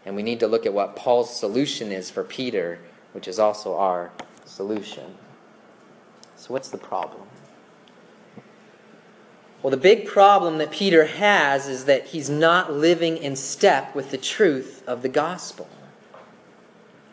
And 0.05 0.15
we 0.15 0.23
need 0.23 0.39
to 0.39 0.47
look 0.47 0.65
at 0.65 0.73
what 0.73 0.95
Paul's 0.95 1.37
solution 1.37 1.91
is 1.91 2.09
for 2.09 2.23
Peter, 2.23 2.79
which 3.11 3.27
is 3.27 3.37
also 3.37 3.75
our 3.75 4.11
solution. 4.45 5.15
So, 6.37 6.53
what's 6.53 6.69
the 6.69 6.77
problem? 6.77 7.27
Well, 9.65 9.71
the 9.71 9.77
big 9.77 10.05
problem 10.05 10.59
that 10.59 10.69
Peter 10.69 11.05
has 11.05 11.67
is 11.67 11.85
that 11.85 12.05
he's 12.05 12.29
not 12.29 12.71
living 12.71 13.17
in 13.17 13.35
step 13.35 13.95
with 13.95 14.11
the 14.11 14.17
truth 14.19 14.83
of 14.85 15.01
the 15.01 15.09
gospel. 15.09 15.67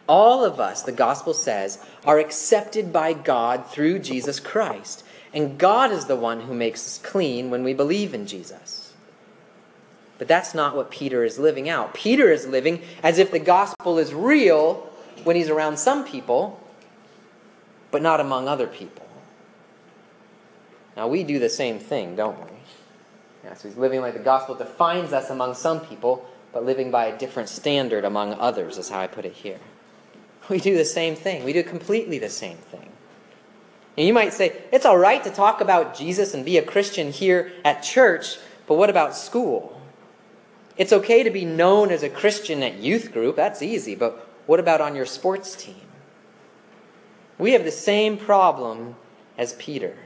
All 0.06 0.44
of 0.44 0.60
us, 0.60 0.82
the 0.82 0.92
gospel 0.92 1.32
says, 1.32 1.82
are 2.04 2.18
accepted 2.18 2.92
by 2.92 3.14
God 3.14 3.66
through 3.68 4.00
Jesus 4.00 4.38
Christ. 4.38 5.02
And 5.32 5.56
God 5.56 5.92
is 5.92 6.04
the 6.04 6.14
one 6.14 6.42
who 6.42 6.52
makes 6.52 6.86
us 6.86 6.98
clean 6.98 7.48
when 7.48 7.64
we 7.64 7.72
believe 7.72 8.12
in 8.12 8.26
Jesus. 8.26 8.92
But 10.18 10.28
that's 10.28 10.54
not 10.54 10.76
what 10.76 10.90
Peter 10.90 11.24
is 11.24 11.38
living 11.38 11.70
out. 11.70 11.94
Peter 11.94 12.30
is 12.30 12.46
living 12.46 12.82
as 13.02 13.16
if 13.16 13.30
the 13.30 13.38
gospel 13.38 13.98
is 13.98 14.12
real 14.12 14.90
when 15.24 15.36
he's 15.36 15.48
around 15.48 15.78
some 15.78 16.04
people, 16.04 16.60
but 17.90 18.02
not 18.02 18.20
among 18.20 18.46
other 18.46 18.66
people. 18.66 19.01
Now, 20.96 21.08
we 21.08 21.24
do 21.24 21.38
the 21.38 21.48
same 21.48 21.78
thing, 21.78 22.16
don't 22.16 22.38
we? 22.38 22.56
Yeah, 23.44 23.54
so 23.54 23.68
he's 23.68 23.76
living 23.76 24.00
like 24.00 24.14
the 24.14 24.20
gospel 24.20 24.54
defines 24.54 25.12
us 25.12 25.30
among 25.30 25.54
some 25.54 25.80
people, 25.80 26.26
but 26.52 26.64
living 26.64 26.90
by 26.90 27.06
a 27.06 27.18
different 27.18 27.48
standard 27.48 28.04
among 28.04 28.34
others, 28.34 28.78
is 28.78 28.88
how 28.88 29.00
I 29.00 29.06
put 29.06 29.24
it 29.24 29.32
here. 29.32 29.58
We 30.48 30.58
do 30.58 30.76
the 30.76 30.84
same 30.84 31.14
thing. 31.14 31.44
We 31.44 31.52
do 31.52 31.62
completely 31.62 32.18
the 32.18 32.28
same 32.28 32.56
thing. 32.56 32.90
And 33.96 34.06
you 34.06 34.12
might 34.12 34.32
say, 34.32 34.60
it's 34.72 34.84
all 34.84 34.98
right 34.98 35.22
to 35.22 35.30
talk 35.30 35.60
about 35.60 35.94
Jesus 35.94 36.34
and 36.34 36.44
be 36.44 36.58
a 36.58 36.62
Christian 36.62 37.12
here 37.12 37.52
at 37.64 37.82
church, 37.82 38.38
but 38.66 38.76
what 38.76 38.90
about 38.90 39.14
school? 39.14 39.80
It's 40.76 40.92
okay 40.92 41.22
to 41.22 41.30
be 41.30 41.44
known 41.44 41.90
as 41.90 42.02
a 42.02 42.08
Christian 42.08 42.62
at 42.62 42.78
youth 42.78 43.12
group, 43.12 43.36
that's 43.36 43.62
easy, 43.62 43.94
but 43.94 44.28
what 44.46 44.58
about 44.58 44.80
on 44.80 44.96
your 44.96 45.06
sports 45.06 45.54
team? 45.54 45.76
We 47.38 47.52
have 47.52 47.64
the 47.64 47.70
same 47.70 48.16
problem 48.16 48.96
as 49.36 49.52
Peter. 49.54 49.96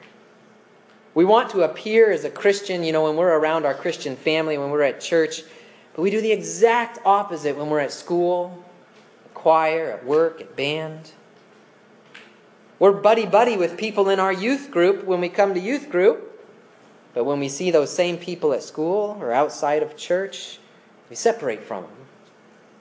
We 1.16 1.24
want 1.24 1.48
to 1.52 1.62
appear 1.62 2.12
as 2.12 2.24
a 2.24 2.30
Christian, 2.30 2.84
you 2.84 2.92
know, 2.92 3.04
when 3.04 3.16
we're 3.16 3.38
around 3.38 3.64
our 3.64 3.72
Christian 3.72 4.16
family, 4.16 4.58
when 4.58 4.68
we're 4.68 4.82
at 4.82 5.00
church, 5.00 5.44
but 5.94 6.02
we 6.02 6.10
do 6.10 6.20
the 6.20 6.30
exact 6.30 6.98
opposite 7.06 7.56
when 7.56 7.70
we're 7.70 7.80
at 7.80 7.90
school, 7.90 8.62
at 9.24 9.32
choir, 9.32 9.92
at 9.92 10.04
work, 10.04 10.42
at 10.42 10.54
band. 10.56 11.12
We're 12.78 12.92
buddy 12.92 13.24
buddy 13.24 13.56
with 13.56 13.78
people 13.78 14.10
in 14.10 14.20
our 14.20 14.30
youth 14.30 14.70
group 14.70 15.04
when 15.04 15.22
we 15.22 15.30
come 15.30 15.54
to 15.54 15.58
youth 15.58 15.88
group, 15.88 16.44
but 17.14 17.24
when 17.24 17.40
we 17.40 17.48
see 17.48 17.70
those 17.70 17.90
same 17.90 18.18
people 18.18 18.52
at 18.52 18.62
school 18.62 19.16
or 19.18 19.32
outside 19.32 19.82
of 19.82 19.96
church, 19.96 20.58
we 21.08 21.16
separate 21.16 21.62
from 21.62 21.84
them. 21.84 21.92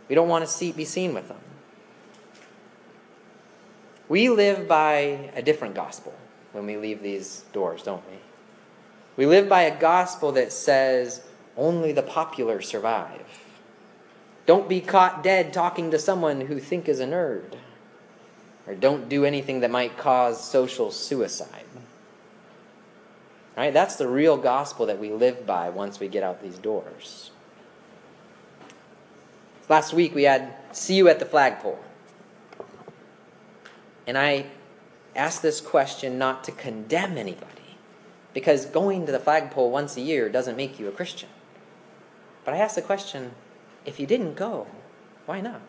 We 0.10 0.16
don't 0.16 0.28
want 0.28 0.44
to 0.44 0.52
see, 0.52 0.74
be 0.74 0.84
seen 0.84 1.14
with 1.14 1.30
them. 1.30 1.40
We 4.10 4.28
live 4.28 4.68
by 4.68 5.32
a 5.34 5.42
different 5.42 5.74
gospel 5.74 6.14
when 6.52 6.66
we 6.66 6.76
leave 6.76 7.02
these 7.02 7.46
doors, 7.54 7.82
don't 7.82 8.04
we? 8.12 8.25
We 9.18 9.26
live 9.26 9.48
by 9.48 9.64
a 9.64 9.80
gospel 9.80 10.34
that 10.34 10.52
says 10.52 11.22
only 11.56 11.92
the 11.92 12.04
popular 12.04 12.62
survive. 12.62 13.22
Don't 14.46 14.68
be 14.68 14.82
caught 14.82 15.24
dead 15.24 15.54
talking 15.54 15.92
to 15.92 16.00
someone 16.00 16.42
who 16.42 16.60
think 16.60 16.90
is 16.90 17.00
a 17.00 17.06
nerd. 17.06 17.56
Or 18.68 18.76
don't 18.76 19.08
do 19.08 19.26
anything 19.26 19.62
that 19.62 19.72
might 19.72 19.98
cause 19.98 20.44
social 20.44 20.92
suicide. 20.92 21.64
Right? 23.56 23.74
That's 23.74 23.96
the 23.96 24.08
real 24.08 24.38
gospel 24.38 24.86
that 24.88 25.00
we 25.00 25.12
live 25.12 25.46
by 25.46 25.70
once 25.70 26.00
we 26.00 26.08
get 26.08 26.24
out 26.24 26.44
these 26.44 26.58
doors. 26.58 27.32
Last 29.70 29.94
week 29.94 30.14
we 30.14 30.24
had 30.24 30.54
see 30.74 30.96
you 30.96 31.08
at 31.08 31.20
the 31.20 31.26
flagpole. 31.26 31.80
And 34.06 34.18
I 34.18 34.48
asked 35.16 35.42
this 35.42 35.62
question 35.62 36.18
not 36.18 36.44
to 36.44 36.52
condemn 36.52 37.18
anybody 37.18 37.55
because 38.36 38.66
going 38.66 39.06
to 39.06 39.12
the 39.14 39.20
flagpole 39.20 39.72
once 39.72 39.96
a 39.96 40.02
year 40.02 40.28
doesn't 40.30 40.58
make 40.58 40.78
you 40.78 40.88
a 40.90 40.92
Christian. 40.92 41.30
But 42.44 42.54
I 42.54 42.58
asked 42.58 42.76
the 42.76 42.82
question 42.84 43.32
if 43.86 44.00
you 44.00 44.06
didn't 44.06 44.36
go, 44.36 44.68
why 45.26 45.40
not? 45.42 45.62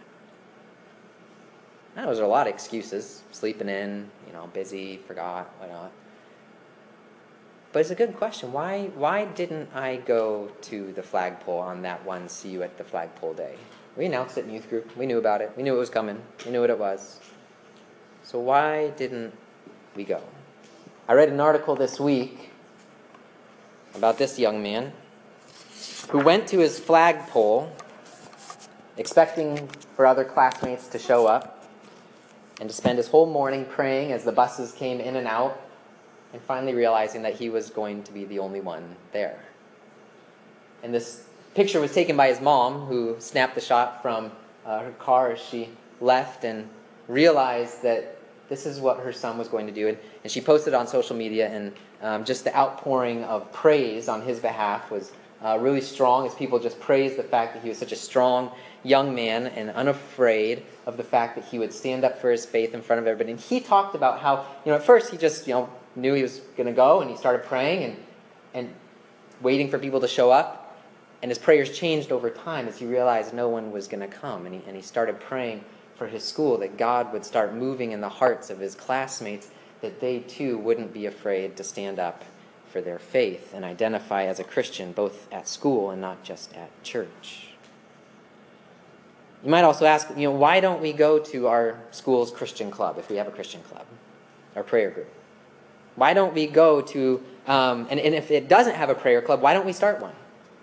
Now, 1.95 2.07
there's 2.07 2.19
a 2.19 2.27
lot 2.27 2.49
of 2.49 2.53
excuses 2.53 3.23
sleeping 3.31 3.71
in, 3.71 4.11
you 4.27 4.33
know, 4.33 4.49
busy, 4.53 4.99
forgot, 5.07 5.47
whatnot. 5.59 5.93
But 7.73 7.81
it's 7.81 7.91
a 7.91 7.95
good 7.95 8.17
question. 8.17 8.53
Why, 8.53 8.91
why 8.95 9.27
didn't 9.27 9.71
I 9.73 9.97
go 9.97 10.51
to 10.63 10.93
the 10.93 11.03
flagpole 11.03 11.61
on 11.61 11.83
that 11.83 12.05
one 12.05 12.29
see 12.29 12.49
you 12.49 12.63
at 12.65 12.77
the 12.79 12.85
flagpole 12.85 13.35
day? 13.35 13.57
We 13.97 14.07
announced 14.07 14.37
it 14.39 14.45
in 14.45 14.51
youth 14.51 14.69
group. 14.69 14.95
We 14.97 15.07
knew 15.07 15.19
about 15.19 15.41
it. 15.41 15.53
We 15.57 15.63
knew 15.63 15.75
it 15.75 15.79
was 15.79 15.89
coming. 15.89 16.21
We 16.45 16.51
knew 16.51 16.61
what 16.63 16.71
it 16.71 16.79
was. 16.79 17.21
So 18.25 18.41
why 18.41 18.91
didn't 18.91 19.33
we 19.95 20.03
go? 20.05 20.21
I 21.09 21.13
read 21.13 21.29
an 21.29 21.41
article 21.41 21.77
this 21.77 22.01
week 22.01 22.51
about 23.97 24.19
this 24.19 24.39
young 24.39 24.63
man 24.63 24.93
who 26.11 26.19
went 26.19 26.47
to 26.49 26.59
his 26.59 26.79
flagpole 26.79 27.73
expecting 28.97 29.69
for 29.95 30.07
other 30.07 30.25
classmates 30.25 30.89
to 30.89 30.99
show 30.99 31.27
up 31.27 31.67
and 32.61 32.69
to 32.69 32.75
spend 32.75 32.99
his 32.99 33.09
whole 33.09 33.27
morning 33.27 33.65
praying 33.65 34.13
as 34.13 34.25
the 34.25 34.33
buses 34.33 34.73
came 34.73 35.01
in 35.01 35.17
and 35.17 35.27
out 35.27 35.61
and 36.33 36.41
finally 36.43 36.75
realizing 36.75 37.23
that 37.23 37.35
he 37.35 37.49
was 37.49 37.71
going 37.71 38.03
to 38.03 38.13
be 38.13 38.25
the 38.25 38.39
only 38.39 38.61
one 38.61 38.97
there. 39.13 39.39
And 40.83 40.93
this 40.93 41.25
picture 41.55 41.81
was 41.81 41.93
taken 41.93 42.17
by 42.17 42.29
his 42.29 42.41
mom, 42.41 42.87
who 42.87 43.17
snapped 43.19 43.55
the 43.55 43.61
shot 43.61 44.03
from 44.03 44.31
uh, 44.65 44.81
her 44.81 44.91
car 44.93 45.33
as 45.33 45.41
she 45.41 45.71
left 46.01 46.45
and 46.45 46.69
realized 47.09 47.83
that 47.83 48.16
this 48.49 48.67
is 48.67 48.81
what 48.81 49.01
her 49.01 49.13
son 49.13 49.39
was 49.39 49.49
going 49.49 49.67
to 49.67 49.73
do. 49.73 49.89
And, 49.89 49.99
and 50.23 50.31
she 50.31 50.41
posted 50.41 50.75
on 50.75 50.87
social 50.87 51.17
media, 51.17 51.49
and 51.49 51.73
um, 52.03 52.25
just 52.25 52.45
the 52.45 52.57
outpouring 52.57 53.25
of 53.25 53.51
praise 53.53 54.09
on 54.09 54.23
his 54.23 54.39
behalf 54.41 54.91
was 54.91 55.13
uh, 55.45 55.59
really 55.61 55.81
strong 55.81 56.27
as 56.27 56.35
people 56.35 56.59
just 56.59 56.81
praised 56.81 57.17
the 57.17 57.23
fact 57.23 57.55
that 57.55 57.63
he 57.63 57.69
was 57.69 57.79
such 57.79 57.93
a 57.93 57.97
strong 57.97 58.51
young 58.83 59.15
man 59.15 59.47
and 59.49 59.71
unafraid 59.71 60.63
of 60.87 60.97
the 60.97 61.05
fact 61.05 61.35
that 61.35 61.45
he 61.45 61.59
would 61.59 61.73
stand 61.73 62.05
up 62.05 62.19
for 62.19 62.31
his 62.31 62.47
faith 62.47 62.73
in 62.73 62.81
front 62.81 63.01
of 63.01 63.07
everybody. 63.07 63.33
And 63.33 63.41
he 63.41 63.61
talked 63.61 63.95
about 63.95 64.21
how, 64.21 64.47
you 64.65 64.71
know, 64.71 64.77
at 64.77 64.85
first 64.85 65.11
he 65.11 65.17
just, 65.17 65.47
you 65.47 65.55
know, 65.55 65.69
knew 65.95 66.15
he 66.15 66.23
was 66.23 66.41
going 66.57 66.67
to 66.67 66.73
go 66.73 67.01
and 67.01 67.11
he 67.11 67.17
started 67.17 67.45
praying 67.45 67.85
and, 67.85 67.97
and 68.55 68.75
waiting 69.43 69.71
for 69.71 69.79
people 69.79 70.01
to 70.01 70.09
show 70.09 70.31
up. 70.31 70.63
And 71.23 71.31
his 71.31 71.39
prayers 71.39 71.77
changed 71.77 72.13
over 72.13 72.31
time 72.31 72.69
as 72.69 72.79
he 72.79 72.87
realized 72.87 73.35
no 73.35 73.49
one 73.49 73.73
was 73.73 73.89
going 73.89 74.01
to 74.01 74.15
come. 74.15 74.47
And 74.47 74.55
he, 74.55 74.63
and 74.67 74.77
he 74.77 74.83
started 74.83 75.19
praying 75.19 75.65
for 75.97 76.07
his 76.07 76.23
school 76.23 76.59
that 76.59 76.77
God 76.77 77.13
would 77.13 77.25
start 77.25 77.55
moving 77.55 77.93
in 77.93 78.01
the 78.01 78.09
hearts 78.09 78.51
of 78.51 78.59
his 78.59 78.75
classmates, 78.75 79.49
that 79.81 80.01
they 80.01 80.21
too 80.21 80.59
wouldn't 80.59 80.93
be 80.93 81.07
afraid 81.07 81.57
to 81.57 81.65
stand 81.65 81.99
up 81.99 82.25
for 82.71 82.81
their 82.81 82.99
faith 82.99 83.55
and 83.55 83.65
identify 83.65 84.25
as 84.25 84.39
a 84.39 84.45
Christian 84.45 84.93
both 84.93 85.33
at 85.33 85.49
school 85.49 85.91
and 85.91 86.01
not 86.01 86.23
just 86.23 86.55
at 86.55 86.71
church. 86.83 87.49
You 89.43 89.51
might 89.51 89.63
also 89.63 89.87
ask, 89.87 90.09
you 90.11 90.29
know, 90.29 90.33
why 90.33 90.61
don't 90.61 90.83
we 90.83 90.93
go 90.93 91.19
to 91.19 91.47
our 91.47 91.79
school's 91.91 92.31
Christian 92.31 92.71
club 92.71 92.99
if 92.99 93.09
we 93.09 93.17
have 93.17 93.29
a 93.29 93.31
Christian 93.31 93.63
club, 93.63 93.87
our 94.55 94.63
prayer 94.63 94.91
group? 94.91 95.09
Why 95.95 96.13
don't 96.13 96.35
we 96.35 96.47
go 96.47 96.83
to, 96.83 97.23
um, 97.47 97.87
and, 97.89 98.01
and 98.01 98.15
if 98.15 98.31
it 98.31 98.49
doesn't 98.49 98.75
have 98.75 98.91
a 98.91 98.95
prayer 98.95 99.23
club, 99.23 99.41
why 99.41 99.55
don't 99.55 99.65
we 99.65 99.73
start 99.73 100.01
one? 100.01 100.15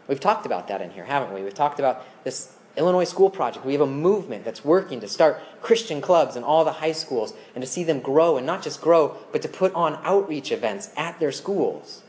We've 0.08 0.19
talked 0.19 0.46
about 0.46 0.67
that 0.67 0.82
in 0.82 0.91
here, 0.91 1.06
haven't 1.06 1.34
we? 1.34 1.41
We've 1.43 1.54
talked 1.54 1.80
about 1.80 2.06
this 2.24 2.56
Illinois 2.76 3.04
School 3.04 3.30
Project. 3.30 3.66
We 3.66 3.74
have 3.74 3.82
a 3.82 3.88
movement 3.88 4.44
that's 4.44 4.66
working 4.66 5.00
to 5.02 5.08
start 5.08 5.40
Christian 5.62 6.02
clubs 6.02 6.36
in 6.36 6.44
all 6.44 6.66
the 6.66 6.72
high 6.72 6.92
schools 6.92 7.34
and 7.54 7.64
to 7.64 7.70
see 7.70 7.84
them 7.84 8.00
grow, 8.00 8.38
and 8.38 8.48
not 8.48 8.64
just 8.64 8.82
grow, 8.82 9.18
but 9.32 9.42
to 9.44 9.48
put 9.48 9.74
on 9.74 10.00
outreach 10.04 10.52
events 10.52 10.90
at 10.98 11.20
their 11.20 11.32
schools. 11.32 12.04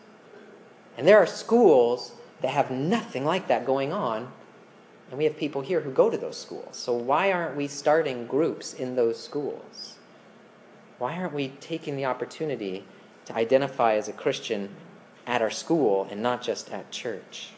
And 0.97 1.07
there 1.07 1.19
are 1.19 1.27
schools 1.27 2.13
that 2.41 2.49
have 2.49 2.71
nothing 2.71 3.25
like 3.25 3.49
that 3.49 3.67
going 3.67 3.93
on, 3.93 4.33
and 5.11 5.19
we 5.19 5.25
have 5.25 5.37
people 5.37 5.61
here 5.61 5.81
who 5.81 5.91
go 5.91 6.09
to 6.09 6.17
those 6.17 6.41
schools. 6.41 6.77
So 6.77 6.93
why 6.93 7.31
aren't 7.33 7.57
we 7.57 7.69
starting 7.69 8.27
groups 8.27 8.73
in 8.73 8.97
those 8.97 9.23
schools? 9.23 9.97
Why 10.99 11.17
aren't 11.17 11.35
we 11.35 11.49
taking 11.61 11.97
the 11.97 12.07
opportunity 12.07 12.85
to 13.27 13.35
identify 13.35 13.95
as 13.95 14.09
a 14.09 14.13
Christian 14.13 14.71
at 15.27 15.43
our 15.43 15.51
school 15.51 16.07
and 16.11 16.23
not 16.23 16.43
just 16.43 16.71
at 16.71 16.91
church? 16.91 17.54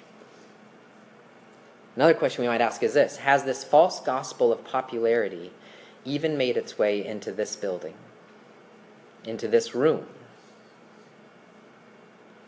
Another 1.96 2.14
question 2.14 2.42
we 2.42 2.48
might 2.48 2.60
ask 2.60 2.82
is 2.82 2.94
this 2.94 3.16
Has 3.18 3.44
this 3.44 3.64
false 3.64 4.00
gospel 4.00 4.52
of 4.52 4.64
popularity 4.64 5.50
even 6.04 6.36
made 6.36 6.56
its 6.56 6.78
way 6.78 7.04
into 7.04 7.32
this 7.32 7.56
building, 7.56 7.94
into 9.24 9.48
this 9.48 9.74
room? 9.74 10.06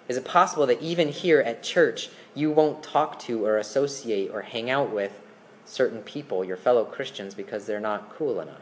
Is 0.07 0.17
it 0.17 0.25
possible 0.25 0.67
that 0.67 0.81
even 0.81 1.09
here 1.09 1.41
at 1.41 1.63
church, 1.63 2.11
you 2.35 2.51
won't 2.51 2.83
talk 2.83 3.19
to 3.21 3.45
or 3.45 3.59
associate 3.59 4.31
or 4.33 4.43
hang 4.43 4.71
out 4.71 4.91
with 4.91 5.21
certain 5.67 6.01
people, 6.03 6.45
your 6.45 6.57
fellow 6.57 6.85
Christians, 6.85 7.35
because 7.35 7.67
they're 7.67 7.81
not 7.81 8.15
cool 8.15 8.41
enough? 8.41 8.61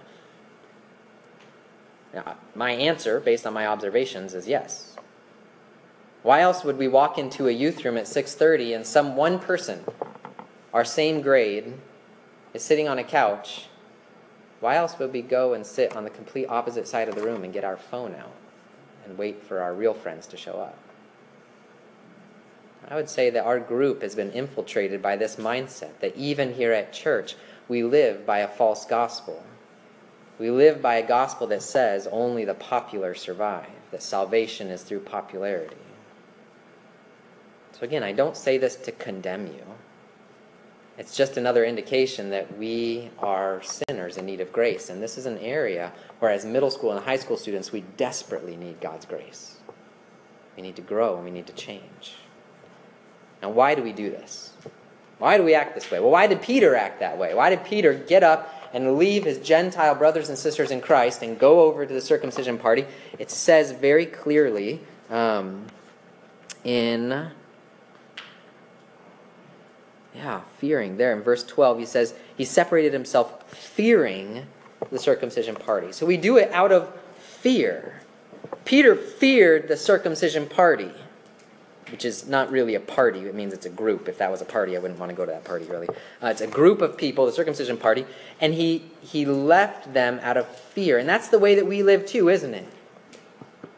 Now, 2.15 2.37
my 2.55 2.71
answer, 2.71 3.21
based 3.21 3.47
on 3.47 3.53
my 3.53 3.67
observations, 3.67 4.35
is 4.35 4.49
yes. 4.49 4.97
Why 6.23 6.41
else 6.41 6.65
would 6.65 6.79
we 6.79 6.89
walk 6.89 7.19
into 7.19 7.47
a 7.47 7.53
youth 7.53 7.85
room 7.85 7.97
at 7.97 8.09
6:30 8.09 8.75
and 8.75 8.87
some 8.87 9.15
one 9.15 9.39
person, 9.39 9.85
our 10.77 10.85
same 10.85 11.23
grade, 11.23 11.73
is 12.53 12.63
sitting 12.63 12.87
on 12.87 12.99
a 12.99 13.03
couch? 13.03 13.65
Why 14.61 14.77
else 14.77 14.99
would 14.99 15.11
we 15.11 15.23
go 15.23 15.55
and 15.55 15.65
sit 15.65 15.97
on 15.97 16.05
the 16.05 16.11
complete 16.11 16.49
opposite 16.51 16.87
side 16.87 17.09
of 17.09 17.15
the 17.15 17.23
room 17.23 17.45
and 17.45 17.53
get 17.53 17.65
our 17.65 17.79
phone 17.79 18.15
out 18.15 18.35
and 19.07 19.17
wait 19.17 19.43
for 19.43 19.63
our 19.63 19.73
real 19.73 19.95
friends 19.95 20.27
to 20.27 20.37
show 20.37 20.61
up? 20.61 20.77
I 22.87 22.95
would 22.95 23.09
say 23.09 23.31
that 23.31 23.47
our 23.47 23.59
group 23.59 24.03
has 24.03 24.15
been 24.15 24.31
infiltrated 24.33 25.01
by 25.01 25.17
this 25.17 25.37
mindset 25.37 25.99
that 26.01 26.15
even 26.15 26.53
here 26.53 26.75
at 26.75 26.93
church, 26.93 27.37
we 27.69 27.83
live 27.83 28.27
by 28.27 28.41
a 28.41 28.49
false 28.49 28.85
gospel. 28.85 29.43
We 30.39 30.51
live 30.51 30.83
by 30.83 30.97
a 30.97 31.09
gospel 31.09 31.47
that 31.47 31.63
says 31.63 32.07
only 32.13 32.45
the 32.45 32.53
popular 32.53 33.15
survive, 33.15 33.71
that 33.93 34.03
salvation 34.03 34.69
is 34.69 34.83
through 34.83 35.01
popularity. 35.01 35.75
So, 37.73 37.81
again, 37.81 38.03
I 38.03 38.13
don't 38.13 38.37
say 38.37 38.59
this 38.59 38.77
to 38.77 38.93
condemn 38.93 39.47
you. 39.47 39.63
It's 40.99 41.15
just 41.15 41.37
another 41.37 41.65
indication 41.65 42.31
that 42.31 42.57
we 42.57 43.11
are 43.19 43.63
sinners 43.63 44.17
in 44.17 44.25
need 44.25 44.41
of 44.41 44.53
grace. 44.53 44.89
And 44.89 45.03
this 45.03 45.19
is 45.19 45.27
an 45.27 45.39
area 45.39 45.93
where, 46.21 46.31
as 46.31 46.47
middle 46.47 46.71
school 46.71 46.93
and 46.93 47.05
high 47.05 47.19
school 47.19 47.37
students, 47.37 47.71
we 47.71 47.83
desperately 47.97 48.57
need 48.57 48.81
God's 48.81 49.05
grace. 49.05 49.57
We 50.57 50.63
need 50.63 50.77
to 50.77 50.83
grow 50.83 51.17
and 51.17 51.25
we 51.25 51.31
need 51.31 51.47
to 51.49 51.53
change. 51.53 52.15
Now, 53.43 53.51
why 53.51 53.75
do 53.75 53.83
we 53.83 53.93
do 53.93 54.11
this? 54.11 54.55
Why 55.19 55.37
do 55.37 55.43
we 55.43 55.55
act 55.55 55.75
this 55.75 55.91
way? 55.91 56.01
Well, 56.01 56.11
why 56.11 56.27
did 56.27 56.41
Peter 56.41 56.75
act 56.75 57.01
that 57.01 57.19
way? 57.19 57.35
Why 57.35 57.51
did 57.51 57.65
Peter 57.65 57.93
get 57.93 58.23
up 58.23 58.53
and 58.73 58.97
leave 58.97 59.25
his 59.25 59.39
Gentile 59.39 59.95
brothers 59.95 60.29
and 60.29 60.39
sisters 60.39 60.71
in 60.71 60.81
Christ 60.81 61.23
and 61.23 61.39
go 61.39 61.61
over 61.61 61.85
to 61.85 61.93
the 61.93 62.01
circumcision 62.01 62.59
party? 62.59 62.87
It 63.19 63.31
says 63.31 63.73
very 63.73 64.07
clearly 64.07 64.81
um, 65.11 65.67
in 66.65 67.31
yeah, 70.17 70.41
fearing. 70.59 70.97
There 70.97 71.13
in 71.13 71.23
verse 71.23 71.45
12, 71.45 71.79
he 71.79 71.87
says, 71.87 72.15
he 72.37 72.45
separated 72.45 72.93
himself 72.93 73.51
fearing 73.51 74.47
the 74.91 74.99
circumcision 74.99 75.55
party. 75.55 75.93
So 75.93 76.07
we 76.07 76.17
do 76.17 76.39
it 76.39 76.51
out 76.53 76.73
of 76.73 76.93
fear. 77.19 78.01
Peter 78.65 78.97
feared 78.97 79.69
the 79.69 79.77
circumcision 79.77 80.49
party, 80.49 80.91
which 81.91 82.05
is 82.05 82.27
not 82.27 82.51
really 82.51 82.75
a 82.75 82.81
party. 82.81 83.21
It 83.21 83.35
means 83.35 83.53
it's 83.53 83.67
a 83.67 83.71
group. 83.71 84.09
If 84.09 84.19
that 84.19 84.31
was 84.31 84.41
a 84.41 84.47
party, 84.47 84.75
I 84.75 84.81
wouldn't 84.81 84.99
want 84.99 85.11
to 85.11 85.17
go 85.17 85.27
to 85.27 85.33
that 85.33 85.45
party, 85.45 85.67
really. 85.67 85.89
Uh, 86.23 86.29
it's 86.29 86.41
a 86.41 86.47
group 86.47 86.81
of 86.81 86.97
people, 86.97 87.27
the 87.27 87.33
circumcision 87.33 87.77
party, 87.77 88.07
and 88.41 88.55
he, 88.55 88.85
he 89.03 89.27
left 89.27 89.93
them 89.93 90.19
out 90.23 90.39
of 90.39 90.49
fear. 90.49 90.99
And 90.99 91.09
that's 91.09 91.29
the 91.29 91.39
way 91.39 91.55
that 91.55 91.67
we 91.67 91.83
live 91.83 92.07
too, 92.07 92.31
isn't 92.31 92.55
it? 92.55 92.67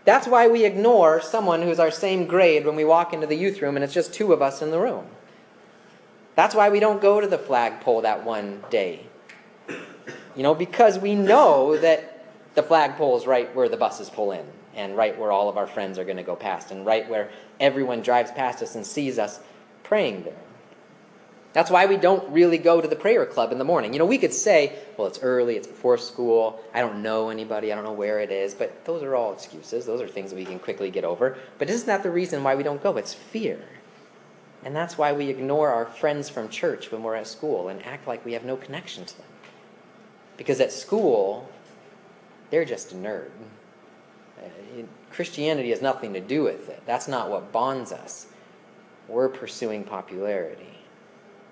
That's 0.04 0.26
why 0.26 0.46
we 0.46 0.64
ignore 0.64 1.20
someone 1.20 1.62
who's 1.62 1.80
our 1.80 1.90
same 1.90 2.26
grade 2.26 2.64
when 2.64 2.76
we 2.76 2.84
walk 2.84 3.12
into 3.12 3.26
the 3.26 3.34
youth 3.34 3.60
room 3.60 3.76
and 3.76 3.84
it's 3.84 3.92
just 3.92 4.14
two 4.14 4.32
of 4.32 4.40
us 4.40 4.62
in 4.62 4.70
the 4.70 4.78
room. 4.78 5.04
That's 6.38 6.54
why 6.54 6.68
we 6.68 6.78
don't 6.78 7.02
go 7.02 7.20
to 7.20 7.26
the 7.26 7.36
flagpole 7.36 8.02
that 8.02 8.24
one 8.24 8.62
day. 8.70 9.04
You 10.36 10.44
know, 10.44 10.54
because 10.54 10.96
we 10.96 11.16
know 11.16 11.76
that 11.76 12.24
the 12.54 12.62
flagpole 12.62 13.18
is 13.18 13.26
right 13.26 13.52
where 13.56 13.68
the 13.68 13.76
buses 13.76 14.08
pull 14.08 14.30
in, 14.30 14.46
and 14.76 14.96
right 14.96 15.18
where 15.18 15.32
all 15.32 15.48
of 15.48 15.56
our 15.56 15.66
friends 15.66 15.98
are 15.98 16.04
going 16.04 16.16
to 16.16 16.22
go 16.22 16.36
past, 16.36 16.70
and 16.70 16.86
right 16.86 17.10
where 17.10 17.30
everyone 17.58 18.02
drives 18.02 18.30
past 18.30 18.62
us 18.62 18.76
and 18.76 18.86
sees 18.86 19.18
us 19.18 19.40
praying 19.82 20.22
there. 20.22 20.36
That's 21.54 21.72
why 21.72 21.86
we 21.86 21.96
don't 21.96 22.30
really 22.30 22.58
go 22.58 22.80
to 22.80 22.86
the 22.86 22.94
prayer 22.94 23.26
club 23.26 23.50
in 23.50 23.58
the 23.58 23.64
morning. 23.64 23.92
You 23.92 23.98
know, 23.98 24.06
we 24.06 24.18
could 24.18 24.32
say, 24.32 24.78
well, 24.96 25.08
it's 25.08 25.18
early, 25.20 25.56
it's 25.56 25.66
before 25.66 25.98
school, 25.98 26.60
I 26.72 26.82
don't 26.82 27.02
know 27.02 27.30
anybody, 27.30 27.72
I 27.72 27.74
don't 27.74 27.84
know 27.84 27.90
where 27.90 28.20
it 28.20 28.30
is, 28.30 28.54
but 28.54 28.84
those 28.84 29.02
are 29.02 29.16
all 29.16 29.32
excuses. 29.32 29.86
Those 29.86 30.00
are 30.00 30.06
things 30.06 30.30
that 30.30 30.36
we 30.36 30.44
can 30.44 30.60
quickly 30.60 30.92
get 30.92 31.02
over. 31.02 31.36
But 31.58 31.68
isn't 31.68 31.88
that 31.88 32.04
the 32.04 32.12
reason 32.12 32.44
why 32.44 32.54
we 32.54 32.62
don't 32.62 32.80
go? 32.80 32.96
It's 32.96 33.12
fear. 33.12 33.60
And 34.64 34.74
that's 34.74 34.98
why 34.98 35.12
we 35.12 35.28
ignore 35.28 35.70
our 35.70 35.86
friends 35.86 36.28
from 36.28 36.48
church 36.48 36.90
when 36.90 37.02
we're 37.02 37.14
at 37.14 37.26
school 37.26 37.68
and 37.68 37.84
act 37.86 38.06
like 38.06 38.24
we 38.24 38.32
have 38.32 38.44
no 38.44 38.56
connection 38.56 39.04
to 39.04 39.16
them. 39.16 39.26
Because 40.36 40.60
at 40.60 40.72
school, 40.72 41.48
they're 42.50 42.64
just 42.64 42.92
a 42.92 42.94
nerd. 42.94 43.30
Uh, 44.38 44.82
Christianity 45.12 45.70
has 45.70 45.82
nothing 45.82 46.12
to 46.14 46.20
do 46.20 46.42
with 46.42 46.68
it. 46.68 46.82
That's 46.86 47.08
not 47.08 47.30
what 47.30 47.52
bonds 47.52 47.92
us. 47.92 48.26
We're 49.08 49.28
pursuing 49.28 49.84
popularity. 49.84 50.78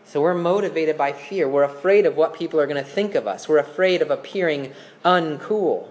So 0.04 0.20
we're 0.20 0.34
motivated 0.34 0.96
by 0.96 1.12
fear. 1.12 1.48
We're 1.48 1.64
afraid 1.64 2.06
of 2.06 2.16
what 2.16 2.34
people 2.34 2.60
are 2.60 2.66
going 2.66 2.82
to 2.82 2.88
think 2.88 3.14
of 3.14 3.26
us. 3.26 3.48
We're 3.48 3.58
afraid 3.58 4.02
of 4.02 4.10
appearing 4.10 4.72
uncool. 5.04 5.88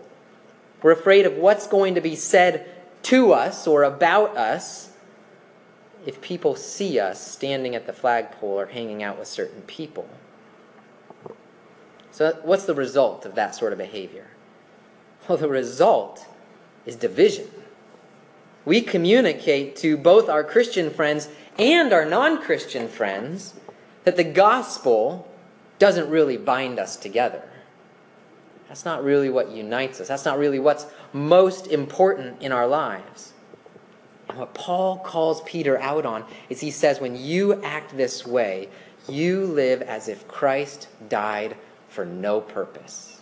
We're 0.81 0.91
afraid 0.91 1.25
of 1.25 1.33
what's 1.35 1.67
going 1.67 1.95
to 1.95 2.01
be 2.01 2.15
said 2.15 2.69
to 3.03 3.33
us 3.33 3.67
or 3.67 3.83
about 3.83 4.37
us 4.37 4.89
if 6.05 6.21
people 6.21 6.55
see 6.55 6.99
us 6.99 7.31
standing 7.31 7.75
at 7.75 7.87
the 7.87 7.93
flagpole 7.93 8.59
or 8.59 8.67
hanging 8.67 9.01
out 9.01 9.17
with 9.17 9.27
certain 9.27 9.61
people. 9.63 10.07
So, 12.11 12.39
what's 12.43 12.65
the 12.65 12.75
result 12.75 13.25
of 13.25 13.35
that 13.35 13.55
sort 13.55 13.73
of 13.73 13.79
behavior? 13.79 14.27
Well, 15.27 15.37
the 15.37 15.49
result 15.49 16.25
is 16.85 16.95
division. 16.95 17.49
We 18.63 18.81
communicate 18.81 19.75
to 19.77 19.97
both 19.97 20.29
our 20.29 20.43
Christian 20.43 20.89
friends 20.89 21.29
and 21.57 21.91
our 21.91 22.05
non 22.05 22.41
Christian 22.41 22.87
friends 22.87 23.55
that 24.03 24.15
the 24.15 24.23
gospel 24.23 25.27
doesn't 25.79 26.09
really 26.09 26.37
bind 26.37 26.79
us 26.79 26.95
together. 26.95 27.43
That's 28.67 28.85
not 28.85 29.03
really 29.03 29.29
what 29.29 29.51
unites 29.51 30.01
us. 30.01 30.07
That's 30.07 30.25
not 30.25 30.37
really 30.37 30.59
what's 30.59 30.87
most 31.13 31.67
important 31.67 32.41
in 32.41 32.51
our 32.51 32.67
lives. 32.67 33.33
What 34.35 34.53
Paul 34.53 34.97
calls 34.97 35.41
Peter 35.41 35.79
out 35.79 36.05
on 36.05 36.25
is 36.49 36.59
he 36.59 36.71
says, 36.71 36.99
when 36.99 37.15
you 37.15 37.61
act 37.63 37.95
this 37.95 38.27
way, 38.27 38.69
you 39.07 39.45
live 39.45 39.81
as 39.81 40.07
if 40.07 40.27
Christ 40.27 40.89
died 41.07 41.55
for 41.87 42.05
no 42.05 42.41
purpose. 42.41 43.21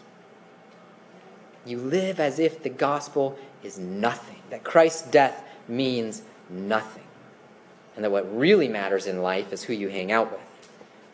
You 1.66 1.78
live 1.78 2.20
as 2.20 2.40
if 2.40 2.64
the 2.64 2.70
gospel 2.70 3.38
is 3.64 3.78
nothing, 3.78 4.42
that 4.50 4.64
Christ's 4.64 5.10
death 5.10 5.44
means 5.68 6.24
nothing, 6.50 7.04
and 7.96 8.04
that 8.04 8.12
what 8.12 8.38
really 8.38 8.68
matters 8.68 9.08
in 9.08 9.22
life 9.22 9.54
is 9.54 9.64
who 9.64 9.74
you 9.74 9.90
hang 9.90 10.12
out 10.12 10.32
with. 10.32 10.42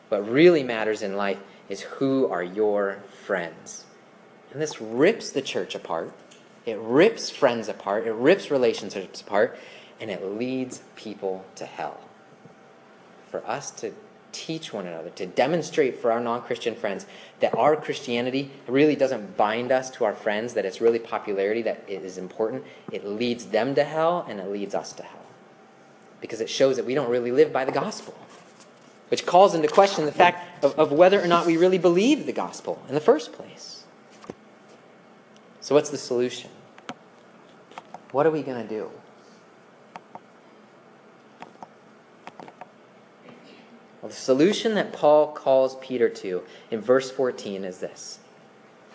What 0.07 0.27
really 0.27 0.63
matters 0.63 1.01
in 1.01 1.15
life 1.15 1.39
is 1.67 1.81
who 1.81 2.27
are 2.27 2.41
your 2.41 2.99
friends. 3.25 3.85
And 4.51 4.61
this 4.61 4.81
rips 4.81 5.31
the 5.31 5.41
church 5.41 5.75
apart. 5.75 6.13
It 6.65 6.79
rips 6.79 7.29
friends 7.29 7.69
apart. 7.69 8.07
It 8.07 8.13
rips 8.13 8.49
relationships 8.49 9.21
apart 9.21 9.57
and 9.99 10.09
it 10.09 10.23
leads 10.23 10.81
people 10.95 11.45
to 11.55 11.65
hell. 11.65 11.99
For 13.29 13.45
us 13.45 13.71
to 13.71 13.93
teach 14.31 14.71
one 14.71 14.85
another, 14.85 15.09
to 15.11 15.25
demonstrate 15.25 15.99
for 15.99 16.11
our 16.11 16.19
non 16.19 16.41
Christian 16.41 16.75
friends 16.75 17.05
that 17.39 17.55
our 17.55 17.75
Christianity 17.75 18.51
really 18.67 18.95
doesn't 18.95 19.37
bind 19.37 19.71
us 19.71 19.89
to 19.91 20.05
our 20.05 20.13
friends, 20.13 20.53
that 20.53 20.65
it's 20.65 20.81
really 20.81 20.99
popularity 20.99 21.61
that 21.63 21.83
is 21.87 22.17
important, 22.17 22.63
it 22.91 23.05
leads 23.05 23.47
them 23.47 23.75
to 23.75 23.83
hell 23.83 24.25
and 24.27 24.39
it 24.39 24.49
leads 24.49 24.75
us 24.75 24.93
to 24.93 25.03
hell. 25.03 25.25
Because 26.21 26.41
it 26.41 26.49
shows 26.49 26.75
that 26.77 26.85
we 26.85 26.95
don't 26.95 27.09
really 27.09 27.31
live 27.31 27.53
by 27.53 27.65
the 27.65 27.71
gospel, 27.71 28.17
which 29.09 29.25
calls 29.25 29.55
into 29.55 29.67
question 29.67 30.05
the 30.05 30.11
fact 30.11 30.63
of, 30.63 30.77
of 30.77 30.91
whether 30.91 31.21
or 31.21 31.27
not 31.27 31.45
we 31.45 31.57
really 31.57 31.77
believe 31.77 32.25
the 32.25 32.33
gospel 32.33 32.81
in 32.87 32.95
the 32.95 33.01
first 33.01 33.33
place. 33.33 33.83
So, 35.61 35.75
what's 35.75 35.89
the 35.89 35.97
solution? 35.97 36.49
What 38.11 38.25
are 38.25 38.31
we 38.31 38.41
going 38.41 38.61
to 38.61 38.67
do? 38.67 38.89
Well, 44.01 44.09
the 44.09 44.15
solution 44.15 44.75
that 44.75 44.93
Paul 44.93 45.31
calls 45.33 45.75
Peter 45.77 46.07
to 46.09 46.43
in 46.71 46.79
verse 46.79 47.11
14 47.11 47.65
is 47.65 47.79
this 47.79 48.19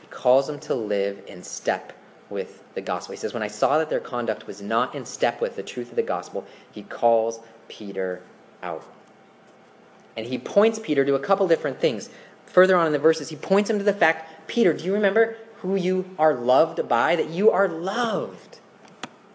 He 0.00 0.06
calls 0.08 0.48
him 0.48 0.58
to 0.60 0.74
live 0.74 1.22
in 1.26 1.42
step 1.42 1.92
with 2.30 2.62
the 2.74 2.80
gospel. 2.80 3.12
He 3.12 3.18
says, 3.18 3.34
When 3.34 3.42
I 3.42 3.48
saw 3.48 3.78
that 3.78 3.90
their 3.90 4.00
conduct 4.00 4.46
was 4.46 4.62
not 4.62 4.94
in 4.94 5.04
step 5.04 5.40
with 5.40 5.56
the 5.56 5.62
truth 5.62 5.90
of 5.90 5.96
the 5.96 6.02
gospel, 6.02 6.46
he 6.72 6.82
calls 6.82 7.40
Peter 7.68 8.22
out. 8.62 8.84
And 10.16 10.26
he 10.26 10.38
points 10.38 10.78
Peter 10.78 11.04
to 11.04 11.14
a 11.14 11.20
couple 11.20 11.46
different 11.48 11.80
things. 11.80 12.08
Further 12.46 12.76
on 12.76 12.86
in 12.86 12.92
the 12.92 12.98
verses, 12.98 13.28
he 13.28 13.36
points 13.36 13.68
him 13.68 13.78
to 13.78 13.84
the 13.84 13.92
fact 13.92 14.46
Peter, 14.46 14.72
do 14.72 14.84
you 14.84 14.94
remember 14.94 15.36
who 15.56 15.76
you 15.76 16.08
are 16.18 16.34
loved 16.34 16.88
by? 16.88 17.16
That 17.16 17.30
you 17.30 17.50
are 17.50 17.68
loved. 17.68 18.60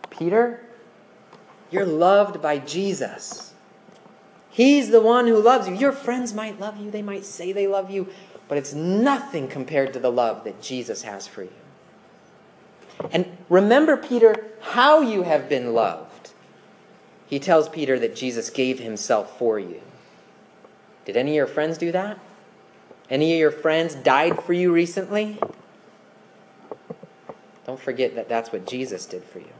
Peter, 0.09 0.61
you're 1.69 1.85
loved 1.85 2.41
by 2.41 2.59
Jesus. 2.59 3.48
He's 4.49 4.89
the 4.89 5.01
one 5.01 5.27
who 5.27 5.41
loves 5.41 5.67
you. 5.67 5.75
Your 5.75 5.91
friends 5.91 6.33
might 6.33 6.59
love 6.59 6.77
you, 6.77 6.91
they 6.91 7.01
might 7.01 7.25
say 7.25 7.51
they 7.51 7.67
love 7.67 7.91
you, 7.91 8.07
but 8.47 8.57
it's 8.57 8.73
nothing 8.73 9.47
compared 9.47 9.93
to 9.93 9.99
the 9.99 10.11
love 10.11 10.43
that 10.43 10.61
Jesus 10.61 11.03
has 11.03 11.27
for 11.27 11.43
you. 11.43 11.53
And 13.11 13.37
remember, 13.47 13.95
Peter, 13.95 14.35
how 14.61 15.01
you 15.01 15.23
have 15.23 15.47
been 15.47 15.73
loved. 15.73 16.31
He 17.27 17.39
tells 17.39 17.69
Peter 17.69 17.99
that 17.99 18.15
Jesus 18.15 18.49
gave 18.49 18.79
himself 18.79 19.37
for 19.37 19.59
you. 19.59 19.81
Did 21.05 21.15
any 21.15 21.31
of 21.31 21.35
your 21.35 21.47
friends 21.47 21.77
do 21.77 21.91
that? 21.91 22.19
Any 23.09 23.33
of 23.33 23.39
your 23.39 23.51
friends 23.51 23.95
died 23.95 24.43
for 24.43 24.53
you 24.53 24.71
recently? 24.71 25.39
Don't 27.65 27.79
forget 27.79 28.15
that 28.15 28.27
that's 28.27 28.51
what 28.51 28.65
Jesus 28.65 29.05
did 29.05 29.23
for 29.23 29.39
you. 29.39 29.53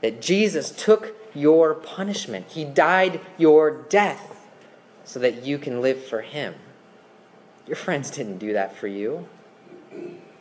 That 0.00 0.22
Jesus 0.22 0.70
took 0.70 1.14
your 1.34 1.74
punishment. 1.74 2.46
He 2.48 2.64
died 2.64 3.20
your 3.38 3.70
death 3.70 4.48
so 5.04 5.18
that 5.20 5.44
you 5.44 5.58
can 5.58 5.80
live 5.80 6.04
for 6.04 6.22
Him. 6.22 6.54
Your 7.66 7.76
friends 7.76 8.10
didn't 8.10 8.38
do 8.38 8.52
that 8.52 8.76
for 8.76 8.86
you. 8.86 9.28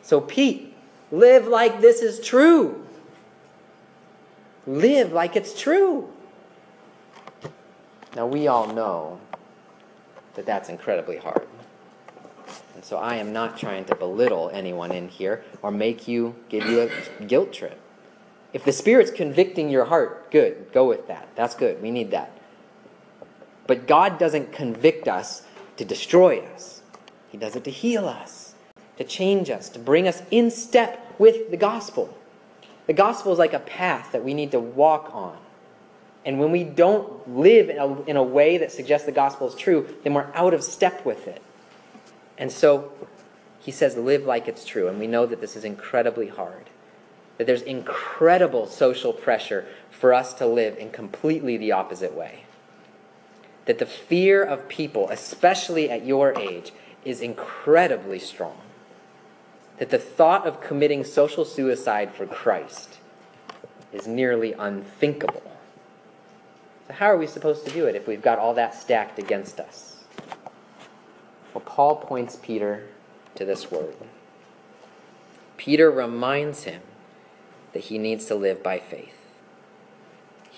So, 0.02 0.22
Pete, 0.22 0.74
live 1.12 1.48
like 1.48 1.82
this 1.82 2.02
is 2.02 2.20
true. 2.26 2.86
Live 4.66 5.12
like 5.12 5.36
it's 5.36 5.60
true. 5.60 6.10
Now, 8.16 8.26
we 8.26 8.48
all 8.48 8.68
know 8.74 9.20
that 10.34 10.46
that's 10.46 10.70
incredibly 10.70 11.18
hard. 11.18 11.48
And 12.76 12.84
so 12.84 12.98
I 12.98 13.16
am 13.16 13.34
not 13.34 13.58
trying 13.58 13.86
to 13.86 13.96
belittle 13.96 14.50
anyone 14.54 14.92
in 14.92 15.10
here 15.10 15.44
or 15.62 15.70
make 15.70 16.08
you 16.08 16.36
give 16.48 16.66
you 16.66 16.90
a 17.20 17.24
guilt 17.26 17.52
trip. 17.52 17.80
If 18.52 18.66
the 18.66 18.72
Spirit's 18.72 19.12
convicting 19.12 19.70
your 19.70 19.86
heart, 19.86 20.32
good, 20.32 20.72
go 20.74 20.88
with 20.88 21.08
that. 21.08 21.28
That's 21.36 21.56
good. 21.56 21.82
We 21.82 21.92
need 21.92 22.12
that. 22.12 22.32
But 23.68 23.88
God 23.88 24.18
doesn't 24.18 24.52
convict 24.52 25.08
us 25.08 25.44
to 25.78 25.86
destroy 25.86 26.40
us, 26.40 26.82
He 27.30 27.38
does 27.38 27.56
it 27.56 27.64
to 27.64 27.72
heal 27.72 28.08
us, 28.08 28.54
to 28.98 29.04
change 29.04 29.50
us, 29.50 29.70
to 29.70 29.80
bring 29.80 30.08
us 30.08 30.24
in 30.30 30.52
step 30.52 31.16
with 31.18 31.52
the 31.52 31.58
gospel. 31.58 32.18
The 32.88 32.94
gospel 32.94 33.32
is 33.32 33.40
like 33.40 33.54
a 33.54 33.60
path 33.60 34.12
that 34.12 34.26
we 34.26 34.34
need 34.34 34.52
to 34.52 34.60
walk 34.60 35.12
on. 35.14 35.38
And 36.26 36.40
when 36.40 36.52
we 36.52 36.64
don't 36.64 37.38
live 37.38 37.70
in 37.70 37.78
a, 37.78 38.02
in 38.04 38.18
a 38.18 38.24
way 38.24 38.58
that 38.58 38.72
suggests 38.72 39.06
the 39.06 39.12
gospel 39.12 39.48
is 39.48 39.56
true, 39.56 39.96
then 40.04 40.14
we're 40.14 40.30
out 40.34 40.54
of 40.54 40.64
step 40.64 41.06
with 41.06 41.28
it. 41.28 41.42
And 42.38 42.52
so 42.52 42.92
he 43.60 43.72
says, 43.72 43.96
live 43.96 44.26
like 44.26 44.48
it's 44.48 44.66
true. 44.66 44.88
And 44.88 45.00
we 45.00 45.08
know 45.08 45.26
that 45.26 45.40
this 45.40 45.56
is 45.56 45.64
incredibly 45.64 46.28
hard. 46.28 46.66
That 47.40 47.48
there's 47.48 47.64
incredible 47.64 48.68
social 48.68 49.14
pressure 49.14 49.66
for 49.90 50.14
us 50.14 50.34
to 50.36 50.46
live 50.46 50.78
in 50.78 50.92
completely 50.92 51.58
the 51.58 51.72
opposite 51.72 52.14
way. 52.14 52.44
That 53.66 53.80
the 53.80 53.88
fear 53.88 54.44
of 54.44 54.68
people, 54.68 55.10
especially 55.10 55.90
at 55.90 56.06
your 56.06 56.38
age, 56.38 56.74
is 57.04 57.22
incredibly 57.22 58.20
strong. 58.20 58.60
That 59.78 59.90
the 59.90 59.98
thought 59.98 60.46
of 60.46 60.62
committing 60.62 61.04
social 61.04 61.46
suicide 61.46 62.14
for 62.14 62.28
Christ 62.28 62.98
is 63.94 64.06
nearly 64.06 64.54
unthinkable. 64.54 65.52
So, 66.88 66.94
how 66.94 67.06
are 67.06 67.18
we 67.18 67.26
supposed 67.26 67.66
to 67.66 67.72
do 67.72 67.86
it 67.86 67.96
if 67.96 68.06
we've 68.06 68.22
got 68.22 68.38
all 68.38 68.54
that 68.56 68.76
stacked 68.76 69.18
against 69.18 69.60
us? 69.60 70.04
Well, 71.54 71.64
Paul 71.66 71.96
points 71.96 72.38
Peter 72.42 72.88
to 73.36 73.46
this 73.46 73.72
word. 73.72 73.96
Peter 75.58 75.90
reminds 75.90 76.64
him 76.64 76.82
that 77.74 77.86
he 77.86 77.98
needs 77.98 78.26
to 78.26 78.36
live 78.36 78.62
by 78.64 78.80
faith. 78.80 79.20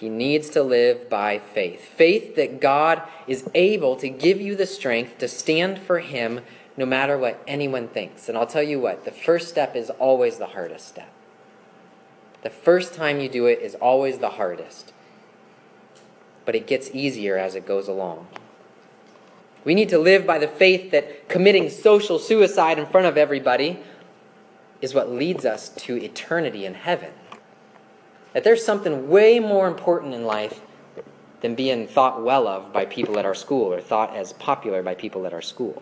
He 0.01 0.09
needs 0.09 0.49
to 0.49 0.64
live 0.64 1.12
by 1.12 1.38
faith. 1.38 1.80
Faith 1.80 2.36
that 2.36 2.59
God 2.59 3.03
is 3.28 3.47
able 3.53 3.95
to 3.97 4.09
give 4.09 4.41
you 4.41 4.55
the 4.55 4.66
strength 4.66 5.20
to 5.20 5.28
stand 5.28 5.78
for 5.78 5.99
Him 5.99 6.41
no 6.76 6.88
matter 6.88 7.20
what 7.20 7.39
anyone 7.47 7.88
thinks. 7.88 8.28
And 8.28 8.36
I'll 8.36 8.47
tell 8.47 8.64
you 8.64 8.80
what, 8.80 9.05
the 9.05 9.12
first 9.12 9.47
step 9.47 9.76
is 9.76 9.91
always 9.91 10.39
the 10.39 10.47
hardest 10.47 10.88
step. 10.88 11.12
The 12.41 12.49
first 12.49 12.95
time 12.95 13.20
you 13.20 13.30
do 13.30 13.45
it 13.45 13.59
is 13.59 13.76
always 13.76 14.18
the 14.18 14.30
hardest. 14.30 14.91
But 16.45 16.55
it 16.55 16.66
gets 16.66 16.89
easier 16.95 17.38
as 17.38 17.53
it 17.53 17.68
goes 17.68 17.88
along. 17.88 18.28
We 19.64 19.76
need 19.76 19.89
to 19.89 19.99
live 19.99 20.26
by 20.26 20.39
the 20.39 20.47
faith 20.47 20.89
that 20.89 21.30
committing 21.30 21.70
social 21.70 22.18
suicide 22.18 22.80
in 22.80 22.88
front 22.88 23.05
of 23.05 23.18
everybody 23.18 23.80
is 24.82 24.93
what 24.93 25.11
leads 25.11 25.45
us 25.45 25.69
to 25.69 26.01
eternity 26.01 26.65
in 26.65 26.73
heaven. 26.73 27.11
That 28.34 28.43
there's 28.43 28.65
something 28.65 29.09
way 29.09 29.39
more 29.39 29.67
important 29.67 30.13
in 30.13 30.25
life 30.25 30.61
than 31.41 31.55
being 31.55 31.88
thought 31.88 32.23
well 32.23 32.47
of 32.47 32.73
by 32.73 32.86
people 32.86 33.19
at 33.19 33.25
our 33.25 33.36
school 33.36 33.73
or 33.73 33.82
thought 33.82 34.15
as 34.15 34.34
popular 34.34 34.82
by 34.82 34.95
people 34.95 35.25
at 35.25 35.34
our 35.34 35.41
school. 35.41 35.82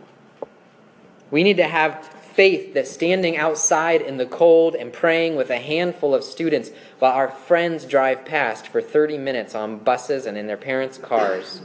We 1.32 1.44
need 1.44 1.58
to 1.58 1.68
have 1.68 2.06
faith 2.06 2.74
that 2.74 2.88
standing 2.88 3.38
outside 3.38 4.02
in 4.02 4.18
the 4.18 4.26
cold 4.26 4.76
and 4.76 4.92
praying 4.94 5.36
with 5.36 5.50
a 5.50 5.58
handful 5.58 6.16
of 6.16 6.24
students 6.24 6.72
while 7.00 7.12
our 7.12 7.30
friends 7.30 7.86
drive 7.86 8.26
past 8.26 8.68
for 8.68 8.82
30 8.82 9.18
minutes 9.18 9.54
on 9.54 9.78
buses 9.78 10.26
and 10.26 10.38
in 10.38 10.48
their 10.48 10.58
parents' 10.58 10.98
cars 10.98 11.62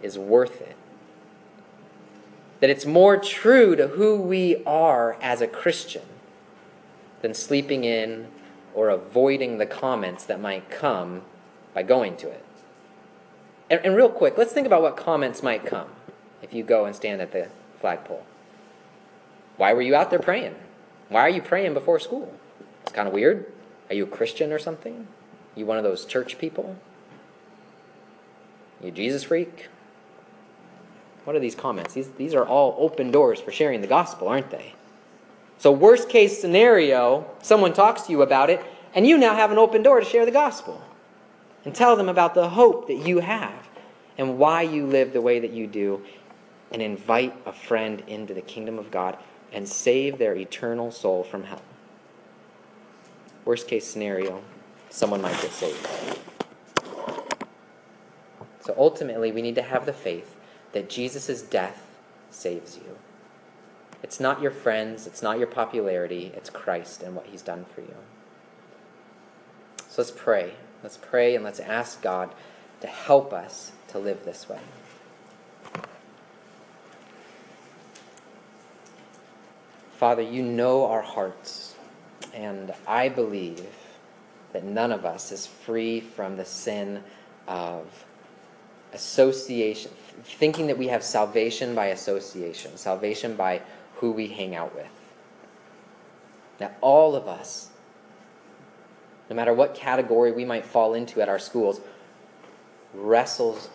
is 0.00 0.18
worth 0.18 0.60
it. 0.60 0.76
That 2.60 2.70
it's 2.70 2.86
more 2.86 3.16
true 3.16 3.74
to 3.74 3.88
who 3.88 4.20
we 4.20 4.62
are 4.64 5.16
as 5.20 5.40
a 5.40 5.48
Christian 5.48 6.02
than 7.22 7.32
sleeping 7.32 7.84
in 7.84 8.28
or 8.74 8.90
avoiding 8.90 9.58
the 9.58 9.66
comments 9.66 10.24
that 10.24 10.40
might 10.40 10.70
come 10.70 11.22
by 11.72 11.82
going 11.82 12.16
to 12.18 12.28
it. 12.28 12.44
And, 13.70 13.80
and, 13.84 13.96
real 13.96 14.10
quick, 14.10 14.36
let's 14.36 14.52
think 14.52 14.66
about 14.66 14.82
what 14.82 14.96
comments 14.96 15.42
might 15.42 15.64
come 15.64 15.88
if 16.42 16.52
you 16.52 16.62
go 16.62 16.84
and 16.84 16.94
stand 16.94 17.22
at 17.22 17.32
the 17.32 17.48
flagpole. 17.80 18.24
Why 19.56 19.72
were 19.72 19.80
you 19.82 19.94
out 19.94 20.10
there 20.10 20.18
praying? 20.18 20.56
Why 21.08 21.20
are 21.20 21.30
you 21.30 21.40
praying 21.40 21.72
before 21.72 21.98
school? 21.98 22.34
It's 22.82 22.92
kind 22.92 23.08
of 23.08 23.14
weird. 23.14 23.50
Are 23.88 23.94
you 23.94 24.04
a 24.04 24.08
Christian 24.08 24.52
or 24.52 24.58
something? 24.58 25.06
You 25.54 25.64
one 25.64 25.78
of 25.78 25.84
those 25.84 26.04
church 26.04 26.38
people? 26.38 26.76
You 28.82 28.90
Jesus 28.90 29.24
freak? 29.24 29.68
What 31.24 31.36
are 31.36 31.40
these 31.40 31.54
comments? 31.54 31.94
These, 31.94 32.10
these 32.12 32.34
are 32.34 32.44
all 32.44 32.74
open 32.78 33.10
doors 33.10 33.40
for 33.40 33.52
sharing 33.52 33.80
the 33.80 33.86
gospel, 33.86 34.28
aren't 34.28 34.50
they? 34.50 34.74
So, 35.62 35.70
worst 35.70 36.08
case 36.08 36.40
scenario, 36.40 37.24
someone 37.40 37.72
talks 37.72 38.02
to 38.02 38.10
you 38.10 38.22
about 38.22 38.50
it, 38.50 38.60
and 38.96 39.06
you 39.06 39.16
now 39.16 39.36
have 39.36 39.52
an 39.52 39.58
open 39.58 39.80
door 39.84 40.00
to 40.00 40.04
share 40.04 40.24
the 40.24 40.32
gospel 40.32 40.82
and 41.64 41.72
tell 41.72 41.94
them 41.94 42.08
about 42.08 42.34
the 42.34 42.48
hope 42.48 42.88
that 42.88 43.06
you 43.06 43.20
have 43.20 43.68
and 44.18 44.38
why 44.38 44.62
you 44.62 44.84
live 44.84 45.12
the 45.12 45.20
way 45.20 45.38
that 45.38 45.52
you 45.52 45.68
do, 45.68 46.02
and 46.72 46.82
invite 46.82 47.32
a 47.46 47.52
friend 47.52 48.02
into 48.08 48.34
the 48.34 48.40
kingdom 48.40 48.76
of 48.76 48.90
God 48.90 49.16
and 49.52 49.68
save 49.68 50.18
their 50.18 50.34
eternal 50.34 50.90
soul 50.90 51.22
from 51.22 51.44
hell. 51.44 51.62
Worst 53.44 53.68
case 53.68 53.86
scenario, 53.86 54.42
someone 54.90 55.22
might 55.22 55.40
get 55.40 55.52
saved. 55.52 55.88
So 58.62 58.74
ultimately, 58.76 59.30
we 59.30 59.42
need 59.42 59.54
to 59.54 59.62
have 59.62 59.86
the 59.86 59.92
faith 59.92 60.34
that 60.72 60.90
Jesus' 60.90 61.40
death 61.40 61.86
saves 62.32 62.78
you. 62.78 62.98
It's 64.02 64.18
not 64.18 64.42
your 64.42 64.50
friends, 64.50 65.06
it's 65.06 65.22
not 65.22 65.38
your 65.38 65.46
popularity, 65.46 66.32
it's 66.36 66.50
Christ 66.50 67.02
and 67.02 67.14
what 67.14 67.26
he's 67.26 67.42
done 67.42 67.64
for 67.74 67.80
you. 67.80 67.94
So 69.88 70.02
let's 70.02 70.10
pray. 70.10 70.54
Let's 70.82 70.96
pray 70.96 71.36
and 71.36 71.44
let's 71.44 71.60
ask 71.60 72.02
God 72.02 72.34
to 72.80 72.86
help 72.86 73.32
us 73.32 73.72
to 73.88 73.98
live 73.98 74.24
this 74.24 74.48
way. 74.48 74.58
Father, 79.96 80.22
you 80.22 80.42
know 80.42 80.86
our 80.86 81.02
hearts, 81.02 81.76
and 82.34 82.74
I 82.88 83.08
believe 83.08 83.64
that 84.52 84.64
none 84.64 84.90
of 84.90 85.04
us 85.04 85.30
is 85.30 85.46
free 85.46 86.00
from 86.00 86.36
the 86.36 86.44
sin 86.44 87.04
of 87.46 87.86
association, 88.92 89.92
thinking 90.24 90.66
that 90.66 90.76
we 90.76 90.88
have 90.88 91.04
salvation 91.04 91.76
by 91.76 91.86
association, 91.86 92.76
salvation 92.76 93.36
by 93.36 93.62
who 94.02 94.10
we 94.10 94.26
hang 94.26 94.52
out 94.52 94.74
with. 94.74 94.90
That 96.58 96.76
all 96.80 97.14
of 97.14 97.28
us, 97.28 97.70
no 99.30 99.36
matter 99.36 99.54
what 99.54 99.76
category 99.76 100.32
we 100.32 100.44
might 100.44 100.66
fall 100.66 100.92
into 100.92 101.22
at 101.22 101.28
our 101.28 101.38
schools, 101.38 101.80
wrestles 102.92 103.70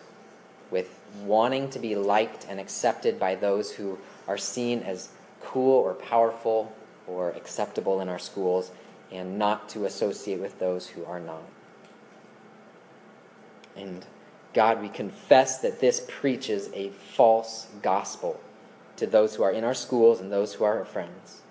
with 0.70 1.00
wanting 1.24 1.70
to 1.70 1.78
be 1.78 1.96
liked 1.96 2.46
and 2.46 2.60
accepted 2.60 3.18
by 3.18 3.36
those 3.36 3.72
who 3.72 3.98
are 4.28 4.36
seen 4.36 4.82
as 4.82 5.08
cool 5.40 5.78
or 5.78 5.94
powerful 5.94 6.76
or 7.06 7.30
acceptable 7.30 8.02
in 8.02 8.10
our 8.10 8.18
schools 8.18 8.70
and 9.10 9.38
not 9.38 9.66
to 9.70 9.86
associate 9.86 10.40
with 10.40 10.58
those 10.58 10.88
who 10.88 11.06
are 11.06 11.20
not. 11.20 11.48
And 13.74 14.04
God, 14.52 14.82
we 14.82 14.90
confess 14.90 15.60
that 15.60 15.80
this 15.80 16.04
preaches 16.06 16.68
a 16.74 16.90
false 16.90 17.68
gospel 17.80 18.38
to 18.98 19.06
those 19.06 19.34
who 19.34 19.42
are 19.42 19.52
in 19.52 19.64
our 19.64 19.74
schools 19.74 20.20
and 20.20 20.30
those 20.30 20.54
who 20.54 20.64
are 20.64 20.78
our 20.78 20.84
friends. 20.84 21.42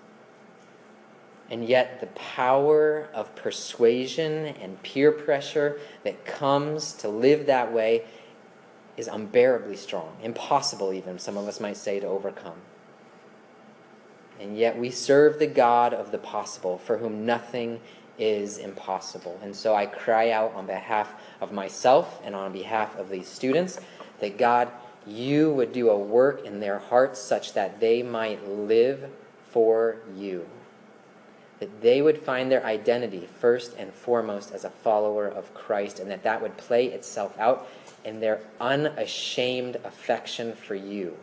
And 1.50 1.66
yet, 1.66 2.00
the 2.00 2.06
power 2.08 3.08
of 3.14 3.34
persuasion 3.34 4.46
and 4.46 4.82
peer 4.82 5.10
pressure 5.10 5.80
that 6.04 6.26
comes 6.26 6.92
to 6.94 7.08
live 7.08 7.46
that 7.46 7.72
way 7.72 8.04
is 8.98 9.08
unbearably 9.08 9.76
strong, 9.76 10.16
impossible, 10.22 10.92
even, 10.92 11.18
some 11.18 11.36
of 11.36 11.48
us 11.48 11.58
might 11.58 11.76
say, 11.76 12.00
to 12.00 12.06
overcome. 12.06 12.58
And 14.38 14.58
yet, 14.58 14.78
we 14.78 14.90
serve 14.90 15.38
the 15.38 15.46
God 15.46 15.94
of 15.94 16.10
the 16.12 16.18
possible, 16.18 16.76
for 16.78 16.98
whom 16.98 17.24
nothing 17.24 17.80
is 18.18 18.58
impossible. 18.58 19.38
And 19.42 19.54
so 19.56 19.74
I 19.74 19.86
cry 19.86 20.30
out 20.30 20.52
on 20.54 20.66
behalf 20.66 21.14
of 21.40 21.52
myself 21.52 22.20
and 22.24 22.34
on 22.34 22.52
behalf 22.52 22.98
of 22.98 23.08
these 23.08 23.28
students 23.28 23.80
that 24.20 24.36
God 24.36 24.70
you 25.08 25.52
would 25.52 25.72
do 25.72 25.90
a 25.90 25.98
work 25.98 26.44
in 26.44 26.60
their 26.60 26.78
hearts 26.78 27.20
such 27.20 27.54
that 27.54 27.80
they 27.80 28.02
might 28.02 28.46
live 28.48 29.10
for 29.50 29.96
you. 30.16 30.46
That 31.60 31.80
they 31.80 32.02
would 32.02 32.18
find 32.18 32.50
their 32.50 32.64
identity 32.64 33.28
first 33.40 33.74
and 33.76 33.92
foremost 33.92 34.52
as 34.52 34.64
a 34.64 34.70
follower 34.70 35.26
of 35.26 35.52
Christ, 35.54 35.98
and 35.98 36.10
that 36.10 36.22
that 36.22 36.40
would 36.40 36.56
play 36.56 36.86
itself 36.86 37.36
out 37.38 37.68
in 38.04 38.20
their 38.20 38.40
unashamed 38.60 39.76
affection 39.84 40.52
for 40.52 40.74
you. 40.74 41.16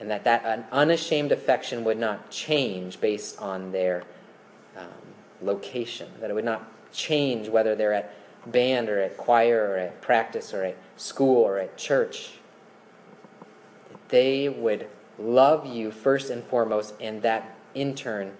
And 0.00 0.10
that 0.10 0.24
that 0.24 0.68
unashamed 0.72 1.32
affection 1.32 1.84
would 1.84 1.98
not 1.98 2.30
change 2.30 3.00
based 3.00 3.40
on 3.40 3.72
their 3.72 4.02
um, 4.76 4.86
location, 5.40 6.10
that 6.20 6.30
it 6.30 6.34
would 6.34 6.44
not 6.44 6.70
change 6.92 7.48
whether 7.48 7.74
they're 7.74 7.92
at 7.94 8.12
band 8.46 8.88
or 8.88 9.00
at 9.00 9.16
choir 9.16 9.70
or 9.70 9.76
at 9.76 10.00
practice 10.00 10.52
or 10.52 10.64
at 10.64 10.76
school 10.96 11.42
or 11.42 11.58
at 11.58 11.76
church 11.76 12.32
they 14.08 14.48
would 14.48 14.88
love 15.18 15.66
you 15.66 15.90
first 15.90 16.30
and 16.30 16.42
foremost, 16.44 16.94
and 17.00 17.22
that 17.22 17.56
in 17.74 17.94
turn, 17.94 18.36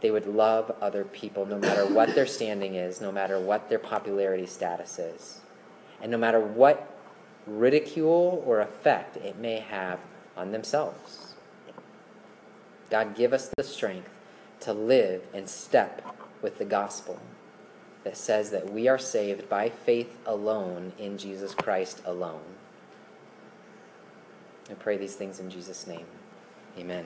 they 0.00 0.10
would 0.10 0.26
love 0.26 0.74
other 0.80 1.04
people 1.04 1.46
no 1.46 1.58
matter 1.58 1.86
what 1.94 2.14
their 2.14 2.26
standing 2.26 2.74
is, 2.74 3.00
no 3.00 3.12
matter 3.12 3.38
what 3.38 3.68
their 3.68 3.78
popularity 3.78 4.46
status 4.46 4.98
is, 4.98 5.40
and 6.00 6.10
no 6.10 6.18
matter 6.18 6.40
what 6.40 6.92
ridicule 7.46 8.42
or 8.46 8.60
effect 8.60 9.16
it 9.18 9.38
may 9.38 9.60
have 9.60 10.00
on 10.36 10.52
themselves. 10.52 11.34
God, 12.90 13.16
give 13.16 13.32
us 13.32 13.50
the 13.56 13.64
strength 13.64 14.10
to 14.60 14.72
live 14.72 15.22
in 15.32 15.46
step 15.46 16.02
with 16.42 16.58
the 16.58 16.64
gospel 16.64 17.18
that 18.04 18.16
says 18.16 18.50
that 18.50 18.72
we 18.72 18.86
are 18.86 18.98
saved 18.98 19.48
by 19.48 19.68
faith 19.68 20.16
alone 20.26 20.92
in 20.98 21.18
Jesus 21.18 21.54
Christ 21.54 22.00
alone. 22.04 22.42
I 24.70 24.74
pray 24.74 24.96
these 24.96 25.14
things 25.14 25.38
in 25.38 25.50
Jesus' 25.50 25.86
name. 25.86 26.04
Amen. 26.78 27.04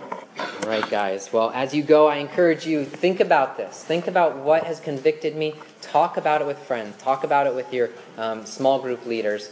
All 0.00 0.68
right, 0.68 0.88
guys. 0.90 1.32
Well, 1.32 1.50
as 1.54 1.74
you 1.74 1.82
go, 1.82 2.06
I 2.06 2.16
encourage 2.16 2.66
you 2.66 2.84
think 2.84 3.20
about 3.20 3.56
this. 3.56 3.82
Think 3.84 4.06
about 4.06 4.36
what 4.36 4.64
has 4.64 4.80
convicted 4.80 5.36
me. 5.36 5.54
Talk 5.80 6.16
about 6.16 6.40
it 6.40 6.46
with 6.46 6.58
friends. 6.58 6.96
Talk 7.00 7.24
about 7.24 7.46
it 7.46 7.54
with 7.54 7.72
your 7.72 7.90
um, 8.18 8.44
small 8.44 8.80
group 8.80 9.06
leaders, 9.06 9.50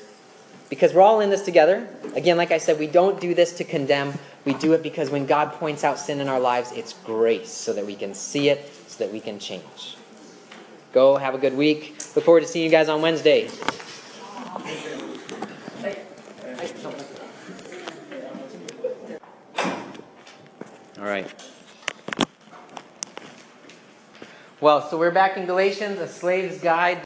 because 0.68 0.92
we're 0.92 1.02
all 1.02 1.20
in 1.20 1.30
this 1.30 1.42
together. 1.42 1.86
Again, 2.14 2.36
like 2.36 2.50
I 2.50 2.58
said, 2.58 2.78
we 2.78 2.86
don't 2.86 3.20
do 3.20 3.34
this 3.34 3.52
to 3.54 3.64
condemn. 3.64 4.12
We 4.44 4.54
do 4.54 4.72
it 4.72 4.82
because 4.82 5.10
when 5.10 5.26
God 5.26 5.52
points 5.52 5.84
out 5.84 5.98
sin 5.98 6.20
in 6.20 6.28
our 6.28 6.40
lives, 6.40 6.72
it's 6.72 6.92
grace, 6.92 7.50
so 7.50 7.72
that 7.72 7.86
we 7.86 7.94
can 7.94 8.14
see 8.14 8.48
it, 8.48 8.70
so 8.88 9.04
that 9.04 9.12
we 9.12 9.20
can 9.20 9.38
change. 9.38 9.96
Go. 10.92 11.16
Have 11.16 11.34
a 11.34 11.38
good 11.38 11.56
week. 11.56 11.96
Look 12.14 12.24
forward 12.24 12.40
to 12.40 12.46
seeing 12.46 12.64
you 12.64 12.70
guys 12.70 12.88
on 12.88 13.00
Wednesday. 13.02 13.48
All 20.96 21.04
right. 21.04 21.26
Well, 24.60 24.88
so 24.88 24.96
we're 24.96 25.10
back 25.10 25.36
in 25.36 25.46
Galatians, 25.46 25.98
a 25.98 26.06
slave's 26.06 26.60
guide. 26.60 27.00